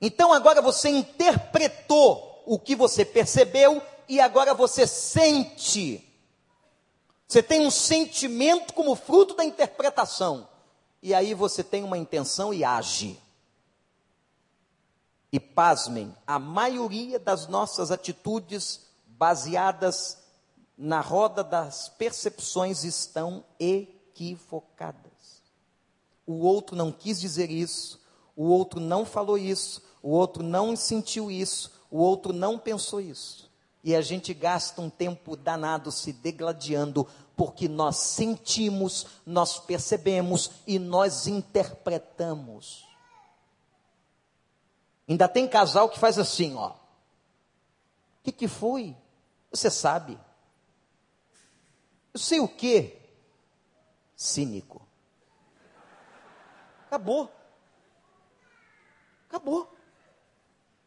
Então 0.00 0.32
agora 0.32 0.62
você 0.62 0.90
interpretou 0.90 2.44
o 2.46 2.60
que 2.60 2.76
você 2.76 3.04
percebeu 3.04 3.82
e 4.08 4.20
agora 4.20 4.54
você 4.54 4.86
sente. 4.86 6.05
Você 7.26 7.42
tem 7.42 7.66
um 7.66 7.70
sentimento 7.70 8.72
como 8.72 8.94
fruto 8.94 9.34
da 9.34 9.44
interpretação. 9.44 10.48
E 11.02 11.12
aí 11.12 11.34
você 11.34 11.62
tem 11.62 11.82
uma 11.82 11.98
intenção 11.98 12.54
e 12.54 12.64
age. 12.64 13.20
E 15.32 15.40
pasmem, 15.40 16.14
a 16.26 16.38
maioria 16.38 17.18
das 17.18 17.46
nossas 17.48 17.90
atitudes 17.90 18.80
baseadas 19.06 20.18
na 20.78 21.00
roda 21.00 21.42
das 21.42 21.88
percepções 21.88 22.84
estão 22.84 23.44
equivocadas. 23.58 25.42
O 26.26 26.44
outro 26.44 26.76
não 26.76 26.92
quis 26.92 27.20
dizer 27.20 27.50
isso, 27.50 28.00
o 28.34 28.44
outro 28.44 28.80
não 28.80 29.04
falou 29.04 29.38
isso, 29.38 29.82
o 30.02 30.10
outro 30.10 30.42
não 30.42 30.76
sentiu 30.76 31.30
isso, 31.30 31.72
o 31.90 31.98
outro 31.98 32.32
não 32.32 32.58
pensou 32.58 33.00
isso. 33.00 33.45
E 33.86 33.94
a 33.94 34.00
gente 34.00 34.34
gasta 34.34 34.82
um 34.82 34.90
tempo 34.90 35.36
danado 35.36 35.92
se 35.92 36.12
degladiando, 36.12 37.06
porque 37.36 37.68
nós 37.68 37.98
sentimos, 37.98 39.06
nós 39.24 39.60
percebemos 39.60 40.50
e 40.66 40.76
nós 40.76 41.28
interpretamos. 41.28 42.84
Ainda 45.08 45.28
tem 45.28 45.46
casal 45.46 45.88
que 45.88 46.00
faz 46.00 46.18
assim, 46.18 46.56
ó. 46.56 46.70
O 46.70 46.74
que, 48.24 48.32
que 48.32 48.48
foi? 48.48 48.96
Você 49.52 49.70
sabe. 49.70 50.18
Eu 52.12 52.18
sei 52.18 52.40
o 52.40 52.48
quê? 52.48 52.98
cínico. 54.16 54.84
Acabou. 56.88 57.32
Acabou. 59.28 59.75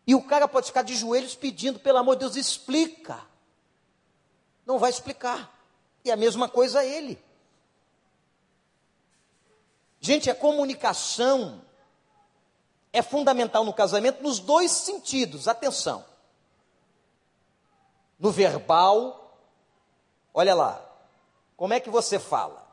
E 0.09 0.15
o 0.15 0.23
cara 0.23 0.47
pode 0.47 0.65
ficar 0.65 0.81
de 0.81 0.95
joelhos 0.95 1.35
pedindo, 1.35 1.79
pelo 1.79 1.99
amor 1.99 2.15
de 2.15 2.21
Deus, 2.21 2.35
explica. 2.35 3.21
Não 4.65 4.79
vai 4.79 4.89
explicar. 4.89 5.55
E 6.03 6.09
a 6.09 6.15
mesma 6.15 6.49
coisa 6.49 6.83
ele. 6.83 7.23
Gente, 10.01 10.27
a 10.27 10.33
comunicação 10.33 11.61
é 12.91 13.03
fundamental 13.03 13.63
no 13.63 13.71
casamento 13.71 14.23
nos 14.23 14.39
dois 14.39 14.71
sentidos. 14.71 15.47
Atenção. 15.47 16.03
No 18.17 18.31
verbal, 18.31 19.37
olha 20.33 20.55
lá. 20.55 20.83
Como 21.55 21.75
é 21.75 21.79
que 21.79 21.91
você 21.91 22.17
fala? 22.17 22.67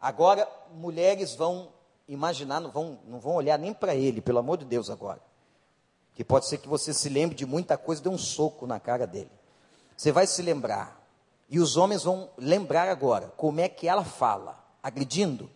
Agora, 0.00 0.48
mulheres 0.72 1.34
vão 1.34 1.70
imaginar, 2.08 2.58
não 2.58 2.70
vão, 2.70 2.98
não 3.04 3.20
vão 3.20 3.34
olhar 3.34 3.58
nem 3.58 3.74
para 3.74 3.94
ele, 3.94 4.22
pelo 4.22 4.38
amor 4.38 4.56
de 4.56 4.64
Deus, 4.64 4.88
agora. 4.88 5.28
Que 6.20 6.24
pode 6.24 6.46
ser 6.46 6.58
que 6.58 6.68
você 6.68 6.92
se 6.92 7.08
lembre 7.08 7.34
de 7.34 7.46
muita 7.46 7.78
coisa 7.78 8.02
dê 8.02 8.10
um 8.10 8.18
soco 8.18 8.66
na 8.66 8.78
cara 8.78 9.06
dele. 9.06 9.30
Você 9.96 10.12
vai 10.12 10.26
se 10.26 10.42
lembrar. 10.42 11.02
E 11.48 11.58
os 11.58 11.78
homens 11.78 12.02
vão 12.02 12.28
lembrar 12.36 12.90
agora 12.90 13.28
como 13.38 13.58
é 13.58 13.70
que 13.70 13.88
ela 13.88 14.04
fala: 14.04 14.62
agredindo, 14.82 15.50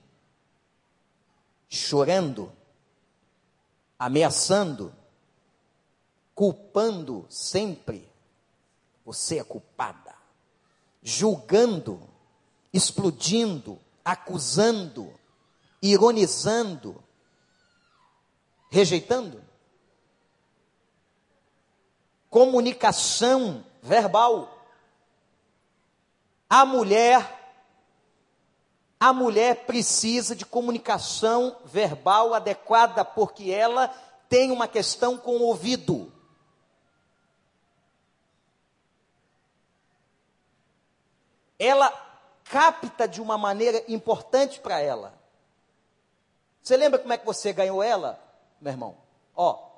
chorando, 1.68 2.50
ameaçando, 3.98 4.90
culpando 6.34 7.26
sempre. 7.28 8.10
Você 9.04 9.40
é 9.40 9.44
culpada. 9.44 10.14
Julgando, 11.02 12.00
explodindo, 12.72 13.78
acusando, 14.02 15.12
ironizando, 15.82 17.04
rejeitando. 18.70 19.43
Comunicação 22.34 23.64
verbal. 23.80 24.58
A 26.50 26.64
mulher 26.66 27.44
a 28.98 29.12
mulher 29.12 29.66
precisa 29.66 30.34
de 30.34 30.44
comunicação 30.44 31.60
verbal 31.64 32.34
adequada 32.34 33.04
porque 33.04 33.52
ela 33.52 33.86
tem 34.28 34.50
uma 34.50 34.66
questão 34.66 35.16
com 35.16 35.36
o 35.36 35.42
ouvido. 35.42 36.12
Ela 41.56 41.92
capta 42.42 43.06
de 43.06 43.20
uma 43.20 43.38
maneira 43.38 43.84
importante 43.86 44.58
para 44.58 44.80
ela. 44.80 45.14
Você 46.60 46.76
lembra 46.76 46.98
como 46.98 47.12
é 47.12 47.18
que 47.18 47.26
você 47.26 47.52
ganhou 47.52 47.80
ela, 47.80 48.18
meu 48.60 48.72
irmão? 48.72 48.96
Ó. 49.36 49.73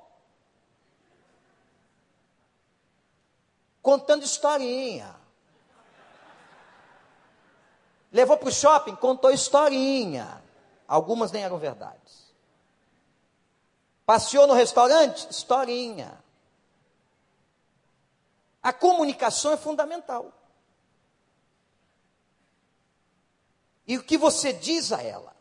Contando 3.87 4.25
historinha. 4.25 5.15
Levou 8.11 8.37
para 8.37 8.49
o 8.49 8.51
shopping, 8.51 8.97
contou 8.97 9.31
historinha. 9.31 10.43
Algumas 10.85 11.31
nem 11.31 11.41
eram 11.41 11.57
verdades. 11.57 12.35
Passeou 14.05 14.45
no 14.45 14.53
restaurante, 14.53 15.31
historinha. 15.31 16.21
A 18.61 18.73
comunicação 18.73 19.53
é 19.53 19.57
fundamental. 19.57 20.33
E 23.87 23.97
o 23.97 24.03
que 24.03 24.17
você 24.17 24.51
diz 24.51 24.91
a 24.91 25.01
ela? 25.01 25.33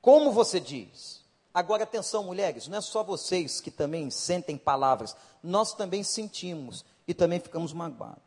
Como 0.00 0.32
você 0.32 0.58
diz? 0.58 1.13
Agora 1.54 1.84
atenção, 1.84 2.24
mulheres, 2.24 2.66
não 2.66 2.78
é 2.78 2.80
só 2.80 3.04
vocês 3.04 3.60
que 3.60 3.70
também 3.70 4.10
sentem 4.10 4.58
palavras, 4.58 5.16
nós 5.40 5.72
também 5.72 6.02
sentimos 6.02 6.84
e 7.06 7.14
também 7.14 7.38
ficamos 7.38 7.72
magoados. 7.72 8.22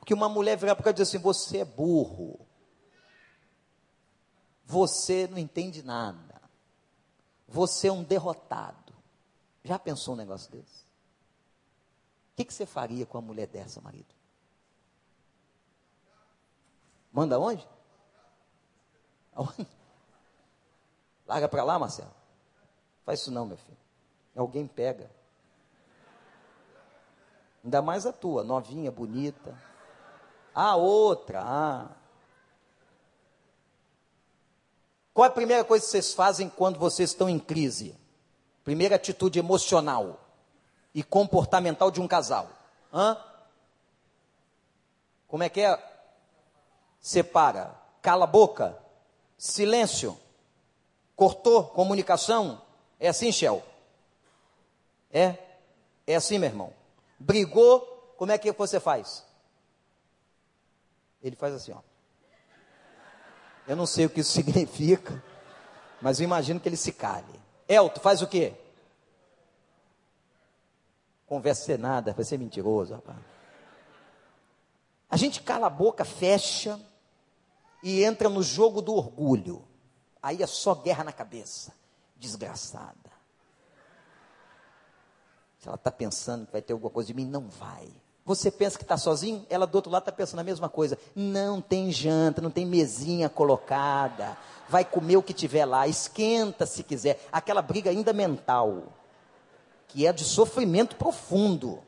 Porque 0.00 0.12
uma 0.12 0.28
mulher 0.28 0.56
virar 0.56 0.74
para 0.74 0.82
cá 0.82 0.90
e 0.90 0.94
dizer 0.94 1.04
assim: 1.04 1.18
você 1.18 1.58
é 1.58 1.64
burro. 1.64 2.44
Você 4.64 5.28
não 5.28 5.38
entende 5.38 5.80
nada. 5.84 6.42
Você 7.46 7.86
é 7.86 7.92
um 7.92 8.02
derrotado. 8.02 8.92
Já 9.62 9.78
pensou 9.78 10.14
um 10.14 10.16
negócio 10.16 10.50
desse? 10.50 10.82
O 12.32 12.36
que, 12.36 12.44
que 12.44 12.52
você 12.52 12.66
faria 12.66 13.06
com 13.06 13.18
uma 13.18 13.26
mulher 13.26 13.46
dessa, 13.46 13.80
marido? 13.80 14.12
Manda 17.12 17.38
onde? 17.38 17.64
Larga 21.26 21.48
para 21.48 21.64
lá, 21.64 21.78
Marcelo. 21.78 22.12
Faz 23.04 23.20
isso 23.20 23.30
não, 23.30 23.46
meu 23.46 23.56
filho. 23.56 23.78
Alguém 24.36 24.66
pega. 24.66 25.10
Ainda 27.64 27.80
mais 27.80 28.06
a 28.06 28.12
tua, 28.12 28.42
novinha, 28.42 28.90
bonita. 28.90 29.56
A 30.54 30.76
outra. 30.76 31.90
Qual 35.14 35.24
é 35.24 35.28
a 35.28 35.32
primeira 35.32 35.64
coisa 35.64 35.84
que 35.84 35.90
vocês 35.90 36.14
fazem 36.14 36.48
quando 36.48 36.78
vocês 36.78 37.10
estão 37.10 37.28
em 37.28 37.38
crise? 37.38 37.96
Primeira 38.64 38.96
atitude 38.96 39.38
emocional 39.38 40.20
e 40.94 41.02
comportamental 41.02 41.90
de 41.90 42.00
um 42.00 42.08
casal. 42.08 42.48
Hã? 42.92 43.16
Como 45.28 45.42
é 45.42 45.48
que 45.48 45.60
é? 45.60 45.92
Separa, 47.00 47.74
cala 48.00 48.24
a 48.24 48.28
boca, 48.28 48.78
silêncio, 49.42 50.16
cortou 51.16 51.64
comunicação. 51.64 52.62
É 53.00 53.08
assim, 53.08 53.32
Shell? 53.32 53.60
É? 55.10 55.36
É 56.06 56.14
assim, 56.14 56.38
meu 56.38 56.48
irmão. 56.48 56.72
Brigou, 57.18 57.80
como 58.16 58.30
é 58.30 58.38
que 58.38 58.52
você 58.52 58.78
faz? 58.78 59.26
Ele 61.20 61.34
faz 61.34 61.54
assim, 61.54 61.72
ó. 61.72 61.80
Eu 63.66 63.74
não 63.74 63.84
sei 63.84 64.06
o 64.06 64.10
que 64.10 64.20
isso 64.20 64.30
significa, 64.32 65.22
mas 66.00 66.20
eu 66.20 66.24
imagino 66.24 66.60
que 66.60 66.68
ele 66.68 66.76
se 66.76 66.92
cale. 66.92 67.40
Elton, 67.68 68.00
faz 68.00 68.22
o 68.22 68.28
quê? 68.28 68.54
Conversa 71.26 71.76
nada, 71.76 72.12
vai 72.12 72.24
ser 72.24 72.38
mentiroso, 72.38 72.94
rapaz. 72.94 73.18
A 75.10 75.16
gente 75.16 75.42
cala 75.42 75.66
a 75.66 75.70
boca, 75.70 76.04
fecha 76.04 76.80
e 77.82 78.04
entra 78.04 78.28
no 78.28 78.42
jogo 78.42 78.80
do 78.80 78.94
orgulho. 78.94 79.64
Aí 80.22 80.42
é 80.42 80.46
só 80.46 80.74
guerra 80.74 81.04
na 81.04 81.12
cabeça. 81.12 81.72
Desgraçada. 82.16 83.10
Se 85.58 85.68
ela 85.68 85.76
está 85.76 85.90
pensando 85.90 86.46
que 86.46 86.52
vai 86.52 86.62
ter 86.62 86.72
alguma 86.72 86.90
coisa 86.90 87.08
de 87.08 87.14
mim, 87.14 87.26
não 87.26 87.48
vai. 87.48 87.88
Você 88.24 88.52
pensa 88.52 88.78
que 88.78 88.84
está 88.84 88.96
sozinho, 88.96 89.44
ela 89.50 89.66
do 89.66 89.74
outro 89.74 89.90
lado 89.90 90.02
está 90.02 90.12
pensando 90.12 90.40
a 90.40 90.44
mesma 90.44 90.68
coisa. 90.68 90.96
Não 91.14 91.60
tem 91.60 91.90
janta, 91.90 92.40
não 92.40 92.50
tem 92.50 92.64
mesinha 92.64 93.28
colocada. 93.28 94.36
Vai 94.68 94.84
comer 94.84 95.16
o 95.16 95.22
que 95.22 95.34
tiver 95.34 95.64
lá, 95.64 95.88
esquenta 95.88 96.66
se 96.66 96.84
quiser. 96.84 97.20
Aquela 97.32 97.60
briga 97.60 97.90
ainda 97.90 98.12
mental, 98.12 98.84
que 99.88 100.06
é 100.06 100.12
de 100.12 100.24
sofrimento 100.24 100.94
profundo. 100.96 101.82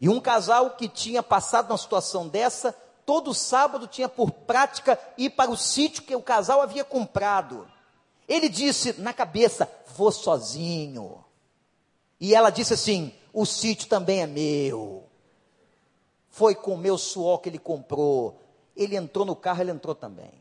E 0.00 0.08
um 0.08 0.20
casal 0.20 0.70
que 0.70 0.88
tinha 0.88 1.22
passado 1.22 1.70
uma 1.70 1.78
situação 1.78 2.26
dessa, 2.28 2.74
todo 3.06 3.32
sábado 3.32 3.86
tinha 3.86 4.08
por 4.08 4.32
prática 4.32 4.98
ir 5.16 5.30
para 5.30 5.50
o 5.50 5.56
sítio 5.56 6.02
que 6.02 6.14
o 6.14 6.20
casal 6.20 6.60
havia 6.60 6.84
comprado. 6.84 7.66
Ele 8.28 8.48
disse 8.48 9.00
na 9.00 9.12
cabeça: 9.12 9.70
Vou 9.96 10.10
sozinho. 10.10 11.24
E 12.20 12.34
ela 12.34 12.50
disse 12.50 12.74
assim: 12.74 13.14
o 13.32 13.46
sítio 13.46 13.88
também 13.88 14.22
é 14.22 14.26
meu. 14.26 15.04
Foi 16.28 16.54
com 16.54 16.74
o 16.74 16.78
meu 16.78 16.98
suor 16.98 17.38
que 17.38 17.48
ele 17.48 17.58
comprou. 17.58 18.40
Ele 18.74 18.96
entrou 18.96 19.24
no 19.24 19.36
carro, 19.36 19.62
ele 19.62 19.70
entrou 19.70 19.94
também. 19.94 20.32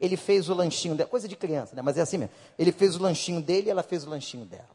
Ele 0.00 0.16
fez 0.16 0.48
o 0.48 0.54
lanchinho 0.54 0.94
dela, 0.94 1.08
coisa 1.08 1.28
de 1.28 1.36
criança, 1.36 1.76
né? 1.76 1.82
Mas 1.82 1.96
é 1.96 2.00
assim 2.00 2.18
mesmo. 2.18 2.34
Ele 2.58 2.72
fez 2.72 2.96
o 2.96 3.02
lanchinho 3.02 3.40
dele 3.40 3.68
e 3.68 3.70
ela 3.70 3.82
fez 3.82 4.04
o 4.04 4.10
lanchinho 4.10 4.44
dela. 4.44 4.74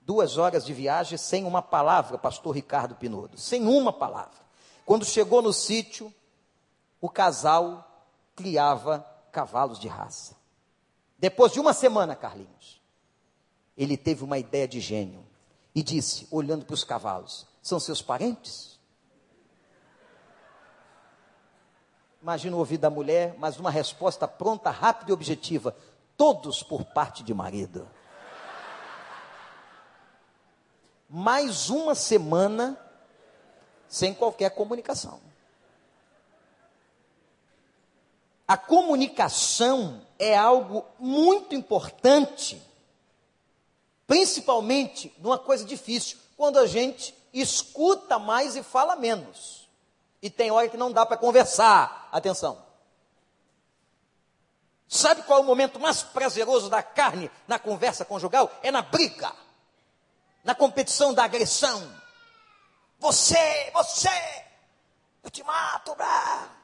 Duas 0.00 0.38
horas 0.38 0.64
de 0.64 0.72
viagem 0.72 1.18
sem 1.18 1.44
uma 1.44 1.60
palavra, 1.60 2.16
pastor 2.16 2.54
Ricardo 2.54 2.94
Pinodo. 2.94 3.36
Sem 3.36 3.66
uma 3.66 3.92
palavra. 3.92 4.38
Quando 4.86 5.04
chegou 5.04 5.42
no 5.42 5.52
sítio, 5.52 6.12
o 7.00 7.08
casal 7.08 8.06
criava 8.34 9.00
cavalos 9.32 9.78
de 9.78 9.88
raça. 9.88 10.36
Depois 11.18 11.52
de 11.52 11.60
uma 11.60 11.72
semana, 11.72 12.14
Carlinhos, 12.14 12.80
ele 13.76 13.96
teve 13.96 14.24
uma 14.24 14.38
ideia 14.38 14.66
de 14.66 14.80
gênio 14.80 15.24
e 15.74 15.82
disse, 15.82 16.26
olhando 16.30 16.64
para 16.64 16.74
os 16.74 16.84
cavalos: 16.84 17.46
São 17.62 17.78
seus 17.78 18.02
parentes? 18.02 18.78
Imagina 22.20 22.56
o 22.56 22.58
ouvido 22.58 22.80
da 22.80 22.90
mulher, 22.90 23.34
mas 23.38 23.58
uma 23.58 23.70
resposta 23.70 24.26
pronta, 24.26 24.70
rápida 24.70 25.10
e 25.10 25.14
objetiva: 25.14 25.76
Todos 26.16 26.62
por 26.62 26.84
parte 26.84 27.22
de 27.22 27.32
marido. 27.32 27.88
mais 31.08 31.70
uma 31.70 31.94
semana 31.94 32.78
sem 33.88 34.12
qualquer 34.12 34.50
comunicação. 34.50 35.20
A 38.48 38.56
comunicação 38.56 40.00
é 40.18 40.34
algo 40.34 40.82
muito 40.98 41.54
importante, 41.54 42.60
principalmente 44.06 45.14
numa 45.18 45.38
coisa 45.38 45.66
difícil, 45.66 46.16
quando 46.34 46.58
a 46.58 46.66
gente 46.66 47.14
escuta 47.30 48.18
mais 48.18 48.56
e 48.56 48.62
fala 48.62 48.96
menos. 48.96 49.68
E 50.22 50.30
tem 50.30 50.50
hora 50.50 50.66
que 50.66 50.78
não 50.78 50.90
dá 50.90 51.04
para 51.04 51.18
conversar. 51.18 52.08
Atenção. 52.10 52.66
Sabe 54.88 55.22
qual 55.24 55.40
é 55.40 55.42
o 55.42 55.44
momento 55.44 55.78
mais 55.78 56.02
prazeroso 56.02 56.70
da 56.70 56.82
carne 56.82 57.30
na 57.46 57.58
conversa 57.58 58.02
conjugal? 58.02 58.50
É 58.62 58.70
na 58.70 58.80
briga, 58.80 59.30
na 60.42 60.54
competição 60.54 61.12
da 61.12 61.24
agressão. 61.24 61.86
Você, 62.98 63.70
você, 63.74 64.08
eu 65.22 65.30
te 65.30 65.42
mato, 65.42 65.94
brá. 65.94 66.57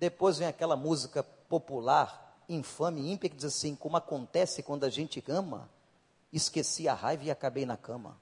Depois 0.00 0.38
vem 0.38 0.48
aquela 0.48 0.76
música 0.76 1.22
popular, 1.22 2.42
infame, 2.48 3.12
ímpia, 3.12 3.28
que 3.28 3.36
diz 3.36 3.44
assim: 3.44 3.76
como 3.76 3.98
acontece 3.98 4.62
quando 4.62 4.84
a 4.84 4.88
gente 4.88 5.22
ama, 5.28 5.68
esqueci 6.32 6.88
a 6.88 6.94
raiva 6.94 7.24
e 7.24 7.30
acabei 7.30 7.66
na 7.66 7.76
cama. 7.76 8.18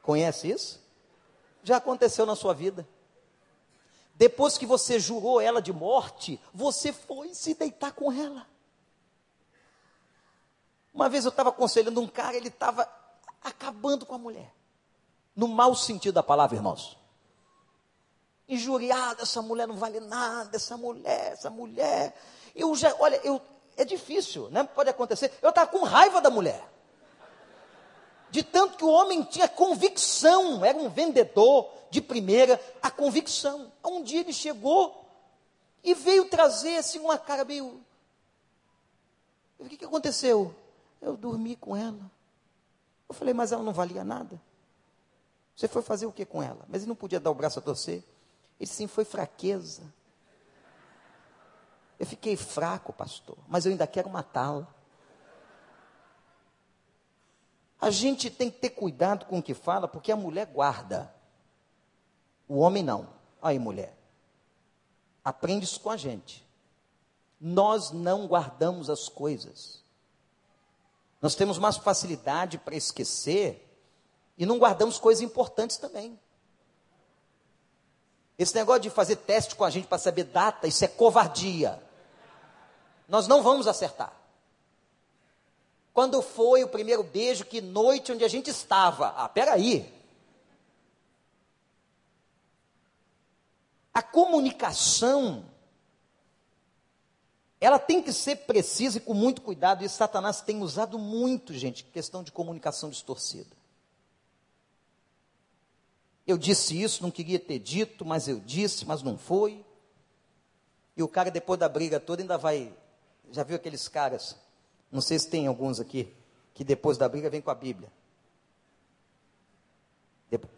Conhece 0.00 0.50
isso? 0.50 0.82
Já 1.62 1.76
aconteceu 1.76 2.24
na 2.24 2.34
sua 2.34 2.54
vida. 2.54 2.88
Depois 4.14 4.56
que 4.56 4.64
você 4.64 4.98
jurou 4.98 5.38
ela 5.38 5.60
de 5.60 5.70
morte, 5.70 6.40
você 6.54 6.94
foi 6.94 7.34
se 7.34 7.52
deitar 7.52 7.92
com 7.92 8.10
ela. 8.10 8.46
Uma 10.94 11.10
vez 11.10 11.26
eu 11.26 11.28
estava 11.28 11.50
aconselhando 11.50 12.00
um 12.00 12.08
cara, 12.08 12.38
ele 12.38 12.48
estava 12.48 12.90
acabando 13.42 14.06
com 14.06 14.14
a 14.14 14.18
mulher. 14.18 14.54
No 15.36 15.46
mau 15.46 15.74
sentido 15.74 16.14
da 16.14 16.22
palavra, 16.22 16.56
irmãos. 16.56 16.96
Injuriado, 18.48 19.22
essa 19.22 19.42
mulher 19.42 19.68
não 19.68 19.76
vale 19.76 20.00
nada, 20.00 20.56
essa 20.56 20.76
mulher, 20.76 21.32
essa 21.32 21.50
mulher. 21.50 22.16
Eu 22.54 22.74
já, 22.74 22.94
olha, 22.98 23.20
eu, 23.22 23.40
é 23.76 23.84
difícil, 23.84 24.48
né? 24.50 24.64
Pode 24.64 24.88
acontecer. 24.88 25.32
Eu 25.42 25.50
estava 25.50 25.70
com 25.70 25.84
raiva 25.84 26.20
da 26.20 26.30
mulher. 26.30 26.66
De 28.30 28.42
tanto 28.42 28.76
que 28.76 28.84
o 28.84 28.90
homem 28.90 29.22
tinha 29.22 29.48
convicção, 29.48 30.64
era 30.64 30.76
um 30.76 30.88
vendedor 30.88 31.70
de 31.90 32.00
primeira, 32.00 32.60
a 32.82 32.90
convicção. 32.90 33.72
Um 33.84 34.02
dia 34.02 34.20
ele 34.20 34.32
chegou 34.32 35.04
e 35.82 35.94
veio 35.94 36.28
trazer 36.28 36.76
assim 36.76 36.98
uma 36.98 37.18
cara 37.18 37.44
meio. 37.44 37.80
O 39.58 39.64
que 39.66 39.84
aconteceu? 39.84 40.54
Eu 41.00 41.16
dormi 41.16 41.56
com 41.56 41.76
ela. 41.76 42.10
Eu 43.08 43.14
falei, 43.14 43.32
mas 43.32 43.52
ela 43.52 43.62
não 43.62 43.72
valia 43.72 44.04
nada. 44.04 44.40
Você 45.56 45.66
foi 45.66 45.82
fazer 45.82 46.06
o 46.06 46.12
que 46.12 46.24
com 46.24 46.42
ela? 46.42 46.64
Mas 46.68 46.82
ele 46.82 46.88
não 46.88 46.96
podia 46.96 47.18
dar 47.18 47.30
o 47.30 47.34
braço 47.34 47.58
a 47.58 47.62
torcer. 47.62 48.04
Ele 48.58 48.68
sim 48.68 48.86
foi 48.86 49.04
fraqueza. 49.04 49.92
Eu 51.98 52.06
fiquei 52.06 52.36
fraco, 52.36 52.92
pastor, 52.92 53.36
mas 53.48 53.66
eu 53.66 53.72
ainda 53.72 53.86
quero 53.86 54.08
matá-la. 54.08 54.66
A 57.80 57.90
gente 57.90 58.30
tem 58.30 58.50
que 58.50 58.58
ter 58.58 58.70
cuidado 58.70 59.26
com 59.26 59.38
o 59.38 59.42
que 59.42 59.54
fala, 59.54 59.86
porque 59.86 60.10
a 60.10 60.16
mulher 60.16 60.46
guarda. 60.46 61.14
O 62.48 62.58
homem 62.58 62.82
não. 62.82 63.08
Aí, 63.40 63.58
mulher. 63.58 63.96
Aprende 65.24 65.64
isso 65.64 65.80
com 65.80 65.90
a 65.90 65.96
gente. 65.96 66.46
Nós 67.40 67.92
não 67.92 68.26
guardamos 68.26 68.90
as 68.90 69.08
coisas. 69.08 69.84
Nós 71.20 71.34
temos 71.34 71.58
mais 71.58 71.76
facilidade 71.76 72.58
para 72.58 72.74
esquecer 72.74 73.64
e 74.36 74.46
não 74.46 74.58
guardamos 74.58 74.98
coisas 74.98 75.22
importantes 75.22 75.76
também. 75.76 76.18
Esse 78.38 78.54
negócio 78.54 78.82
de 78.82 78.90
fazer 78.90 79.16
teste 79.16 79.56
com 79.56 79.64
a 79.64 79.70
gente 79.70 79.88
para 79.88 79.98
saber 79.98 80.24
data, 80.24 80.68
isso 80.68 80.84
é 80.84 80.88
covardia. 80.88 81.82
Nós 83.08 83.26
não 83.26 83.42
vamos 83.42 83.66
acertar. 83.66 84.12
Quando 85.92 86.22
foi 86.22 86.62
o 86.62 86.68
primeiro 86.68 87.02
beijo? 87.02 87.44
Que 87.44 87.60
noite 87.60 88.12
onde 88.12 88.22
a 88.22 88.28
gente 88.28 88.48
estava? 88.50 89.08
Ah, 89.16 89.28
peraí. 89.28 89.92
A 93.92 94.00
comunicação, 94.00 95.44
ela 97.60 97.80
tem 97.80 98.00
que 98.00 98.12
ser 98.12 98.36
precisa 98.36 98.98
e 98.98 99.00
com 99.00 99.12
muito 99.12 99.42
cuidado, 99.42 99.84
e 99.84 99.88
Satanás 99.88 100.40
tem 100.40 100.62
usado 100.62 100.96
muito, 100.96 101.52
gente, 101.52 101.82
questão 101.82 102.22
de 102.22 102.30
comunicação 102.30 102.88
distorcida. 102.88 103.58
Eu 106.28 106.38
disse 106.38 106.80
isso, 106.80 107.02
não 107.02 107.10
queria 107.10 107.40
ter 107.40 107.58
dito, 107.58 108.04
mas 108.04 108.28
eu 108.28 108.38
disse, 108.38 108.86
mas 108.86 109.02
não 109.02 109.18
foi. 109.18 109.64
E 110.96 111.02
o 111.02 111.08
cara, 111.08 111.30
depois 111.30 111.58
da 111.58 111.68
briga 111.68 111.98
toda, 111.98 112.22
ainda 112.22 112.38
vai. 112.38 112.72
Já 113.32 113.42
viu 113.42 113.56
aqueles 113.56 113.88
caras 113.88 114.36
não 114.90 115.00
sei 115.00 115.18
se 115.18 115.28
tem 115.28 115.46
alguns 115.46 115.78
aqui 115.80 116.14
que 116.54 116.64
depois 116.64 116.98
da 116.98 117.08
briga 117.08 117.30
vem 117.30 117.40
com 117.40 117.50
a 117.50 117.54
Bíblia. 117.54 117.90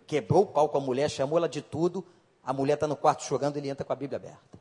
Quebrou 0.07 0.43
o 0.43 0.47
pau 0.47 0.69
com 0.69 0.79
a 0.79 0.81
mulher, 0.81 1.09
chamou 1.11 1.37
ela 1.37 1.49
de 1.49 1.61
tudo. 1.61 2.05
A 2.43 2.53
mulher 2.53 2.75
está 2.75 2.87
no 2.87 2.97
quarto 2.97 3.23
chorando, 3.23 3.57
ele 3.57 3.69
entra 3.69 3.85
com 3.85 3.93
a 3.93 3.97
Bíblia 3.97 4.17
aberta. 4.17 4.59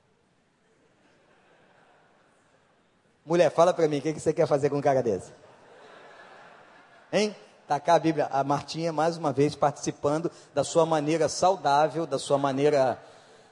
Mulher, 3.26 3.50
fala 3.52 3.74
para 3.74 3.88
mim, 3.88 4.00
o 4.00 4.02
que, 4.02 4.14
que 4.14 4.20
você 4.20 4.34
quer 4.34 4.48
fazer 4.48 4.70
com 4.70 4.78
um 4.78 4.82
cara 4.82 5.02
desse? 5.02 5.32
Hein? 7.12 7.36
Tacar 7.70 7.98
a 7.98 8.00
Bíblia. 8.00 8.28
A 8.32 8.44
Martinha, 8.44 8.92
mais 8.92 9.16
uma 9.16 9.32
vez, 9.32 9.54
participando 9.54 10.32
da 10.56 10.64
sua 10.64 10.88
maneira 10.88 11.30
saudável, 11.30 12.08
da 12.08 12.18
sua 12.18 12.36
maneira 12.36 13.00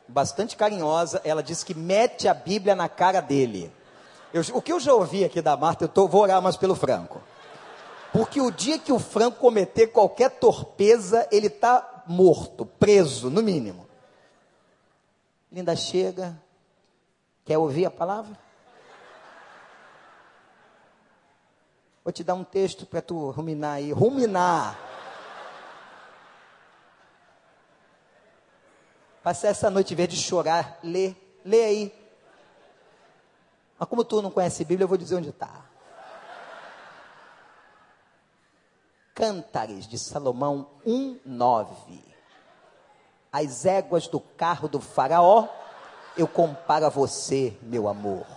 bastante 0.08 0.58
carinhosa. 0.58 1.22
Ela 1.24 1.44
disse 1.44 1.64
que 1.64 1.76
mete 1.76 2.28
a 2.28 2.34
Bíblia 2.34 2.76
na 2.76 2.90
cara 2.90 3.22
dele. 3.22 3.72
Eu, 4.34 4.42
o 4.56 4.62
que 4.62 4.74
eu 4.74 4.80
já 4.80 4.92
ouvi 4.92 5.24
aqui 5.24 5.40
da 5.40 5.56
Marta, 5.56 5.84
eu 5.84 5.88
tô, 5.88 6.08
vou 6.08 6.24
orar 6.24 6.42
mais 6.42 6.58
pelo 6.58 6.74
Franco. 6.74 7.22
Porque 8.12 8.42
o 8.42 8.50
dia 8.50 8.80
que 8.80 8.92
o 8.92 8.98
Franco 8.98 9.38
cometer 9.38 9.86
qualquer 9.90 10.32
torpeza, 10.32 11.28
ele 11.32 11.46
está 11.46 12.04
morto, 12.08 12.66
preso, 12.66 13.30
no 13.30 13.44
mínimo. 13.44 13.86
Linda 15.52 15.76
chega, 15.76 16.36
quer 17.46 17.60
ouvir 17.60 17.86
a 17.86 17.92
palavra? 17.92 18.36
Vou 22.08 22.14
te 22.14 22.24
dar 22.24 22.36
um 22.36 22.44
texto 22.46 22.86
para 22.86 23.02
tu 23.02 23.32
ruminar 23.32 23.74
aí. 23.74 23.92
Ruminar. 23.92 24.80
Passar 29.22 29.50
essa 29.50 29.70
noite, 29.70 29.92
em 29.92 29.98
vez 29.98 30.08
de 30.08 30.16
chorar, 30.16 30.80
lê. 30.82 31.14
Lê 31.44 31.66
aí. 31.66 32.12
Mas 33.78 33.90
como 33.90 34.06
tu 34.06 34.22
não 34.22 34.32
conhece 34.32 34.64
Bíblia, 34.64 34.86
eu 34.86 34.88
vou 34.88 34.98
dizer 34.98 35.18
onde 35.18 35.32
está. 35.32 35.66
Cântares 39.14 39.86
de 39.86 40.00
Salomão 40.00 40.70
1:9. 40.86 42.02
As 43.34 43.66
éguas 43.66 44.08
do 44.08 44.22
carro 44.22 44.70
do 44.70 44.80
faraó, 44.80 45.50
eu 46.16 46.26
comparo 46.26 46.86
a 46.86 46.90
você, 46.90 47.58
meu 47.62 47.90
amor. 47.90 48.37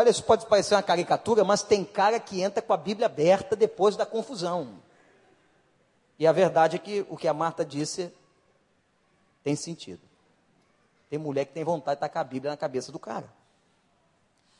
Olha, 0.00 0.08
isso 0.08 0.24
pode 0.24 0.46
parecer 0.46 0.74
uma 0.74 0.82
caricatura, 0.82 1.44
mas 1.44 1.62
tem 1.62 1.84
cara 1.84 2.18
que 2.18 2.40
entra 2.40 2.62
com 2.62 2.72
a 2.72 2.76
Bíblia 2.78 3.04
aberta 3.04 3.54
depois 3.54 3.96
da 3.96 4.06
confusão. 4.06 4.82
E 6.18 6.26
a 6.26 6.32
verdade 6.32 6.76
é 6.76 6.78
que 6.78 7.04
o 7.10 7.18
que 7.18 7.28
a 7.28 7.34
Marta 7.34 7.66
disse 7.66 8.10
tem 9.44 9.54
sentido. 9.54 10.00
Tem 11.10 11.18
mulher 11.18 11.44
que 11.44 11.52
tem 11.52 11.64
vontade 11.64 11.96
de 11.96 12.00
tacar 12.00 12.22
a 12.22 12.24
Bíblia 12.24 12.50
na 12.50 12.56
cabeça 12.56 12.90
do 12.90 12.98
cara. 12.98 13.30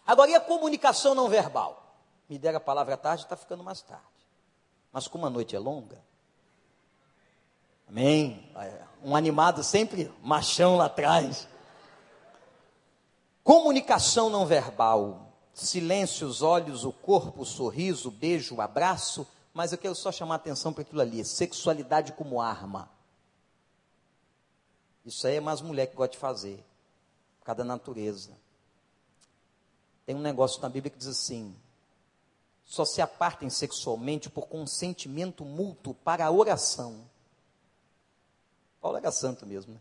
Agora, 0.07 0.31
e 0.31 0.35
a 0.35 0.41
comunicação 0.41 1.15
não 1.15 1.27
verbal? 1.27 1.97
Me 2.29 2.39
deram 2.39 2.59
a 2.59 2.61
palavra 2.61 2.99
tarde, 2.99 3.23
está 3.23 3.35
ficando 3.35 3.65
mais 3.65 3.81
tarde. 3.81 4.05
Mas 4.93 5.09
como 5.09 5.25
a 5.25 5.31
noite 5.31 5.57
é 5.57 5.59
longa, 5.59 6.05
amém? 7.89 8.53
Um 9.03 9.17
animado 9.17 9.65
sempre 9.65 10.13
machão 10.23 10.77
lá 10.77 10.85
atrás. 10.85 11.49
Comunicação 13.43 14.29
não 14.29 14.45
verbal. 14.45 15.29
Silêncio, 15.67 16.27
os 16.27 16.43
olhos, 16.43 16.85
o 16.85 16.93
corpo, 16.93 17.43
o 17.43 17.47
sorriso, 17.47 18.09
o 18.09 18.13
beijo, 18.13 18.57
o 18.57 18.61
abraço. 18.61 19.27
Mas 19.53 19.73
eu 19.73 19.79
quero 19.79 19.95
só 19.95 20.11
chamar 20.13 20.35
a 20.35 20.37
atenção 20.37 20.73
para 20.73 20.83
aquilo 20.83 21.01
ali: 21.01 21.25
sexualidade 21.25 22.13
como 22.13 22.41
arma. 22.41 22.89
Isso 25.05 25.27
aí 25.27 25.37
é 25.37 25.41
mais 25.41 25.61
mulher 25.61 25.87
que 25.87 25.97
gosta 25.97 26.13
de 26.13 26.19
fazer, 26.19 26.65
por 27.39 27.47
causa 27.47 27.59
da 27.59 27.65
natureza. 27.65 28.31
Tem 30.07 30.15
um 30.15 30.21
negócio 30.21 30.61
na 30.61 30.69
Bíblia 30.69 30.91
que 30.91 30.99
diz 30.99 31.09
assim: 31.09 31.55
só 32.65 32.85
se 32.85 33.03
apartem 33.03 33.51
sexualmente 33.51 34.31
por 34.31 34.47
consentimento 34.47 35.45
mútuo 35.45 35.95
para 35.95 36.25
a 36.25 36.31
oração. 36.31 37.05
Paulo 38.81 38.97
era 38.97 39.11
santo 39.11 39.45
mesmo, 39.45 39.75
né? 39.75 39.81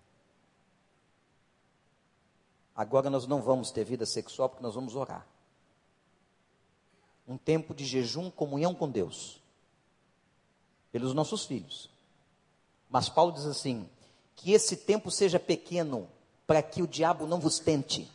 Agora 2.76 3.10
nós 3.10 3.28
não 3.28 3.42
vamos 3.42 3.72
ter 3.72 3.84
vida 3.84 4.06
sexual 4.06 4.50
porque 4.50 4.64
nós 4.64 4.74
vamos 4.74 4.96
orar. 4.96 5.26
Um 7.30 7.38
tempo 7.38 7.76
de 7.76 7.86
jejum, 7.86 8.32
comunhão 8.32 8.74
com 8.74 8.90
Deus, 8.90 9.40
pelos 10.92 11.14
nossos 11.14 11.46
filhos. 11.46 11.88
Mas 12.90 13.08
Paulo 13.08 13.32
diz 13.32 13.46
assim: 13.46 13.88
que 14.36 14.52
esse 14.52 14.76
tempo 14.76 15.12
seja 15.12 15.40
pequeno, 15.40 16.10
para 16.48 16.64
que 16.64 16.82
o 16.82 16.88
diabo 16.88 17.28
não 17.28 17.40
vos 17.40 17.60
tente. 17.60 18.12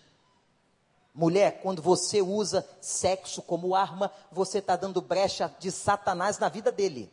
Mulher, 1.15 1.63
quando 1.63 1.81
você 1.81 2.21
usa 2.21 2.69
sexo 2.81 3.41
como 3.41 3.77
arma, 3.77 4.11
você 4.33 4.59
está 4.59 4.75
dando 4.75 5.01
brecha 5.01 5.55
de 5.61 5.71
Satanás 5.71 6.41
na 6.41 6.49
vida 6.49 6.73
dele. 6.73 7.09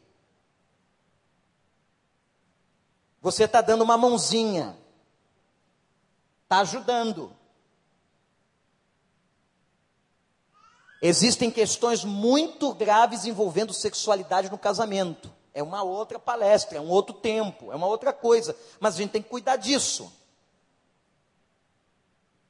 Você 3.21 3.43
está 3.43 3.61
dando 3.61 3.83
uma 3.83 3.95
mãozinha, 3.95 4.75
está 6.41 6.61
ajudando. 6.61 7.31
Existem 11.01 11.49
questões 11.49 12.05
muito 12.05 12.73
graves 12.75 13.25
envolvendo 13.25 13.73
sexualidade 13.73 14.51
no 14.51 14.57
casamento. 14.57 15.33
É 15.53 15.63
uma 15.63 15.81
outra 15.81 16.19
palestra, 16.19 16.77
é 16.77 16.81
um 16.81 16.89
outro 16.89 17.15
tempo, 17.15 17.71
é 17.71 17.75
uma 17.75 17.87
outra 17.87 18.13
coisa. 18.13 18.55
Mas 18.79 18.93
a 18.93 18.97
gente 18.99 19.11
tem 19.11 19.21
que 19.21 19.29
cuidar 19.29 19.55
disso. 19.55 20.13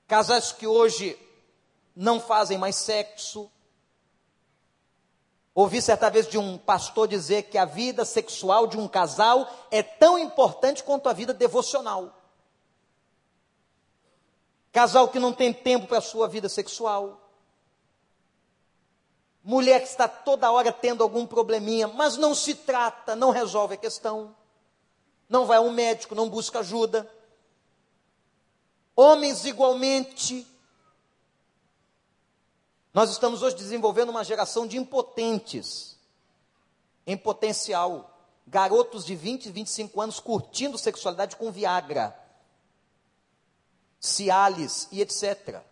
Casais 0.05 0.51
que 0.51 0.67
hoje 0.67 1.17
não 1.95 2.19
fazem 2.19 2.57
mais 2.57 2.75
sexo. 2.75 3.49
Ouvi 5.55 5.81
certa 5.81 6.09
vez 6.09 6.27
de 6.27 6.37
um 6.37 6.57
pastor 6.57 7.07
dizer 7.07 7.43
que 7.43 7.57
a 7.57 7.63
vida 7.65 8.03
sexual 8.03 8.67
de 8.67 8.77
um 8.77 8.87
casal 8.87 9.49
é 9.71 9.81
tão 9.81 10.19
importante 10.19 10.83
quanto 10.83 11.07
a 11.07 11.13
vida 11.13 11.33
devocional. 11.33 12.17
Casal 14.73 15.07
que 15.07 15.19
não 15.19 15.31
tem 15.31 15.53
tempo 15.53 15.87
para 15.87 15.99
a 15.99 16.01
sua 16.01 16.27
vida 16.27 16.49
sexual. 16.49 17.20
Mulher 19.43 19.81
que 19.81 19.87
está 19.87 20.07
toda 20.07 20.51
hora 20.51 20.71
tendo 20.71 21.01
algum 21.01 21.25
probleminha, 21.25 21.87
mas 21.87 22.15
não 22.15 22.35
se 22.35 22.53
trata, 22.53 23.15
não 23.15 23.31
resolve 23.31 23.73
a 23.73 23.77
questão. 23.77 24.35
Não 25.27 25.45
vai 25.45 25.57
a 25.57 25.61
um 25.61 25.71
médico, 25.71 26.13
não 26.13 26.29
busca 26.29 26.59
ajuda. 26.59 27.09
Homens 28.95 29.45
igualmente. 29.45 30.45
Nós 32.93 33.09
estamos 33.09 33.41
hoje 33.41 33.55
desenvolvendo 33.55 34.09
uma 34.09 34.23
geração 34.23 34.67
de 34.67 34.77
impotentes, 34.77 35.97
em 37.07 37.17
potencial. 37.17 38.09
Garotos 38.45 39.05
de 39.05 39.15
20, 39.15 39.49
25 39.49 40.01
anos 40.01 40.19
curtindo 40.19 40.77
sexualidade 40.77 41.35
com 41.35 41.51
Viagra, 41.51 42.13
Cialis 43.99 44.87
e 44.91 44.99
etc 44.99 45.63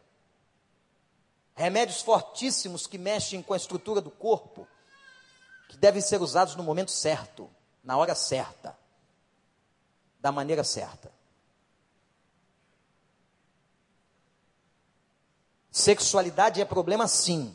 remédios 1.59 2.01
fortíssimos 2.01 2.87
que 2.87 2.97
mexem 2.97 3.43
com 3.43 3.53
a 3.53 3.57
estrutura 3.57 3.99
do 3.99 4.09
corpo, 4.09 4.65
que 5.67 5.75
devem 5.75 6.01
ser 6.01 6.21
usados 6.21 6.55
no 6.55 6.63
momento 6.63 6.89
certo, 6.89 7.49
na 7.83 7.97
hora 7.97 8.15
certa, 8.15 8.79
da 10.21 10.31
maneira 10.31 10.63
certa. 10.63 11.11
Sexualidade 15.69 16.61
é 16.61 16.65
problema 16.65 17.09
sim. 17.09 17.53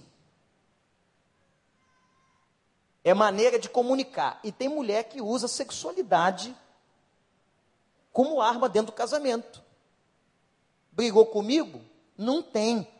É 3.03 3.15
maneira 3.15 3.59
de 3.59 3.71
comunicar. 3.71 4.39
E 4.45 4.53
tem 4.53 4.69
mulher 4.69 5.05
que 5.05 5.23
usa 5.23 5.49
sexualidade 5.49 6.55
como 8.13 8.43
arma 8.43 8.69
dentro 8.69 8.93
do 8.93 8.97
casamento. 8.97 9.63
Brigou 10.93 11.25
comigo? 11.25 11.81
Não 12.19 12.43
tem. 12.43 12.94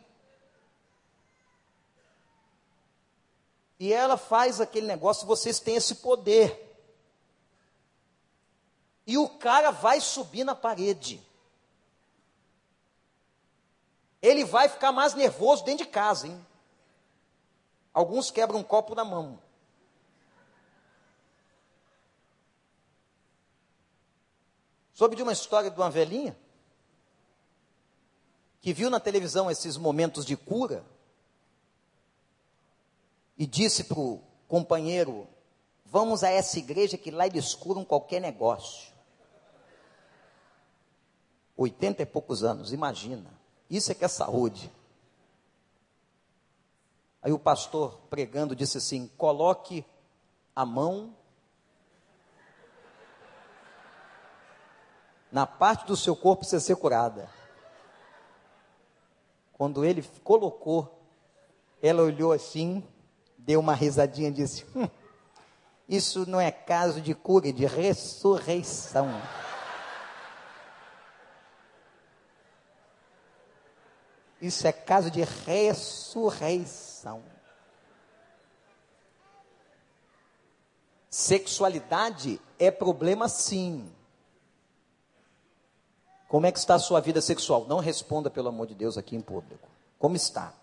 E 3.79 3.91
ela 3.91 4.17
faz 4.17 4.61
aquele 4.61 4.87
negócio, 4.87 5.27
vocês 5.27 5.59
têm 5.59 5.75
esse 5.75 5.95
poder. 5.95 6.61
E 9.05 9.17
o 9.17 9.27
cara 9.29 9.71
vai 9.71 9.99
subir 9.99 10.43
na 10.43 10.55
parede. 10.55 11.21
Ele 14.21 14.43
vai 14.43 14.67
ficar 14.67 14.91
mais 14.91 15.13
nervoso 15.13 15.63
dentro 15.63 15.85
de 15.85 15.91
casa, 15.91 16.27
hein? 16.27 16.45
Alguns 17.93 18.31
quebram 18.31 18.59
um 18.59 18.63
copo 18.63 18.95
na 18.95 19.05
mão. 19.05 19.39
Soube 24.93 25.15
de 25.15 25.23
uma 25.23 25.33
história 25.33 25.69
de 25.69 25.77
uma 25.77 25.89
velhinha 25.89 26.37
que 28.61 28.73
viu 28.73 28.89
na 28.89 28.99
televisão 28.99 29.51
esses 29.51 29.77
momentos 29.77 30.25
de 30.25 30.35
cura 30.35 30.83
e 33.37 33.45
disse 33.45 33.83
para 33.85 33.99
o 33.99 34.21
companheiro: 34.47 35.27
Vamos 35.85 36.23
a 36.23 36.29
essa 36.29 36.59
igreja 36.59 36.97
que 36.97 37.11
lá 37.11 37.25
eles 37.25 37.53
curam 37.53 37.85
qualquer 37.85 38.19
negócio. 38.19 38.93
Oitenta 41.55 42.01
e 42.01 42.05
poucos 42.05 42.43
anos, 42.43 42.73
imagina. 42.73 43.31
Isso 43.69 43.91
é 43.91 43.95
que 43.95 44.03
é 44.03 44.07
saúde. 44.07 44.71
Aí 47.21 47.31
o 47.31 47.39
pastor 47.39 48.01
pregando 48.09 48.55
disse 48.55 48.77
assim: 48.77 49.07
coloque 49.17 49.85
a 50.55 50.65
mão 50.65 51.15
na 55.31 55.45
parte 55.45 55.85
do 55.85 55.97
seu 55.97 56.15
corpo 56.15 56.47
para 56.47 56.59
ser 56.59 56.75
curada. 56.75 57.29
Quando 59.53 59.83
ele 59.83 60.03
colocou, 60.23 61.01
ela 61.81 62.03
olhou 62.03 62.31
assim, 62.31 62.83
deu 63.45 63.59
uma 63.59 63.75
risadinha 63.75 64.29
e 64.29 64.33
disse: 64.33 64.65
hum, 64.75 64.89
Isso 65.87 66.27
não 66.27 66.41
é 66.41 66.51
caso 66.51 66.99
de 66.99 67.13
cura, 67.13 67.49
é 67.49 67.51
de 67.51 67.65
ressurreição. 67.65 69.21
Isso 74.41 74.67
é 74.67 74.71
caso 74.71 75.09
de 75.09 75.23
ressurreição. 75.23 77.23
Sexualidade 81.09 82.41
é 82.59 82.69
problema 82.69 83.29
sim. 83.29 83.89
Como 86.27 86.45
é 86.45 86.51
que 86.51 86.59
está 86.59 86.75
a 86.75 86.79
sua 86.79 86.99
vida 86.99 87.21
sexual? 87.21 87.65
Não 87.65 87.79
responda, 87.79 88.29
pelo 88.29 88.49
amor 88.49 88.67
de 88.67 88.75
Deus, 88.75 88.97
aqui 88.97 89.15
em 89.15 89.21
público. 89.21 89.69
Como 89.97 90.17
está? 90.17 90.53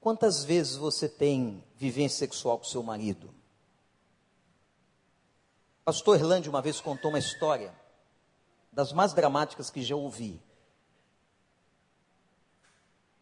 Quantas 0.00 0.44
vezes 0.44 0.76
você 0.76 1.08
tem 1.08 1.62
vivência 1.76 2.18
sexual 2.18 2.58
com 2.58 2.64
seu 2.64 2.82
marido? 2.82 3.34
Pastor 5.84 6.16
Irlande 6.16 6.48
uma 6.48 6.62
vez 6.62 6.80
contou 6.80 7.10
uma 7.10 7.18
história 7.18 7.74
das 8.70 8.92
mais 8.92 9.12
dramáticas 9.12 9.70
que 9.70 9.82
já 9.82 9.96
ouvi. 9.96 10.40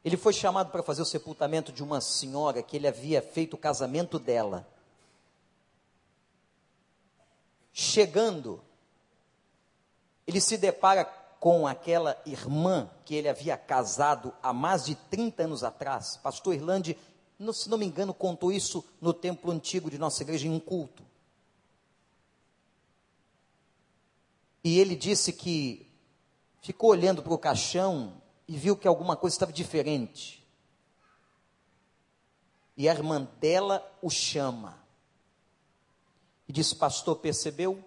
Ele 0.05 0.16
foi 0.16 0.32
chamado 0.32 0.70
para 0.70 0.82
fazer 0.82 1.03
o 1.03 1.07
sepultamento 1.07 1.73
de 1.73 1.82
uma 1.82 2.01
senhora 2.01 2.62
que 2.62 2.77
ele 2.77 2.86
havia 2.86 3.23
feito 3.23 3.55
o 3.55 3.59
casamento 3.59 4.19
dela. 4.19 4.69
Chegando, 7.73 8.62
ele 10.27 10.40
se 10.40 10.57
depara 10.57 11.05
com 11.40 11.66
aquela 11.66 12.20
irmã 12.24 12.90
que 13.04 13.14
ele 13.14 13.28
havia 13.28 13.56
casado 13.56 14.32
há 14.42 14.52
mais 14.52 14.84
de 14.84 14.94
30 14.94 15.44
anos 15.44 15.64
atrás. 15.64 16.16
Pastor 16.16 16.54
Irlande, 16.54 16.96
se 17.52 17.68
não 17.68 17.78
me 17.78 17.86
engano, 17.86 18.14
contou 18.14 18.50
isso 18.50 18.84
no 19.00 19.12
templo 19.12 19.50
antigo 19.50 19.90
de 19.90 19.98
nossa 19.98 20.22
igreja 20.22 20.46
em 20.46 20.50
um 20.50 20.60
culto. 20.60 21.04
E 24.64 24.80
ele 24.80 24.96
disse 24.96 25.32
que 25.32 25.88
ficou 26.60 26.90
olhando 26.90 27.22
para 27.22 27.32
o 27.32 27.38
caixão 27.38 28.20
e 28.48 28.56
viu 28.56 28.76
que 28.76 28.88
alguma 28.88 29.16
coisa 29.16 29.36
estava 29.36 29.52
diferente. 29.52 30.44
E 32.76 32.88
a 32.88 32.92
irmã 32.92 33.28
dela 33.40 33.88
o 34.02 34.10
chama. 34.10 34.76
E 36.48 36.52
disse: 36.52 36.74
Pastor, 36.74 37.16
percebeu? 37.16 37.82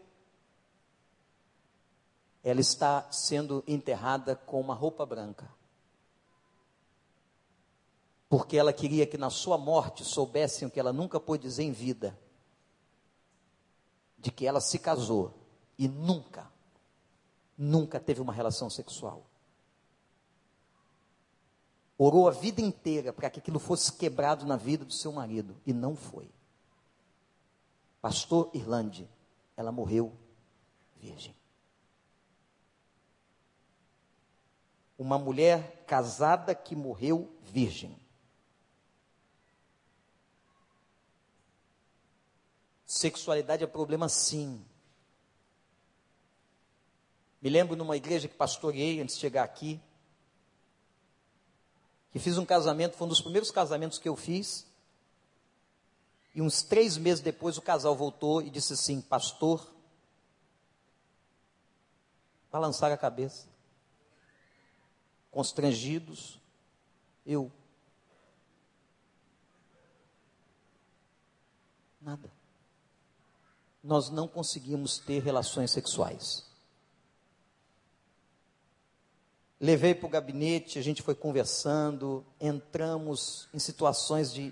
Ela 2.44 2.62
está 2.62 3.10
sendo 3.12 3.64
enterrada 3.68 4.36
com 4.36 4.60
uma 4.60 4.74
roupa 4.74 5.06
branca. 5.06 5.50
Porque 8.30 8.58
ela 8.58 8.72
queria 8.72 9.08
que 9.08 9.18
na 9.18 9.30
sua 9.30 9.58
morte 9.58 10.06
soubessem 10.06 10.68
o 10.68 10.72
que 10.72 10.80
ela 10.80 10.94
nunca 10.94 11.20
pôde 11.20 11.44
dizer 11.44 11.64
em 11.64 11.72
vida: 11.72 12.18
de 14.18 14.32
que 14.32 14.46
ela 14.46 14.62
se 14.62 14.78
casou 14.78 15.34
e 15.78 15.88
nunca, 15.88 16.52
nunca 17.58 18.00
teve 18.00 18.22
uma 18.22 18.34
relação 18.34 18.70
sexual. 18.70 19.26
Orou 21.98 22.30
a 22.30 22.32
vida 22.32 22.62
inteira 22.62 23.12
para 23.12 23.30
que 23.30 23.40
aquilo 23.40 23.60
fosse 23.60 23.92
quebrado 23.92 24.46
na 24.46 24.56
vida 24.56 24.86
do 24.86 24.94
seu 24.94 25.12
marido 25.12 25.58
e 25.66 25.74
não 25.74 25.96
foi. 25.96 26.32
Pastor 28.02 28.50
Irlande, 28.54 29.10
ela 29.58 29.72
morreu 29.72 30.14
virgem. 30.96 31.39
uma 35.00 35.18
mulher 35.18 35.86
casada 35.88 36.54
que 36.54 36.76
morreu 36.76 37.34
virgem. 37.42 37.98
Sexualidade 42.86 43.64
é 43.64 43.68
problema 43.68 44.10
sim. 44.10 44.62
Me 47.42 47.50
lembro 47.50 47.78
numa 47.78 47.96
igreja 47.96 48.28
que 48.28 48.36
pastoreei 48.36 49.00
antes 49.00 49.16
de 49.16 49.22
chegar 49.22 49.44
aqui, 49.44 49.80
que 52.12 52.20
fiz 52.20 52.38
um 52.38 52.46
casamento, 52.46 52.98
foi 52.98 53.06
um 53.06 53.10
dos 53.10 53.22
primeiros 53.22 53.52
casamentos 53.52 53.98
que 53.98 54.10
eu 54.10 54.18
fiz. 54.18 54.68
E 56.36 56.42
uns 56.42 56.62
três 56.62 56.98
meses 56.98 57.24
depois 57.24 57.58
o 57.58 57.62
casal 57.62 57.96
voltou 57.96 58.42
e 58.42 58.50
disse 58.50 58.74
assim: 58.74 59.00
Pastor, 59.00 59.66
balançar 62.52 62.92
a 62.92 62.98
cabeça 62.98 63.48
constrangidos, 65.40 66.38
eu. 67.26 67.50
Nada. 72.02 72.30
Nós 73.82 74.10
não 74.10 74.28
conseguimos 74.28 74.98
ter 74.98 75.24
relações 75.24 75.72
sexuais. 75.72 76.46
Levei 79.62 79.96
para 79.96 80.08
o 80.08 80.10
gabinete, 80.10 80.78
a 80.78 80.82
gente 80.82 81.02
foi 81.02 81.16
conversando, 81.16 82.26
entramos 82.38 83.48
em 83.54 83.60
situações 83.60 84.34
de 84.34 84.52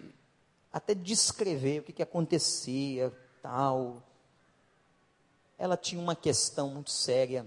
até 0.71 0.95
descrever 0.95 1.81
o 1.81 1.83
que, 1.83 1.91
que 1.91 2.03
acontecia, 2.03 3.11
tal. 3.41 4.01
Ela 5.57 5.75
tinha 5.75 6.01
uma 6.01 6.15
questão 6.15 6.69
muito 6.69 6.91
séria 6.91 7.45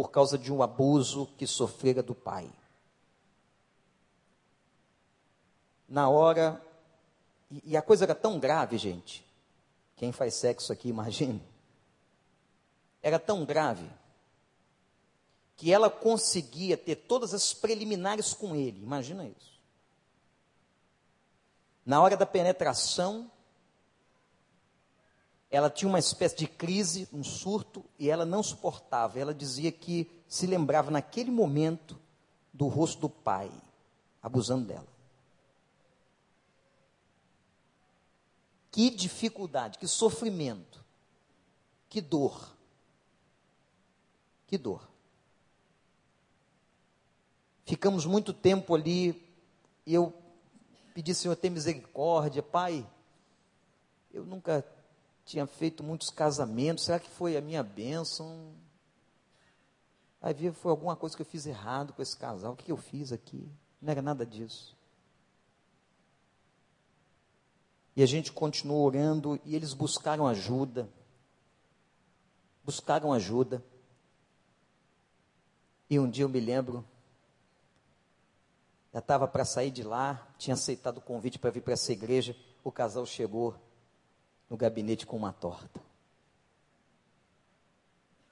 por 0.00 0.10
causa 0.10 0.38
de 0.38 0.50
um 0.50 0.62
abuso 0.62 1.26
que 1.36 1.46
sofrera 1.46 2.02
do 2.02 2.14
pai. 2.14 2.50
Na 5.86 6.08
hora, 6.08 6.58
e, 7.50 7.72
e 7.72 7.76
a 7.76 7.82
coisa 7.82 8.06
era 8.06 8.14
tão 8.14 8.38
grave, 8.38 8.78
gente. 8.78 9.22
Quem 9.96 10.10
faz 10.10 10.32
sexo 10.32 10.72
aqui, 10.72 10.88
imagine. 10.88 11.46
Era 13.02 13.18
tão 13.18 13.44
grave 13.44 13.86
que 15.54 15.70
ela 15.70 15.90
conseguia 15.90 16.78
ter 16.78 16.96
todas 16.96 17.34
as 17.34 17.52
preliminares 17.52 18.32
com 18.32 18.56
ele. 18.56 18.82
Imagina 18.82 19.26
isso. 19.26 19.60
Na 21.84 22.00
hora 22.00 22.16
da 22.16 22.24
penetração, 22.24 23.30
ela 25.50 25.68
tinha 25.68 25.88
uma 25.88 25.98
espécie 25.98 26.36
de 26.36 26.46
crise, 26.46 27.08
um 27.12 27.24
surto, 27.24 27.84
e 27.98 28.08
ela 28.08 28.24
não 28.24 28.42
suportava. 28.42 29.18
Ela 29.18 29.34
dizia 29.34 29.72
que 29.72 30.08
se 30.28 30.46
lembrava 30.46 30.90
naquele 30.90 31.30
momento 31.30 31.98
do 32.52 32.68
rosto 32.68 33.00
do 33.00 33.08
pai, 33.08 33.50
abusando 34.22 34.66
dela. 34.66 34.86
Que 38.70 38.90
dificuldade, 38.90 39.78
que 39.78 39.88
sofrimento, 39.88 40.84
que 41.88 42.00
dor. 42.00 42.56
Que 44.46 44.56
dor. 44.56 44.88
Ficamos 47.64 48.06
muito 48.06 48.32
tempo 48.32 48.74
ali 48.74 49.28
e 49.84 49.94
eu 49.94 50.12
pedi, 50.94 51.14
Senhor, 51.14 51.34
tem 51.36 51.50
misericórdia, 51.50 52.42
Pai. 52.42 52.86
Eu 54.12 54.24
nunca 54.24 54.64
tinha 55.30 55.46
feito 55.46 55.84
muitos 55.84 56.10
casamentos, 56.10 56.84
será 56.84 56.98
que 56.98 57.08
foi 57.08 57.36
a 57.36 57.40
minha 57.40 57.62
bênção? 57.62 58.52
Aí 60.20 60.34
foi 60.52 60.72
alguma 60.72 60.96
coisa 60.96 61.14
que 61.14 61.22
eu 61.22 61.26
fiz 61.26 61.46
errado 61.46 61.92
com 61.92 62.02
esse 62.02 62.16
casal, 62.16 62.54
o 62.54 62.56
que 62.56 62.72
eu 62.72 62.76
fiz 62.76 63.12
aqui? 63.12 63.48
Não 63.80 63.92
era 63.92 64.02
nada 64.02 64.26
disso. 64.26 64.76
E 67.94 68.02
a 68.02 68.06
gente 68.06 68.32
continuou 68.32 68.84
orando 68.84 69.40
e 69.44 69.54
eles 69.54 69.72
buscaram 69.72 70.26
ajuda. 70.26 70.88
Buscaram 72.64 73.12
ajuda. 73.12 73.64
E 75.88 75.98
um 75.98 76.10
dia 76.10 76.24
eu 76.24 76.28
me 76.28 76.40
lembro, 76.40 76.84
já 78.92 78.98
estava 78.98 79.28
para 79.28 79.44
sair 79.44 79.70
de 79.70 79.84
lá, 79.84 80.26
tinha 80.38 80.54
aceitado 80.54 80.98
o 80.98 81.00
convite 81.00 81.38
para 81.38 81.50
vir 81.50 81.62
para 81.62 81.74
essa 81.74 81.92
igreja. 81.92 82.36
O 82.64 82.72
casal 82.72 83.06
chegou 83.06 83.69
no 84.50 84.56
gabinete 84.56 85.06
com 85.06 85.16
uma 85.16 85.32
torta. 85.32 85.80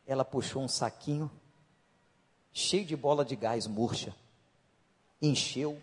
Ela 0.06 0.24
puxou 0.24 0.62
um 0.62 0.68
saquinho 0.68 1.30
cheio 2.52 2.84
de 2.84 2.96
bola 2.96 3.24
de 3.24 3.36
gás 3.36 3.66
murcha, 3.66 4.14
encheu 5.22 5.80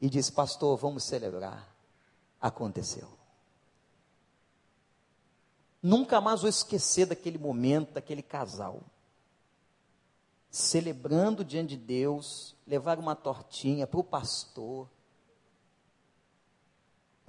e 0.00 0.08
disse: 0.08 0.32
Pastor, 0.32 0.78
vamos 0.78 1.04
celebrar. 1.04 1.68
Aconteceu. 2.40 3.08
Nunca 5.82 6.20
mais 6.20 6.40
vou 6.40 6.48
esquecer 6.48 7.06
daquele 7.06 7.36
momento, 7.36 7.94
daquele 7.94 8.22
casal 8.22 8.80
celebrando 10.50 11.44
diante 11.44 11.76
de 11.76 11.84
Deus, 11.84 12.54
levar 12.66 12.98
uma 12.98 13.14
tortinha 13.14 13.86
para 13.86 14.00
o 14.00 14.04
pastor, 14.04 14.88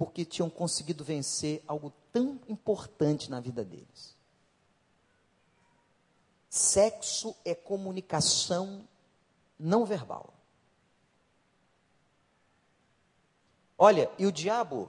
porque 0.00 0.24
tinham 0.24 0.48
conseguido 0.48 1.04
vencer 1.04 1.62
algo 1.66 1.92
tão 2.10 2.40
importante 2.48 3.30
na 3.30 3.38
vida 3.38 3.62
deles. 3.62 4.16
Sexo 6.48 7.36
é 7.44 7.54
comunicação 7.54 8.88
não 9.58 9.84
verbal. 9.84 10.32
Olha, 13.76 14.10
e 14.18 14.24
o 14.24 14.32
diabo 14.32 14.88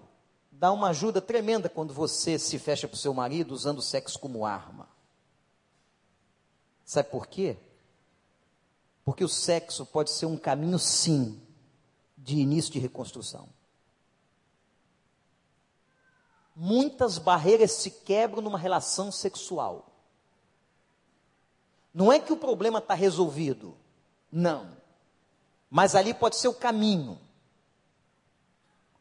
dá 0.49 0.71
uma 0.71 0.91
ajuda 0.91 1.19
tremenda 1.19 1.67
quando 1.67 1.93
você 1.93 2.39
se 2.39 2.57
fecha 2.57 2.87
para 2.87 2.95
o 2.95 2.97
seu 2.97 3.13
marido 3.13 3.53
usando 3.53 3.79
o 3.79 3.81
sexo 3.81 4.17
como 4.17 4.45
arma. 4.45 4.87
Sabe 6.85 7.09
por 7.09 7.27
quê? 7.27 7.57
Porque 9.03 9.25
o 9.25 9.29
sexo 9.29 9.85
pode 9.85 10.09
ser 10.09 10.25
um 10.25 10.37
caminho, 10.37 10.79
sim, 10.79 11.37
de 12.17 12.37
início 12.37 12.71
de 12.71 12.79
reconstrução. 12.79 13.49
Muitas 16.63 17.17
barreiras 17.17 17.71
se 17.71 17.89
quebram 17.89 18.39
numa 18.39 18.59
relação 18.59 19.11
sexual. 19.11 19.91
Não 21.91 22.13
é 22.13 22.19
que 22.19 22.31
o 22.31 22.37
problema 22.37 22.77
está 22.77 22.93
resolvido. 22.93 23.75
Não. 24.31 24.77
Mas 25.71 25.95
ali 25.95 26.13
pode 26.13 26.35
ser 26.35 26.49
o 26.49 26.53
caminho. 26.53 27.19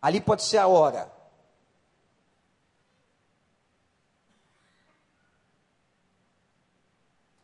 Ali 0.01 0.23
pode 0.23 0.43
ser 0.43 0.57
a 0.57 0.66
hora. 0.66 1.12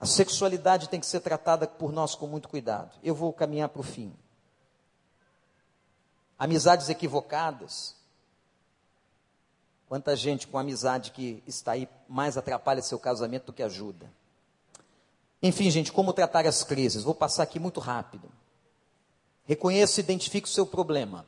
A 0.01 0.07
sexualidade 0.07 0.89
tem 0.89 0.99
que 0.99 1.05
ser 1.05 1.21
tratada 1.21 1.69
por 1.69 1.93
nós 1.93 2.15
com 2.15 2.27
muito 2.27 2.49
cuidado. 2.49 2.99
Eu 3.03 3.15
vou 3.15 3.35
caminhar 3.35 3.69
para 3.69 3.81
o 3.81 3.85
fim. 3.85 4.17
Amizades 6.39 6.89
equivocadas. 6.89 7.96
Quanta 9.89 10.17
gente 10.17 10.49
com 10.49 10.59
amizade 10.59 11.13
que 11.13 11.43
está 11.47 11.73
aí 11.73 11.89
mais 12.09 12.37
atrapalha 12.37 12.83
seu 12.83 12.99
casamento 12.99 13.47
do 13.47 13.53
que 13.53 13.63
ajuda. 13.63 14.11
Enfim, 15.43 15.71
gente, 15.71 15.93
como 15.93 16.13
tratar 16.13 16.47
as 16.47 16.65
crises? 16.65 17.05
Vou 17.05 17.15
passar 17.15 17.45
aqui 17.45 17.59
muito 17.61 17.79
rápido. 17.79 18.31
Reconheça 19.45 20.01
e 20.01 20.03
identifique 20.03 20.49
o 20.49 20.51
seu 20.51 20.67
problema. 20.67 21.25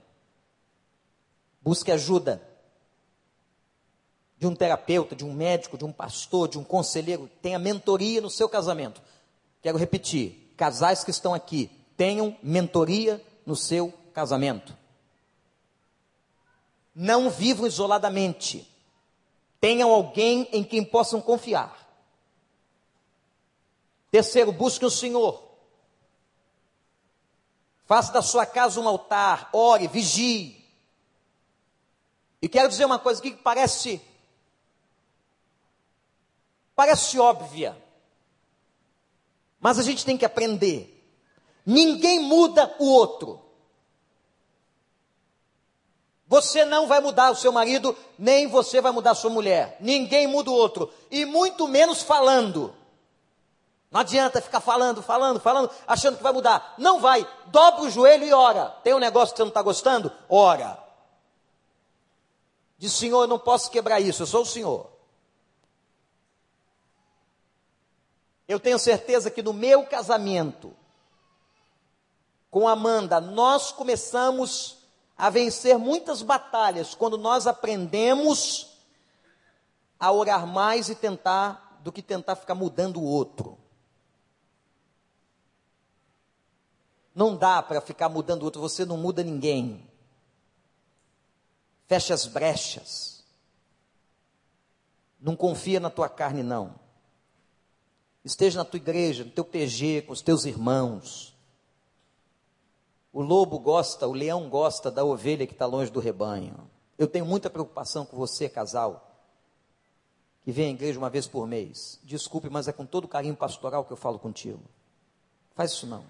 Busque 1.62 1.92
ajuda 1.92 2.42
de 4.38 4.46
um 4.46 4.54
terapeuta, 4.54 5.16
de 5.16 5.24
um 5.24 5.32
médico, 5.32 5.76
de 5.76 5.84
um 5.84 5.92
pastor, 5.92 6.48
de 6.48 6.58
um 6.58 6.64
conselheiro, 6.64 7.28
tenha 7.42 7.58
mentoria 7.58 8.20
no 8.20 8.30
seu 8.30 8.48
casamento. 8.48 9.00
Quero 9.60 9.78
repetir: 9.78 10.52
casais 10.56 11.04
que 11.04 11.10
estão 11.10 11.34
aqui, 11.34 11.70
tenham 11.96 12.36
mentoria 12.42 13.22
no 13.44 13.56
seu 13.56 13.92
casamento. 14.12 14.76
Não 17.00 17.30
vivam 17.30 17.64
isoladamente. 17.64 18.68
Tenham 19.60 19.92
alguém 19.92 20.48
em 20.50 20.64
quem 20.64 20.84
possam 20.84 21.20
confiar. 21.20 21.88
Terceiro, 24.10 24.50
busque 24.50 24.84
o 24.84 24.90
Senhor. 24.90 25.40
Faça 27.86 28.12
da 28.12 28.20
sua 28.20 28.44
casa 28.44 28.80
um 28.80 28.88
altar, 28.88 29.48
ore, 29.52 29.86
vigie. 29.86 30.60
E 32.42 32.48
quero 32.48 32.68
dizer 32.68 32.84
uma 32.84 32.98
coisa 32.98 33.20
aqui 33.20 33.30
que 33.30 33.42
parece 33.44 34.00
Parece 36.74 37.16
óbvia. 37.20 37.80
Mas 39.60 39.78
a 39.78 39.82
gente 39.84 40.04
tem 40.04 40.18
que 40.18 40.24
aprender. 40.24 41.00
Ninguém 41.64 42.18
muda 42.18 42.74
o 42.80 42.86
outro. 42.86 43.47
Você 46.28 46.64
não 46.64 46.86
vai 46.86 47.00
mudar 47.00 47.30
o 47.30 47.34
seu 47.34 47.50
marido, 47.50 47.96
nem 48.18 48.46
você 48.46 48.80
vai 48.80 48.92
mudar 48.92 49.12
a 49.12 49.14
sua 49.14 49.30
mulher. 49.30 49.78
Ninguém 49.80 50.26
muda 50.26 50.50
o 50.50 50.54
outro. 50.54 50.92
E 51.10 51.24
muito 51.24 51.66
menos 51.66 52.02
falando. 52.02 52.74
Não 53.90 54.00
adianta 54.00 54.42
ficar 54.42 54.60
falando, 54.60 55.02
falando, 55.02 55.40
falando, 55.40 55.70
achando 55.86 56.18
que 56.18 56.22
vai 56.22 56.32
mudar. 56.32 56.74
Não 56.76 57.00
vai. 57.00 57.26
Dobra 57.46 57.84
o 57.84 57.90
joelho 57.90 58.24
e 58.24 58.32
ora. 58.32 58.66
Tem 58.84 58.92
um 58.92 58.98
negócio 58.98 59.32
que 59.32 59.38
você 59.38 59.44
não 59.44 59.48
está 59.48 59.62
gostando? 59.62 60.12
Ora. 60.28 60.78
Diz, 62.76 62.92
Senhor, 62.92 63.22
eu 63.22 63.28
não 63.28 63.38
posso 63.38 63.70
quebrar 63.70 63.98
isso, 63.98 64.22
eu 64.22 64.26
sou 64.26 64.42
o 64.42 64.46
Senhor. 64.46 64.90
Eu 68.46 68.60
tenho 68.60 68.78
certeza 68.78 69.30
que 69.30 69.42
no 69.42 69.52
meu 69.52 69.84
casamento 69.86 70.76
com 72.50 72.66
Amanda, 72.66 73.20
nós 73.20 73.72
começamos 73.72 74.77
a 75.18 75.28
vencer 75.28 75.76
muitas 75.76 76.22
batalhas 76.22 76.94
quando 76.94 77.18
nós 77.18 77.48
aprendemos 77.48 78.78
a 79.98 80.12
orar 80.12 80.46
mais 80.46 80.88
e 80.88 80.94
tentar 80.94 81.80
do 81.82 81.90
que 81.90 82.00
tentar 82.00 82.36
ficar 82.36 82.54
mudando 82.54 83.00
o 83.00 83.04
outro. 83.04 83.58
Não 87.12 87.36
dá 87.36 87.60
para 87.60 87.80
ficar 87.80 88.08
mudando 88.08 88.42
o 88.42 88.44
outro, 88.44 88.60
você 88.60 88.84
não 88.84 88.96
muda 88.96 89.24
ninguém. 89.24 89.84
Fecha 91.88 92.14
as 92.14 92.26
brechas. 92.26 93.24
Não 95.18 95.34
confia 95.34 95.80
na 95.80 95.90
tua 95.90 96.08
carne, 96.08 96.44
não. 96.44 96.78
Esteja 98.24 98.58
na 98.58 98.64
tua 98.64 98.76
igreja, 98.76 99.24
no 99.24 99.30
teu 99.32 99.44
PG, 99.44 100.02
com 100.02 100.12
os 100.12 100.22
teus 100.22 100.44
irmãos. 100.44 101.34
O 103.18 103.22
lobo 103.24 103.58
gosta, 103.58 104.06
o 104.06 104.12
leão 104.12 104.48
gosta 104.48 104.92
da 104.92 105.04
ovelha 105.04 105.44
que 105.44 105.52
está 105.52 105.66
longe 105.66 105.90
do 105.90 105.98
rebanho. 105.98 106.70
Eu 106.96 107.08
tenho 107.08 107.26
muita 107.26 107.50
preocupação 107.50 108.06
com 108.06 108.16
você, 108.16 108.48
casal, 108.48 109.12
que 110.44 110.52
vem 110.52 110.68
à 110.68 110.70
igreja 110.70 111.00
uma 111.00 111.10
vez 111.10 111.26
por 111.26 111.44
mês. 111.44 111.98
Desculpe, 112.04 112.48
mas 112.48 112.68
é 112.68 112.72
com 112.72 112.86
todo 112.86 113.08
carinho 113.08 113.34
pastoral 113.34 113.84
que 113.84 113.92
eu 113.92 113.96
falo 113.96 114.20
contigo. 114.20 114.62
Faz 115.56 115.72
isso 115.72 115.84
não. 115.84 116.04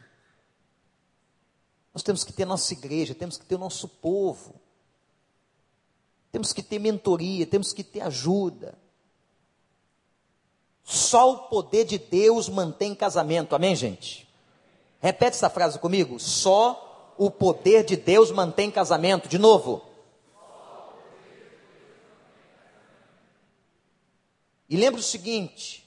Nós 1.94 2.02
temos 2.02 2.24
que 2.24 2.32
ter 2.34 2.44
nossa 2.44 2.74
igreja, 2.74 3.14
temos 3.14 3.38
que 3.38 3.46
ter 3.46 3.54
o 3.54 3.58
nosso 3.58 3.88
povo. 3.88 4.56
Temos 6.30 6.52
que 6.52 6.62
ter 6.62 6.78
mentoria, 6.78 7.46
temos 7.46 7.72
que 7.72 7.82
ter 7.82 8.02
ajuda. 8.02 8.76
Só 10.84 11.32
o 11.32 11.38
poder 11.48 11.86
de 11.86 11.96
Deus 11.96 12.50
mantém 12.50 12.94
casamento. 12.94 13.56
Amém, 13.56 13.74
gente? 13.74 14.28
Repete 15.00 15.36
essa 15.36 15.48
frase 15.48 15.78
comigo. 15.78 16.20
Só 16.20 16.84
o 17.18 17.30
poder 17.30 17.84
de 17.84 17.96
Deus 17.96 18.30
mantém 18.30 18.70
casamento. 18.70 19.28
De 19.28 19.38
novo. 19.38 19.84
E 24.68 24.76
lembre 24.76 25.00
o 25.00 25.04
seguinte: 25.04 25.86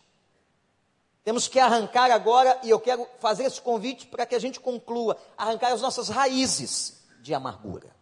temos 1.24 1.48
que 1.48 1.60
arrancar 1.60 2.12
agora, 2.12 2.60
e 2.64 2.70
eu 2.70 2.80
quero 2.80 3.08
fazer 3.20 3.46
esse 3.46 3.62
convite 3.62 4.08
para 4.08 4.26
que 4.26 4.36
a 4.36 4.40
gente 4.40 4.60
conclua: 4.60 5.18
arrancar 5.38 5.72
as 5.72 5.82
nossas 5.82 6.10
raízes 6.10 7.02
de 7.22 7.34
amargura. 7.34 7.96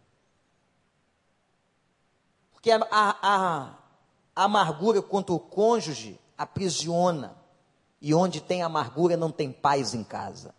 Porque 2.52 2.70
a, 2.70 2.80
a, 2.90 3.76
a 4.34 4.44
amargura 4.44 5.00
contra 5.00 5.34
o 5.34 5.38
cônjuge 5.38 6.20
aprisiona. 6.36 7.38
E 8.02 8.14
onde 8.14 8.40
tem 8.40 8.62
amargura 8.62 9.14
não 9.14 9.30
tem 9.30 9.52
paz 9.52 9.92
em 9.92 10.02
casa. 10.02 10.54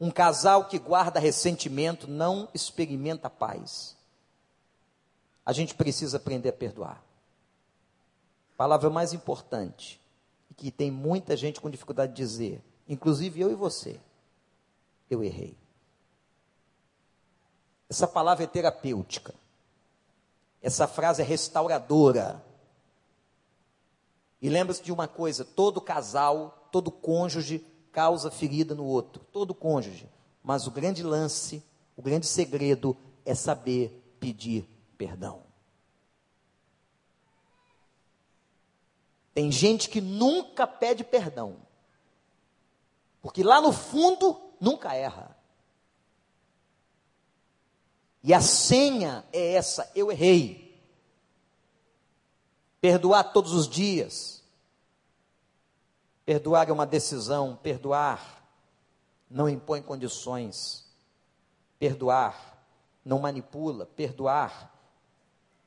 Um 0.00 0.10
casal 0.10 0.66
que 0.66 0.78
guarda 0.78 1.18
ressentimento 1.18 2.06
não 2.06 2.48
experimenta 2.52 3.30
paz. 3.30 3.96
A 5.44 5.52
gente 5.52 5.74
precisa 5.74 6.18
aprender 6.18 6.50
a 6.50 6.52
perdoar. 6.52 7.02
Palavra 8.56 8.90
mais 8.90 9.12
importante, 9.12 10.00
que 10.56 10.70
tem 10.70 10.90
muita 10.90 11.36
gente 11.36 11.60
com 11.60 11.70
dificuldade 11.70 12.12
de 12.12 12.16
dizer, 12.16 12.62
inclusive 12.88 13.40
eu 13.40 13.50
e 13.50 13.54
você. 13.54 14.00
Eu 15.08 15.22
errei. 15.22 15.56
Essa 17.88 18.08
palavra 18.08 18.44
é 18.44 18.46
terapêutica. 18.46 19.34
Essa 20.60 20.88
frase 20.88 21.22
é 21.22 21.24
restauradora. 21.24 22.44
E 24.42 24.48
lembre-se 24.48 24.82
de 24.82 24.92
uma 24.92 25.06
coisa: 25.06 25.44
todo 25.44 25.80
casal, 25.80 26.68
todo 26.72 26.90
cônjuge 26.90 27.64
causa 27.96 28.30
ferida 28.30 28.74
no 28.74 28.84
outro, 28.84 29.24
todo 29.32 29.54
cônjuge. 29.54 30.06
Mas 30.42 30.66
o 30.66 30.70
grande 30.70 31.02
lance, 31.02 31.64
o 31.96 32.02
grande 32.02 32.26
segredo 32.26 32.94
é 33.24 33.34
saber 33.34 34.14
pedir 34.20 34.68
perdão. 34.98 35.44
Tem 39.32 39.50
gente 39.50 39.88
que 39.88 39.98
nunca 39.98 40.66
pede 40.66 41.04
perdão, 41.04 41.56
porque 43.22 43.42
lá 43.42 43.62
no 43.62 43.72
fundo 43.72 44.38
nunca 44.60 44.94
erra. 44.94 45.34
E 48.22 48.34
a 48.34 48.42
senha 48.42 49.24
é 49.32 49.54
essa: 49.54 49.90
eu 49.94 50.12
errei 50.12 50.78
perdoar 52.78 53.32
todos 53.32 53.54
os 53.54 53.66
dias. 53.66 54.35
Perdoar 56.26 56.68
é 56.68 56.72
uma 56.72 56.84
decisão, 56.84 57.54
perdoar 57.56 58.44
não 59.30 59.48
impõe 59.48 59.80
condições. 59.80 60.84
Perdoar 61.78 62.64
não 63.04 63.20
manipula, 63.20 63.86
perdoar 63.86 64.74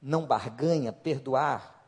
não 0.01 0.27
barganha, 0.27 0.91
perdoar 0.91 1.79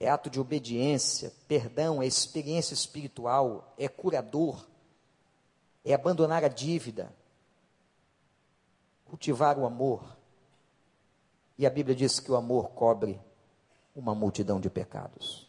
é 0.00 0.08
ato 0.08 0.28
de 0.28 0.40
obediência, 0.40 1.32
perdão 1.46 2.02
é 2.02 2.06
experiência 2.06 2.74
espiritual, 2.74 3.72
é 3.78 3.88
curador, 3.88 4.66
é 5.84 5.94
abandonar 5.94 6.44
a 6.44 6.48
dívida, 6.48 7.14
cultivar 9.04 9.56
o 9.58 9.64
amor. 9.64 10.16
E 11.56 11.64
a 11.64 11.70
Bíblia 11.70 11.94
diz 11.94 12.18
que 12.18 12.32
o 12.32 12.36
amor 12.36 12.70
cobre 12.70 13.20
uma 13.94 14.12
multidão 14.12 14.58
de 14.58 14.68
pecados. 14.68 15.43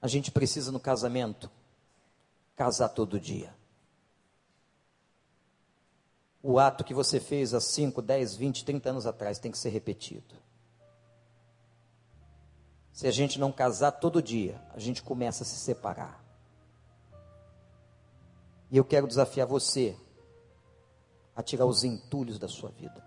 A 0.00 0.06
gente 0.06 0.30
precisa 0.30 0.70
no 0.70 0.78
casamento 0.78 1.50
casar 2.54 2.88
todo 2.88 3.20
dia. 3.20 3.54
O 6.42 6.58
ato 6.58 6.84
que 6.84 6.94
você 6.94 7.18
fez 7.18 7.52
há 7.52 7.60
5, 7.60 8.00
10, 8.00 8.36
20, 8.36 8.64
30 8.64 8.90
anos 8.90 9.06
atrás 9.06 9.38
tem 9.38 9.50
que 9.50 9.58
ser 9.58 9.70
repetido. 9.70 10.36
Se 12.92 13.06
a 13.06 13.10
gente 13.10 13.38
não 13.38 13.52
casar 13.52 13.92
todo 13.92 14.22
dia, 14.22 14.60
a 14.72 14.78
gente 14.78 15.02
começa 15.02 15.42
a 15.42 15.46
se 15.46 15.56
separar. 15.56 16.24
E 18.70 18.76
eu 18.76 18.84
quero 18.84 19.06
desafiar 19.06 19.46
você 19.46 19.96
a 21.34 21.42
tirar 21.42 21.66
os 21.66 21.84
entulhos 21.84 22.38
da 22.38 22.48
sua 22.48 22.70
vida. 22.70 23.06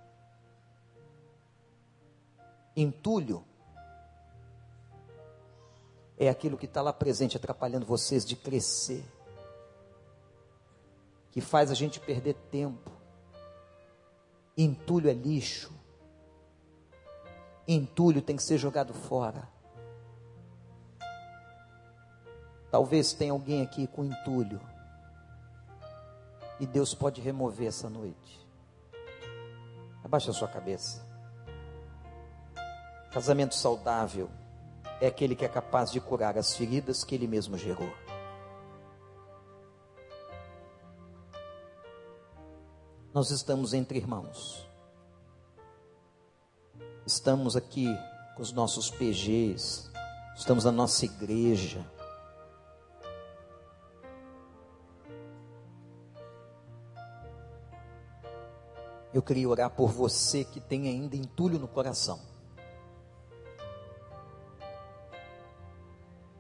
Entulho 2.76 3.44
é 6.22 6.30
aquilo 6.30 6.56
que 6.56 6.68
está 6.68 6.84
lá 6.84 6.94
presente, 6.94 7.36
atrapalhando 7.36 7.84
vocês 7.84 8.24
de 8.24 8.36
crescer, 8.36 9.04
que 11.32 11.42
faz 11.42 11.72
a 11.72 11.74
gente 11.74 12.00
perder 12.00 12.36
tempo. 12.52 12.92
Entulho 14.56 15.10
é 15.10 15.14
lixo. 15.14 15.74
Entulho 17.68 18.22
tem 18.22 18.36
que 18.36 18.44
ser 18.44 18.60
jogado 18.60 18.94
fora. 18.94 19.50
Talvez 22.70 23.14
tenha 23.14 23.32
alguém 23.32 23.64
aqui 23.64 23.88
com 23.88 24.06
entulho. 24.06 24.62
E 26.60 26.68
Deus 26.68 26.94
pode 26.94 27.20
remover 27.20 27.68
essa 27.68 27.90
noite. 27.90 28.48
Abaixa 30.04 30.30
a 30.30 30.34
sua 30.36 30.48
cabeça. 30.48 31.04
Casamento 33.10 33.56
saudável 33.56 34.30
é 35.02 35.08
aquele 35.08 35.36
que 35.36 35.44
é 35.44 35.50
capaz 35.50 35.92
de 35.92 36.00
curar 36.00 36.38
as 36.38 36.56
feridas 36.56 37.04
que 37.04 37.16
ele 37.16 37.26
mesmo 37.26 37.58
gerou. 37.58 37.92
Nós 43.12 43.32
estamos 43.32 43.74
entre 43.74 43.98
irmãos. 43.98 44.70
Estamos 47.04 47.58
aqui 47.58 47.88
com 48.36 48.44
os 48.44 48.54
nossos 48.54 48.92
PGs, 48.92 49.92
estamos 50.36 50.66
na 50.66 50.72
nossa 50.72 51.04
igreja. 51.04 51.84
Eu 59.12 59.22
queria 59.22 59.50
orar 59.50 59.72
por 59.72 59.92
você 59.92 60.46
que 60.46 60.62
tem 60.62 60.88
ainda 60.88 61.18
entulho 61.18 61.60
no 61.60 61.68
coração. 61.68 62.31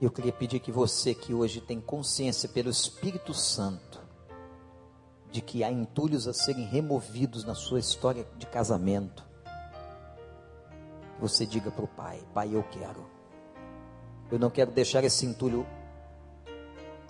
Eu 0.02 0.10
queria 0.10 0.34
pedir 0.34 0.60
que 0.60 0.72
você 0.72 1.14
que 1.14 1.32
hoje 1.32 1.61
tem 1.61 1.80
consciência 1.80 2.49
pelo 2.49 2.72
Espírito 2.72 3.36
Santo 3.36 4.02
de 5.30 5.41
que 5.41 5.64
há 5.64 5.72
entulhos 5.72 6.28
a 6.28 6.34
serem 6.34 6.65
removidos 6.65 7.44
na 7.44 7.53
sua 7.53 7.80
história 7.80 8.28
de 8.36 8.48
casamento, 8.48 9.23
você 11.19 11.45
diga 11.45 11.69
para 11.69 11.86
o 11.86 11.88
Pai: 11.88 12.19
Pai, 12.34 12.49
eu 12.52 12.64
quero. 12.64 13.06
Eu 14.32 14.40
não 14.40 14.49
quero 14.49 14.72
deixar 14.72 15.03
esse 15.03 15.23
entulho 15.23 15.68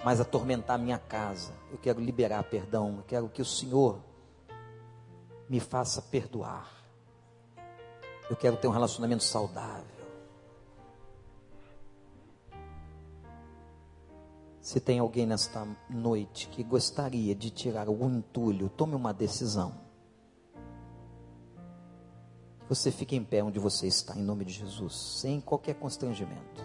mais 0.03 0.19
atormentar 0.19 0.77
minha 0.77 0.99
casa. 0.99 1.53
Eu 1.71 1.77
quero 1.77 2.01
liberar 2.01 2.43
perdão. 2.43 2.97
Eu 2.97 3.03
quero 3.03 3.29
que 3.29 3.41
o 3.41 3.45
Senhor 3.45 4.01
me 5.47 5.61
faça 5.61 6.01
perdoar. 6.01 6.69
Eu 8.29 8.35
quero 8.35 8.57
ter 8.57 8.67
um 8.67 8.71
relacionamento 8.71 9.23
saudável. 9.23 10.00
Se 14.61 14.79
tem 14.79 14.99
alguém 14.99 15.25
nesta 15.25 15.67
noite 15.89 16.47
que 16.47 16.63
gostaria 16.63 17.33
de 17.33 17.49
tirar 17.49 17.87
algum 17.87 18.17
entulho, 18.17 18.69
tome 18.69 18.93
uma 18.93 19.11
decisão. 19.11 19.73
Você 22.69 22.91
fique 22.91 23.15
em 23.15 23.23
pé 23.23 23.43
onde 23.43 23.59
você 23.59 23.87
está, 23.87 24.15
em 24.15 24.21
nome 24.21 24.45
de 24.45 24.53
Jesus, 24.53 24.95
sem 25.19 25.41
qualquer 25.41 25.73
constrangimento. 25.73 26.63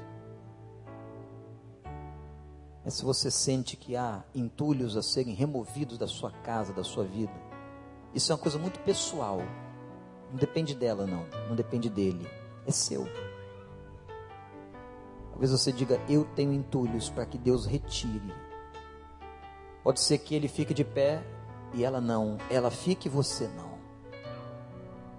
Mas 2.85 2.95
se 2.95 3.05
você 3.05 3.31
sente 3.31 3.77
que 3.79 3.97
há 3.97 4.23
entulhos 4.35 4.95
a 4.95 5.03
serem 5.03 5.35
removidos 5.35 5.97
da 5.97 6.07
sua 6.07 6.31
casa, 6.31 6.75
da 6.75 6.85
sua 6.85 7.03
vida, 7.03 7.33
isso 8.15 8.31
é 8.31 8.35
uma 8.35 8.41
coisa 8.41 8.59
muito 8.59 8.79
pessoal. 8.81 9.41
Não 10.31 10.37
depende 10.37 10.75
dela, 10.75 11.07
não. 11.07 11.27
Não 11.49 11.57
depende 11.57 11.89
dele. 11.89 12.29
É 12.67 12.71
seu. 12.71 13.09
Talvez 15.37 15.51
você 15.51 15.71
diga: 15.71 16.01
Eu 16.09 16.25
tenho 16.25 16.51
entulhos 16.51 17.11
para 17.11 17.27
que 17.27 17.37
Deus 17.37 17.67
retire. 17.67 18.35
Pode 19.85 20.01
ser 20.01 20.17
que 20.17 20.35
ele 20.35 20.49
fique 20.49 20.73
de 20.73 20.83
pé 20.83 21.23
e 21.75 21.85
ela 21.85 22.01
não. 22.01 22.39
Ela 22.51 22.71
fique 22.71 23.07
e 23.07 23.11
você 23.11 23.47
não. 23.49 23.77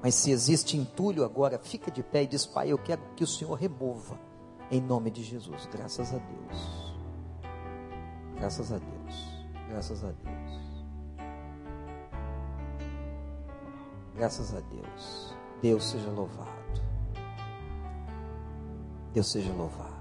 Mas 0.01 0.15
se 0.15 0.31
existe 0.31 0.75
entulho 0.75 1.23
agora, 1.23 1.59
fica 1.59 1.91
de 1.91 2.01
pé 2.01 2.23
e 2.23 2.27
diz: 2.27 2.47
Pai, 2.47 2.71
eu 2.71 2.79
quero 2.79 2.99
que 3.15 3.23
o 3.23 3.27
Senhor 3.27 3.53
remova. 3.53 4.19
Em 4.71 4.81
nome 4.81 5.11
de 5.11 5.23
Jesus. 5.23 5.69
Graças 5.71 6.11
a 6.11 6.17
Deus. 6.17 6.95
Graças 8.37 8.71
a 8.71 8.79
Deus. 8.79 9.47
Graças 9.69 10.03
a 10.03 10.07
Deus. 10.07 10.85
Graças 14.15 14.55
a 14.55 14.61
Deus. 14.61 15.35
Deus 15.61 15.83
seja 15.91 16.09
louvado. 16.09 16.81
Deus 19.13 19.27
seja 19.27 19.53
louvado. 19.53 19.96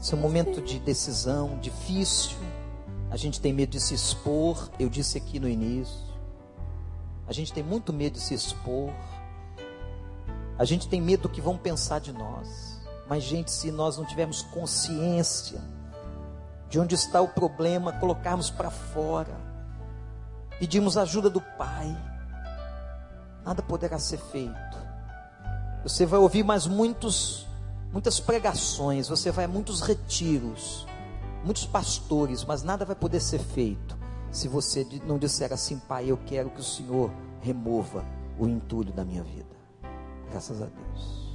Esse 0.00 0.14
é 0.14 0.16
um 0.16 0.20
momento 0.20 0.62
de 0.62 0.78
decisão 0.78 1.58
difícil. 1.58 2.38
A 3.10 3.16
gente 3.16 3.40
tem 3.40 3.52
medo 3.52 3.70
de 3.70 3.80
se 3.80 3.94
expor. 3.94 4.70
Eu 4.78 4.88
disse 4.88 5.18
aqui 5.18 5.40
no 5.40 5.48
início. 5.48 6.06
A 7.26 7.32
gente 7.32 7.52
tem 7.52 7.62
muito 7.62 7.92
medo 7.92 8.14
de 8.14 8.20
se 8.20 8.34
expor. 8.34 8.92
A 10.56 10.64
gente 10.64 10.88
tem 10.88 11.00
medo 11.00 11.22
do 11.22 11.28
que 11.28 11.40
vão 11.40 11.56
pensar 11.56 12.00
de 12.00 12.12
nós. 12.12 12.80
Mas, 13.08 13.24
gente, 13.24 13.50
se 13.50 13.70
nós 13.72 13.96
não 13.96 14.04
tivermos 14.04 14.42
consciência 14.42 15.60
de 16.68 16.78
onde 16.78 16.94
está 16.94 17.20
o 17.20 17.28
problema, 17.28 17.92
colocarmos 17.94 18.50
para 18.50 18.70
fora, 18.70 19.34
pedimos 20.58 20.98
ajuda 20.98 21.30
do 21.30 21.40
Pai, 21.40 21.96
nada 23.44 23.62
poderá 23.62 23.98
ser 23.98 24.18
feito. 24.18 24.78
Você 25.82 26.04
vai 26.04 26.20
ouvir 26.20 26.44
mais 26.44 26.66
muitos, 26.66 27.47
muitas 27.92 28.20
pregações, 28.20 29.08
você 29.08 29.30
vai 29.30 29.44
a 29.44 29.48
muitos 29.48 29.80
retiros, 29.80 30.86
muitos 31.44 31.66
pastores, 31.66 32.44
mas 32.44 32.62
nada 32.62 32.84
vai 32.84 32.96
poder 32.96 33.20
ser 33.20 33.38
feito 33.38 33.96
se 34.30 34.48
você 34.48 34.86
não 35.06 35.18
disser 35.18 35.52
assim, 35.52 35.78
Pai, 35.78 36.10
eu 36.10 36.18
quero 36.26 36.50
que 36.50 36.60
o 36.60 36.64
Senhor 36.64 37.10
remova 37.40 38.04
o 38.38 38.46
entulho 38.46 38.92
da 38.92 39.04
minha 39.04 39.22
vida. 39.22 39.46
Graças 40.30 40.60
a 40.60 40.66
Deus. 40.66 41.28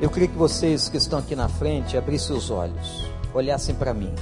Eu 0.00 0.10
queria 0.10 0.26
que 0.26 0.36
vocês 0.36 0.88
que 0.88 0.96
estão 0.96 1.18
aqui 1.18 1.36
na 1.36 1.48
frente 1.48 1.96
abrissem 1.96 2.34
os 2.34 2.50
olhos, 2.50 3.08
olhassem 3.32 3.74
para 3.74 3.94
mim. 3.94 4.12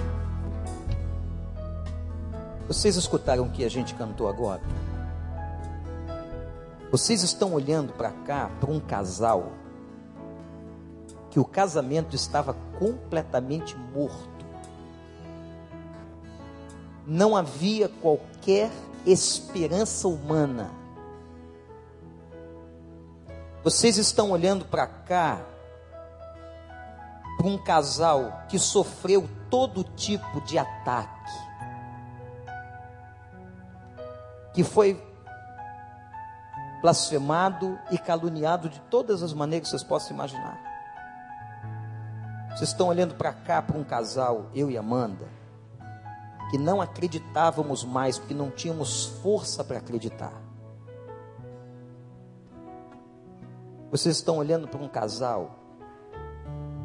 Vocês 2.69 2.97
escutaram 2.97 3.45
o 3.45 3.51
que 3.51 3.65
a 3.65 3.69
gente 3.71 3.95
cantou 3.95 4.29
agora? 4.29 4.61
Vocês 6.91 7.23
estão 7.23 7.53
olhando 7.53 7.93
para 7.93 8.11
cá, 8.11 8.51
para 8.61 8.71
um 8.71 8.81
casal, 8.81 9.53
que 11.31 11.39
o 11.39 11.45
casamento 11.45 12.17
estava 12.17 12.55
completamente 12.79 13.77
morto. 13.77 14.45
Não 17.07 17.37
havia 17.37 17.89
qualquer 17.89 18.71
esperança 19.07 20.09
humana. 20.09 20.71
Vocês 23.63 23.97
estão 23.97 24.31
olhando 24.31 24.65
para 24.65 24.87
cá, 24.87 25.45
para 27.37 27.47
um 27.47 27.59
casal 27.59 28.43
que 28.49 28.59
sofreu 28.59 29.29
todo 29.49 29.85
tipo 29.85 30.41
de 30.41 30.59
ataque 30.59 31.51
que 34.53 34.65
foi 34.65 35.01
blasfemado 36.81 37.79
e 37.91 37.99
caluniado 37.99 38.69
de 38.69 38.81
todas 38.83 39.23
as 39.23 39.33
maneiras 39.33 39.69
que 39.69 39.71
vocês 39.71 39.83
possam 39.83 40.15
imaginar. 40.15 40.59
Vocês 42.51 42.71
estão 42.71 42.89
olhando 42.89 43.15
para 43.15 43.33
cá 43.33 43.63
para 43.63 43.79
um 43.79 43.85
casal, 43.85 44.51
eu 44.55 44.71
e 44.71 44.77
Amanda, 44.77 45.29
que 46.51 46.59
não 46.59 46.81
acreditávamos 46.81 47.85
mais, 47.85 48.19
porque 48.19 48.35
não 48.35 48.51
tínhamos 48.51 49.07
força 49.23 49.63
para 49.63 49.79
acreditar. 49.79 50.33
Vocês 53.91 54.17
estão 54.17 54.37
olhando 54.37 54.69
para 54.69 54.81
um 54.81 54.89
casal 54.89 55.59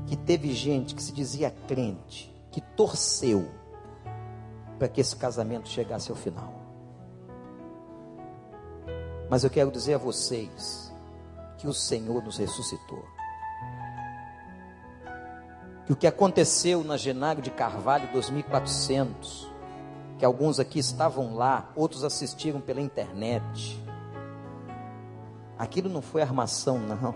que 0.05 0.15
teve 0.15 0.53
gente 0.53 0.93
que 0.93 1.01
se 1.01 1.11
dizia 1.11 1.51
crente, 1.67 2.33
que 2.51 2.61
torceu 2.61 3.49
para 4.77 4.87
que 4.87 5.01
esse 5.01 5.15
casamento 5.15 5.67
chegasse 5.67 6.11
ao 6.11 6.17
final. 6.17 6.54
Mas 9.29 9.43
eu 9.43 9.49
quero 9.49 9.71
dizer 9.71 9.95
a 9.95 9.97
vocês 9.97 10.93
que 11.57 11.67
o 11.67 11.73
Senhor 11.73 12.23
nos 12.23 12.37
ressuscitou. 12.37 13.03
Que 15.85 15.93
o 15.93 15.95
que 15.95 16.07
aconteceu 16.07 16.83
na 16.83 16.97
Genário 16.97 17.41
de 17.41 17.51
Carvalho 17.51 18.11
2400, 18.11 19.51
que 20.17 20.25
alguns 20.25 20.59
aqui 20.59 20.79
estavam 20.79 21.35
lá, 21.35 21.71
outros 21.75 22.03
assistiram 22.03 22.59
pela 22.59 22.81
internet. 22.81 23.83
Aquilo 25.57 25.89
não 25.89 26.01
foi 26.01 26.21
armação, 26.21 26.79
não. 26.79 27.15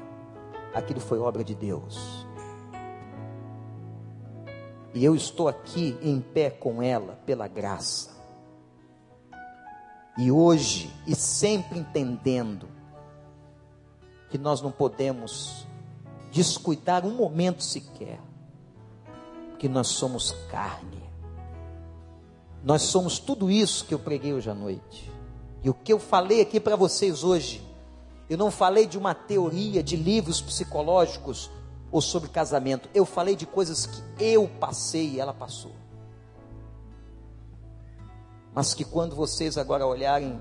Aquilo 0.73 0.99
foi 0.99 1.19
obra 1.19 1.43
de 1.43 1.55
Deus. 1.55 2.27
E 4.93 5.05
eu 5.05 5.15
estou 5.15 5.47
aqui 5.47 5.97
em 6.01 6.19
pé 6.19 6.49
com 6.49 6.81
ela 6.81 7.19
pela 7.25 7.47
graça. 7.47 8.18
E 10.19 10.33
hoje, 10.33 10.93
e 11.07 11.15
sempre 11.15 11.79
entendendo, 11.79 12.67
que 14.29 14.37
nós 14.37 14.61
não 14.61 14.69
podemos 14.69 15.65
descuidar 16.29 17.05
um 17.05 17.15
momento 17.15 17.63
sequer, 17.63 18.19
que 19.57 19.69
nós 19.69 19.87
somos 19.87 20.33
carne. 20.51 21.01
Nós 22.61 22.81
somos 22.81 23.17
tudo 23.17 23.49
isso 23.49 23.85
que 23.85 23.93
eu 23.93 23.99
preguei 23.99 24.33
hoje 24.33 24.49
à 24.49 24.53
noite. 24.53 25.09
E 25.63 25.69
o 25.69 25.73
que 25.73 25.93
eu 25.93 25.99
falei 25.99 26.41
aqui 26.41 26.59
para 26.59 26.75
vocês 26.75 27.23
hoje, 27.23 27.65
eu 28.29 28.37
não 28.37 28.51
falei 28.51 28.85
de 28.87 28.97
uma 28.97 29.15
teoria 29.15 29.81
de 29.81 29.95
livros 29.95 30.41
psicológicos 30.41 31.49
ou 31.89 32.01
sobre 32.01 32.27
casamento, 32.27 32.89
eu 32.93 33.05
falei 33.05 33.37
de 33.37 33.45
coisas 33.45 33.85
que 33.85 34.03
eu 34.21 34.49
passei 34.59 35.11
e 35.11 35.19
ela 35.21 35.33
passou 35.33 35.78
mas 38.53 38.73
que 38.73 38.83
quando 38.83 39.15
vocês 39.15 39.57
agora 39.57 39.85
olharem 39.85 40.39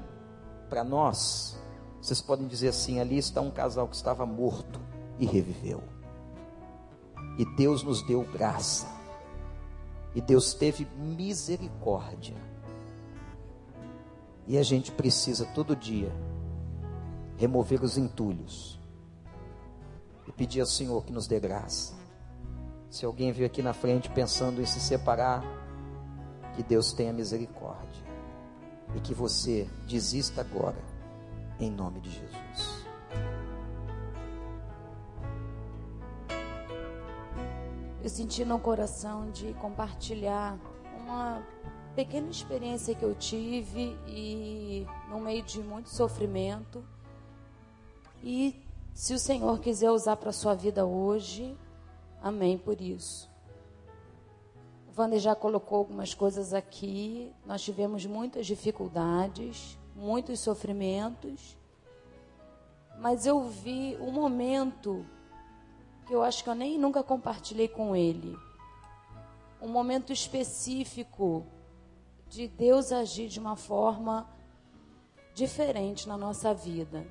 para 0.68 0.82
nós, 0.82 1.59
vocês 2.01 2.20
podem 2.20 2.47
dizer 2.47 2.68
assim: 2.68 3.01
ali 3.01 3.18
está 3.18 3.40
um 3.40 3.51
casal 3.51 3.89
que 3.89 3.97
estava 3.97 4.24
morto 4.24 4.80
e 5.18 5.26
reviveu. 5.26 5.82
E 7.39 7.44
Deus 7.56 7.82
nos 7.82 8.02
deu 8.02 8.24
graça. 8.24 8.86
E 10.14 10.20
Deus 10.20 10.55
teve 10.55 10.86
misericórdia. 10.97 12.36
E 14.47 14.56
a 14.56 14.62
gente 14.62 14.90
precisa 14.90 15.44
todo 15.55 15.76
dia 15.76 16.10
remover 17.36 17.82
os 17.85 17.97
entulhos 17.97 18.80
e 20.26 20.32
pedir 20.32 20.60
ao 20.60 20.66
Senhor 20.66 21.05
que 21.05 21.12
nos 21.12 21.26
dê 21.26 21.39
graça. 21.39 21.94
Se 22.90 23.05
alguém 23.05 23.30
veio 23.30 23.47
aqui 23.47 23.62
na 23.62 23.72
frente 23.72 24.10
pensando 24.10 24.60
em 24.60 24.66
se 24.66 24.80
separar, 24.80 25.44
que 26.59 26.62
Deus 26.64 26.93
tenha 26.93 27.12
misericórdia 27.12 28.05
e 28.97 29.01
que 29.01 29.14
você 29.14 29.70
desista 29.86 30.40
agora, 30.40 30.82
em 31.60 31.70
nome 31.70 32.01
de 32.01 32.10
Jesus. 32.10 32.85
Eu 38.02 38.09
senti 38.09 38.44
no 38.44 38.59
coração 38.59 39.30
de 39.30 39.55
compartilhar 39.55 40.59
uma 40.97 41.47
pequena 41.94 42.28
experiência 42.28 42.93
que 42.93 43.05
eu 43.05 43.14
tive 43.14 43.97
e 44.05 44.85
no 45.09 45.20
meio 45.20 45.44
de 45.44 45.62
muito 45.62 45.90
sofrimento. 45.90 46.85
E 48.20 48.60
se 48.93 49.14
o 49.14 49.18
Senhor 49.20 49.60
quiser 49.60 49.93
usar 49.93 50.16
para 50.16 50.32
sua 50.32 50.56
vida 50.56 50.85
hoje, 50.85 51.56
amém 52.20 52.59
por 52.59 52.80
isso. 52.80 53.27
Wander 54.98 55.20
já 55.20 55.34
colocou 55.34 55.78
algumas 55.78 56.12
coisas 56.12 56.52
aqui. 56.52 57.32
Nós 57.46 57.62
tivemos 57.62 58.04
muitas 58.04 58.46
dificuldades, 58.46 59.78
muitos 59.94 60.40
sofrimentos, 60.40 61.56
mas 62.98 63.24
eu 63.24 63.40
vi 63.48 63.96
um 64.00 64.10
momento 64.10 65.06
que 66.04 66.12
eu 66.12 66.22
acho 66.22 66.42
que 66.42 66.50
eu 66.50 66.54
nem 66.54 66.76
nunca 66.76 67.02
compartilhei 67.02 67.68
com 67.68 67.94
ele. 67.94 68.36
Um 69.62 69.68
momento 69.68 70.12
específico 70.12 71.46
de 72.28 72.48
Deus 72.48 72.90
agir 72.92 73.28
de 73.28 73.38
uma 73.38 73.54
forma 73.54 74.28
diferente 75.32 76.08
na 76.08 76.16
nossa 76.16 76.52
vida. 76.52 77.06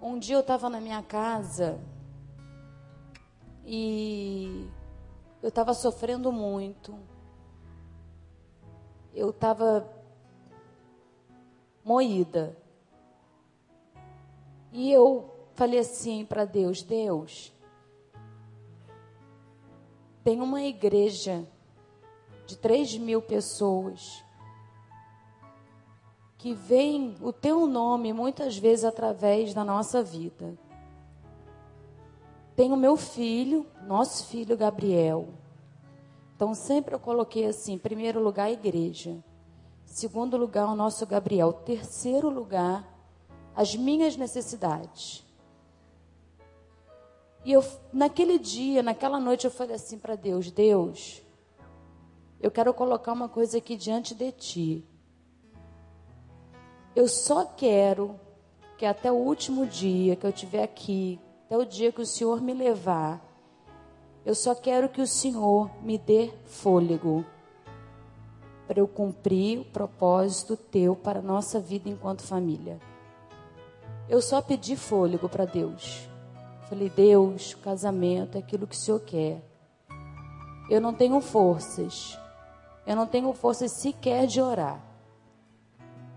Um 0.00 0.18
dia 0.18 0.34
eu 0.34 0.40
estava 0.40 0.68
na 0.68 0.80
minha 0.80 1.02
casa 1.02 1.80
e 3.64 4.68
eu 5.42 5.48
estava 5.48 5.74
sofrendo 5.74 6.30
muito. 6.30 6.94
Eu 9.12 9.30
estava 9.30 9.86
moída. 11.84 12.56
E 14.70 14.90
eu 14.90 15.28
falei 15.54 15.80
assim 15.80 16.24
para 16.24 16.44
Deus: 16.44 16.82
Deus, 16.82 17.52
tem 20.22 20.40
uma 20.40 20.62
igreja 20.62 21.44
de 22.46 22.56
3 22.56 22.98
mil 22.98 23.20
pessoas 23.20 24.24
que 26.38 26.54
vem 26.54 27.16
o 27.20 27.32
teu 27.32 27.66
nome 27.66 28.12
muitas 28.12 28.56
vezes 28.56 28.84
através 28.84 29.54
da 29.54 29.64
nossa 29.64 30.02
vida. 30.02 30.56
Tem 32.54 32.72
o 32.72 32.76
meu 32.76 32.96
filho, 32.96 33.66
nosso 33.86 34.26
filho 34.26 34.56
Gabriel. 34.56 35.28
Então 36.36 36.54
sempre 36.54 36.94
eu 36.94 37.00
coloquei 37.00 37.46
assim, 37.46 37.78
primeiro 37.78 38.22
lugar 38.22 38.46
a 38.46 38.52
igreja, 38.52 39.22
segundo 39.84 40.36
lugar 40.36 40.66
o 40.66 40.76
nosso 40.76 41.06
Gabriel, 41.06 41.52
terceiro 41.52 42.28
lugar 42.28 42.88
as 43.54 43.76
minhas 43.76 44.16
necessidades. 44.16 45.24
E 47.44 47.52
eu, 47.52 47.64
naquele 47.92 48.38
dia, 48.38 48.82
naquela 48.82 49.18
noite, 49.18 49.44
eu 49.44 49.50
falei 49.50 49.74
assim 49.74 49.98
para 49.98 50.14
Deus: 50.14 50.50
Deus, 50.50 51.22
eu 52.40 52.50
quero 52.50 52.72
colocar 52.72 53.12
uma 53.12 53.28
coisa 53.28 53.58
aqui 53.58 53.76
diante 53.76 54.14
de 54.14 54.30
ti. 54.32 54.84
Eu 56.94 57.08
só 57.08 57.44
quero 57.44 58.18
que 58.76 58.84
até 58.84 59.10
o 59.10 59.16
último 59.16 59.66
dia 59.66 60.14
que 60.14 60.26
eu 60.26 60.30
estiver 60.30 60.62
aqui, 60.62 61.18
até 61.52 61.58
o 61.58 61.66
dia 61.66 61.92
que 61.92 62.00
o 62.00 62.06
Senhor 62.06 62.40
me 62.40 62.54
levar, 62.54 63.22
eu 64.24 64.34
só 64.34 64.54
quero 64.54 64.88
que 64.88 65.02
o 65.02 65.06
Senhor 65.06 65.70
me 65.82 65.98
dê 65.98 66.32
fôlego 66.46 67.26
para 68.66 68.80
eu 68.80 68.88
cumprir 68.88 69.60
o 69.60 69.64
propósito 69.66 70.56
teu 70.56 70.96
para 70.96 71.18
a 71.18 71.22
nossa 71.22 71.60
vida 71.60 71.90
enquanto 71.90 72.22
família. 72.22 72.80
Eu 74.08 74.22
só 74.22 74.40
pedi 74.40 74.76
fôlego 74.76 75.28
para 75.28 75.44
Deus. 75.44 76.08
Falei, 76.70 76.88
Deus, 76.88 77.52
casamento 77.56 78.36
é 78.36 78.38
aquilo 78.38 78.66
que 78.66 78.74
o 78.74 78.78
Senhor 78.78 79.00
quer. 79.00 79.42
Eu 80.70 80.80
não 80.80 80.94
tenho 80.94 81.20
forças. 81.20 82.18
Eu 82.86 82.96
não 82.96 83.06
tenho 83.06 83.30
forças 83.34 83.72
sequer 83.72 84.26
de 84.26 84.40
orar. 84.40 84.82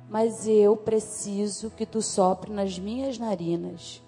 Mas 0.09 0.47
eu 0.47 0.77
preciso 0.77 1.71
que 1.71 1.85
tu 1.85 2.01
sopre 2.01 2.53
nas 2.53 2.79
minhas 2.79 3.17
narinas. 3.19 4.05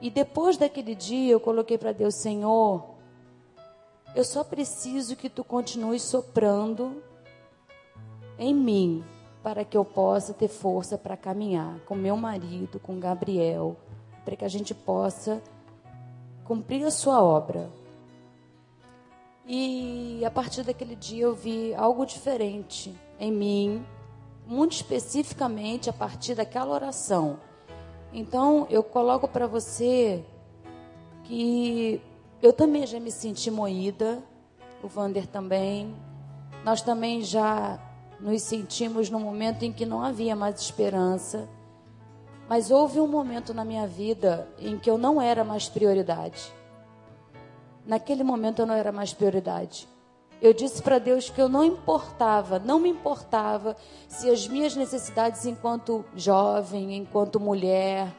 E 0.00 0.10
depois 0.10 0.56
daquele 0.56 0.94
dia 0.94 1.32
eu 1.32 1.40
coloquei 1.40 1.76
para 1.76 1.92
Deus, 1.92 2.14
Senhor, 2.14 2.84
eu 4.14 4.24
só 4.24 4.44
preciso 4.44 5.16
que 5.16 5.28
tu 5.28 5.42
continue 5.44 5.98
soprando 5.98 7.02
em 8.38 8.54
mim 8.54 9.04
para 9.42 9.64
que 9.64 9.76
eu 9.76 9.84
possa 9.84 10.32
ter 10.32 10.48
força 10.48 10.96
para 10.96 11.16
caminhar 11.16 11.78
com 11.80 11.94
meu 11.94 12.16
marido, 12.16 12.78
com 12.78 12.98
Gabriel, 12.98 13.76
para 14.24 14.36
que 14.36 14.44
a 14.44 14.48
gente 14.48 14.74
possa 14.74 15.42
cumprir 16.44 16.84
a 16.84 16.90
sua 16.90 17.22
obra. 17.22 17.68
E 19.46 20.22
a 20.24 20.30
partir 20.30 20.62
daquele 20.62 20.94
dia 20.94 21.24
eu 21.24 21.34
vi 21.34 21.74
algo 21.74 22.04
diferente 22.04 22.94
em 23.18 23.32
mim, 23.32 23.86
muito 24.46 24.72
especificamente 24.72 25.88
a 25.88 25.92
partir 25.92 26.34
daquela 26.34 26.74
oração. 26.74 27.40
Então 28.12 28.66
eu 28.70 28.82
coloco 28.82 29.28
para 29.28 29.46
você 29.46 30.24
que 31.24 32.00
eu 32.40 32.52
também 32.52 32.86
já 32.86 32.98
me 32.98 33.10
senti 33.10 33.50
moída, 33.50 34.22
o 34.82 34.88
Vander 34.88 35.26
também. 35.26 35.94
Nós 36.64 36.82
também 36.82 37.22
já 37.22 37.78
nos 38.20 38.42
sentimos 38.42 39.10
num 39.10 39.20
momento 39.20 39.64
em 39.64 39.72
que 39.72 39.84
não 39.84 40.02
havia 40.02 40.34
mais 40.34 40.60
esperança. 40.60 41.48
Mas 42.48 42.70
houve 42.70 42.98
um 42.98 43.06
momento 43.06 43.52
na 43.52 43.64
minha 43.64 43.86
vida 43.86 44.48
em 44.58 44.78
que 44.78 44.88
eu 44.88 44.96
não 44.96 45.20
era 45.20 45.44
mais 45.44 45.68
prioridade. 45.68 46.52
Naquele 47.86 48.24
momento 48.24 48.60
eu 48.60 48.66
não 48.66 48.74
era 48.74 48.90
mais 48.90 49.12
prioridade. 49.12 49.86
Eu 50.40 50.52
disse 50.52 50.80
para 50.80 50.98
Deus 51.00 51.28
que 51.28 51.40
eu 51.40 51.48
não 51.48 51.64
importava, 51.64 52.60
não 52.60 52.78
me 52.78 52.88
importava 52.88 53.76
se 54.06 54.30
as 54.30 54.46
minhas 54.46 54.76
necessidades 54.76 55.44
enquanto 55.44 56.04
jovem, 56.14 56.96
enquanto 56.96 57.40
mulher, 57.40 58.14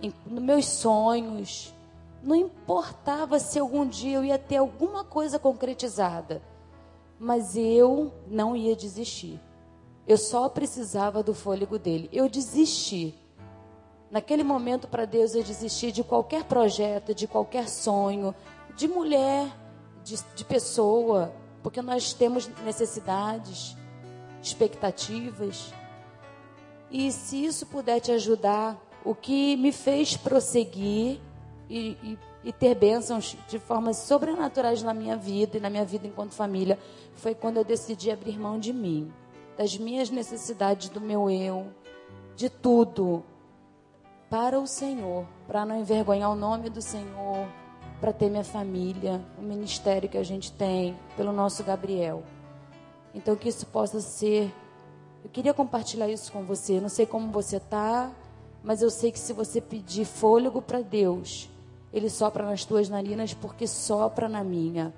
em, 0.00 0.12
meus 0.26 0.66
sonhos, 0.66 1.74
não 2.22 2.36
importava 2.36 3.40
se 3.40 3.58
algum 3.58 3.86
dia 3.86 4.18
eu 4.18 4.24
ia 4.24 4.38
ter 4.38 4.56
alguma 4.56 5.02
coisa 5.02 5.38
concretizada, 5.38 6.40
mas 7.18 7.56
eu 7.56 8.12
não 8.28 8.54
ia 8.54 8.76
desistir. 8.76 9.40
Eu 10.06 10.16
só 10.16 10.48
precisava 10.48 11.22
do 11.22 11.34
fôlego 11.34 11.78
dele. 11.78 12.08
Eu 12.12 12.28
desisti. 12.28 13.14
Naquele 14.08 14.44
momento, 14.44 14.86
para 14.86 15.04
Deus, 15.04 15.34
eu 15.34 15.42
desisti 15.42 15.90
de 15.90 16.04
qualquer 16.04 16.44
projeto, 16.44 17.12
de 17.12 17.26
qualquer 17.26 17.68
sonho, 17.68 18.32
de 18.76 18.86
mulher, 18.86 19.50
de, 20.06 20.16
de 20.36 20.44
pessoa, 20.44 21.32
porque 21.64 21.82
nós 21.82 22.12
temos 22.12 22.48
necessidades, 22.64 23.76
expectativas. 24.40 25.74
E 26.88 27.10
se 27.10 27.44
isso 27.44 27.66
puder 27.66 27.98
te 28.00 28.12
ajudar, 28.12 28.80
o 29.04 29.16
que 29.16 29.56
me 29.56 29.72
fez 29.72 30.16
prosseguir 30.16 31.20
e, 31.68 31.96
e, 32.02 32.18
e, 32.44 32.52
ter 32.52 32.76
bênçãos 32.76 33.36
de 33.48 33.58
formas 33.58 33.96
sobrenaturais 33.96 34.80
na 34.80 34.94
minha 34.94 35.16
vida 35.16 35.56
e 35.56 35.60
na 35.60 35.68
minha 35.68 35.84
vida 35.84 36.06
enquanto 36.06 36.32
família 36.32 36.78
foi 37.14 37.34
quando 37.34 37.56
eu 37.56 37.64
decidi 37.64 38.08
abrir 38.08 38.38
mão 38.38 38.60
de 38.60 38.72
mim, 38.72 39.12
das 39.58 39.76
minhas 39.76 40.08
necessidades, 40.08 40.88
do 40.88 41.00
meu 41.00 41.28
eu, 41.28 41.66
de 42.36 42.48
tudo 42.48 43.24
para 44.30 44.60
o 44.60 44.66
Senhor, 44.66 45.26
para 45.48 45.66
não 45.66 45.80
envergonhar 45.80 46.30
o 46.30 46.36
nome 46.36 46.70
do 46.70 46.80
Senhor, 46.80 47.48
para 48.00 48.12
ter 48.12 48.28
minha 48.28 48.44
família, 48.44 49.20
o 49.38 49.42
ministério 49.42 50.08
que 50.08 50.18
a 50.18 50.22
gente 50.22 50.52
tem, 50.52 50.96
pelo 51.16 51.32
nosso 51.32 51.64
Gabriel. 51.64 52.22
Então 53.14 53.34
que 53.34 53.48
isso 53.48 53.66
possa 53.66 54.00
ser. 54.00 54.52
Eu 55.24 55.30
queria 55.30 55.54
compartilhar 55.54 56.08
isso 56.08 56.30
com 56.30 56.44
você. 56.44 56.80
Não 56.80 56.88
sei 56.88 57.06
como 57.06 57.32
você 57.32 57.56
está, 57.56 58.10
mas 58.62 58.82
eu 58.82 58.90
sei 58.90 59.10
que 59.10 59.18
se 59.18 59.32
você 59.32 59.60
pedir 59.60 60.04
fôlego 60.04 60.60
para 60.60 60.82
Deus, 60.82 61.48
Ele 61.92 62.10
sopra 62.10 62.44
nas 62.44 62.64
tuas 62.64 62.88
narinas, 62.88 63.32
porque 63.32 63.66
sopra 63.66 64.28
na 64.28 64.44
minha. 64.44 64.92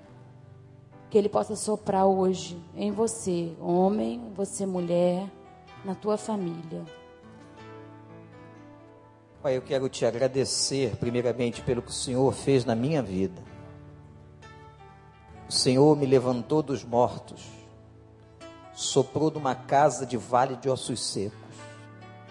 Que 1.08 1.16
Ele 1.16 1.28
possa 1.28 1.54
soprar 1.54 2.06
hoje 2.06 2.60
em 2.74 2.90
você, 2.90 3.54
homem, 3.60 4.32
você 4.34 4.66
mulher, 4.66 5.30
na 5.84 5.94
tua 5.94 6.16
família. 6.16 6.84
Pai, 9.40 9.56
eu 9.56 9.62
quero 9.62 9.88
te 9.88 10.04
agradecer, 10.04 10.96
primeiramente, 10.96 11.62
pelo 11.62 11.80
que 11.80 11.90
o 11.90 11.94
Senhor 11.94 12.34
fez 12.34 12.64
na 12.64 12.74
minha 12.74 13.00
vida. 13.00 13.40
O 15.48 15.52
Senhor 15.52 15.96
me 15.96 16.06
levantou 16.06 16.60
dos 16.60 16.82
mortos, 16.82 17.44
soprou 18.74 19.30
numa 19.30 19.54
casa 19.54 20.04
de 20.04 20.16
vale 20.16 20.56
de 20.56 20.68
ossos 20.68 21.00
secos 21.00 21.38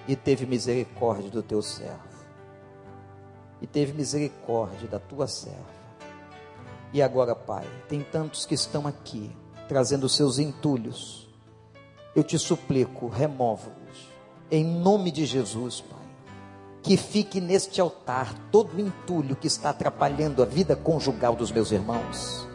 e 0.06 0.18
teve 0.18 0.46
misericórdia 0.46 1.30
do 1.30 1.42
teu 1.42 1.62
servo. 1.62 2.04
E 3.62 3.66
teve 3.66 3.94
misericórdia 3.94 4.90
da 4.90 5.00
tua 5.00 5.28
serva. 5.28 5.78
E 6.92 7.02
agora, 7.02 7.34
Pai, 7.34 7.66
tem 7.88 8.02
tantos 8.02 8.46
que 8.46 8.54
estão 8.54 8.86
aqui 8.86 9.32
trazendo 9.70 10.10
seus 10.10 10.40
entulhos. 10.40 11.26
Eu 12.14 12.24
te 12.24 12.38
suplico, 12.38 13.08
remova-os. 13.08 14.10
Em 14.52 14.66
nome 14.66 15.10
de 15.10 15.26
Jesus, 15.26 15.80
Pai 15.80 15.97
que 16.88 16.96
fique 16.96 17.42
neste 17.42 17.82
altar 17.82 18.34
todo 18.50 18.78
o 18.78 18.80
entulho 18.80 19.36
que 19.36 19.48
está 19.48 19.72
atrapalhando 19.72 20.42
a 20.42 20.46
vida 20.46 20.74
conjugal 20.74 21.36
dos 21.36 21.52
meus 21.52 21.70
irmãos. 21.74 22.48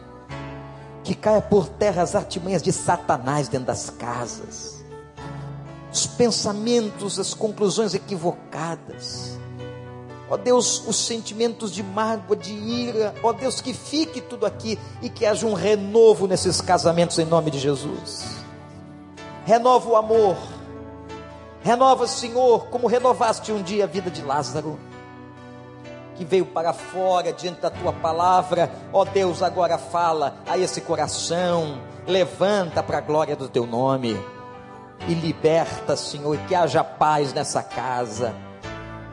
Que 1.03 1.13
caia 1.13 1.39
por 1.39 1.69
terra 1.69 2.01
as 2.01 2.15
artimanhas 2.15 2.63
de 2.63 2.71
Satanás 2.71 3.47
dentro 3.47 3.67
das 3.67 3.91
casas. 3.91 4.83
Os 5.93 6.07
pensamentos, 6.07 7.19
as 7.19 7.35
conclusões 7.35 7.93
equivocadas. 7.93 9.37
Ó 10.27 10.35
Deus, 10.35 10.83
os 10.87 10.95
sentimentos 10.95 11.71
de 11.71 11.83
mágoa, 11.83 12.35
de 12.35 12.53
ira. 12.53 13.13
Ó 13.21 13.33
Deus, 13.33 13.61
que 13.61 13.71
fique 13.71 14.19
tudo 14.19 14.47
aqui 14.47 14.79
e 14.99 15.09
que 15.09 15.27
haja 15.27 15.45
um 15.45 15.53
renovo 15.53 16.25
nesses 16.25 16.59
casamentos 16.59 17.19
em 17.19 17.25
nome 17.25 17.51
de 17.51 17.59
Jesus. 17.59 18.25
Renova 19.45 19.89
o 19.91 19.95
amor, 19.95 20.37
Renova, 21.63 22.05
Senhor, 22.07 22.65
como 22.65 22.87
renovaste 22.87 23.49
um 23.53 23.63
dia 23.63 23.85
a 23.85 23.87
vida 23.87 24.11
de 24.11 24.21
Lázaro, 24.21 24.77
que 26.13 26.25
veio 26.25 26.45
para 26.45 26.73
fora 26.73 27.31
diante 27.31 27.61
da 27.61 27.69
tua 27.69 27.93
palavra. 27.93 28.69
Ó 28.91 29.05
Deus, 29.05 29.41
agora 29.41 29.77
fala 29.77 30.35
a 30.45 30.57
esse 30.57 30.81
coração, 30.81 31.79
levanta 32.05 32.83
para 32.83 32.97
a 32.97 33.01
glória 33.01 33.33
do 33.33 33.47
teu 33.47 33.65
nome 33.65 34.19
e 35.07 35.13
liberta, 35.13 35.95
Senhor, 35.95 36.35
e 36.35 36.37
que 36.39 36.53
haja 36.53 36.83
paz 36.83 37.33
nessa 37.33 37.63
casa. 37.63 38.35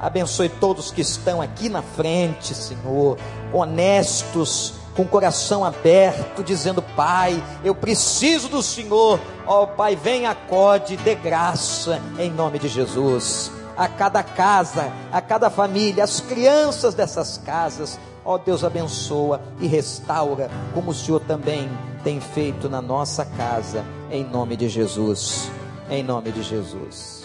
Abençoe 0.00 0.48
todos 0.48 0.90
que 0.90 1.02
estão 1.02 1.40
aqui 1.40 1.68
na 1.68 1.82
frente, 1.82 2.52
Senhor, 2.52 3.16
honestos, 3.52 4.79
com 4.94 5.02
o 5.02 5.08
coração 5.08 5.64
aberto, 5.64 6.42
dizendo: 6.42 6.82
Pai, 6.82 7.42
eu 7.64 7.74
preciso 7.74 8.48
do 8.48 8.62
Senhor. 8.62 9.20
Ó 9.46 9.62
oh, 9.62 9.66
Pai, 9.66 9.96
vem, 9.96 10.26
acode, 10.26 10.96
dê 10.96 11.14
graça 11.14 12.00
em 12.18 12.30
nome 12.30 12.58
de 12.58 12.68
Jesus. 12.68 13.50
A 13.76 13.88
cada 13.88 14.22
casa, 14.22 14.92
a 15.10 15.20
cada 15.20 15.48
família, 15.48 16.04
as 16.04 16.20
crianças 16.20 16.94
dessas 16.94 17.38
casas, 17.38 17.98
ó 18.24 18.34
oh, 18.34 18.38
Deus, 18.38 18.62
abençoa 18.62 19.40
e 19.58 19.66
restaura, 19.66 20.50
como 20.74 20.90
o 20.90 20.94
Senhor 20.94 21.20
também 21.20 21.70
tem 22.04 22.20
feito 22.20 22.68
na 22.68 22.82
nossa 22.82 23.24
casa, 23.24 23.84
em 24.10 24.24
nome 24.24 24.56
de 24.56 24.68
Jesus. 24.68 25.50
Em 25.88 26.02
nome 26.02 26.30
de 26.30 26.42
Jesus. 26.42 27.19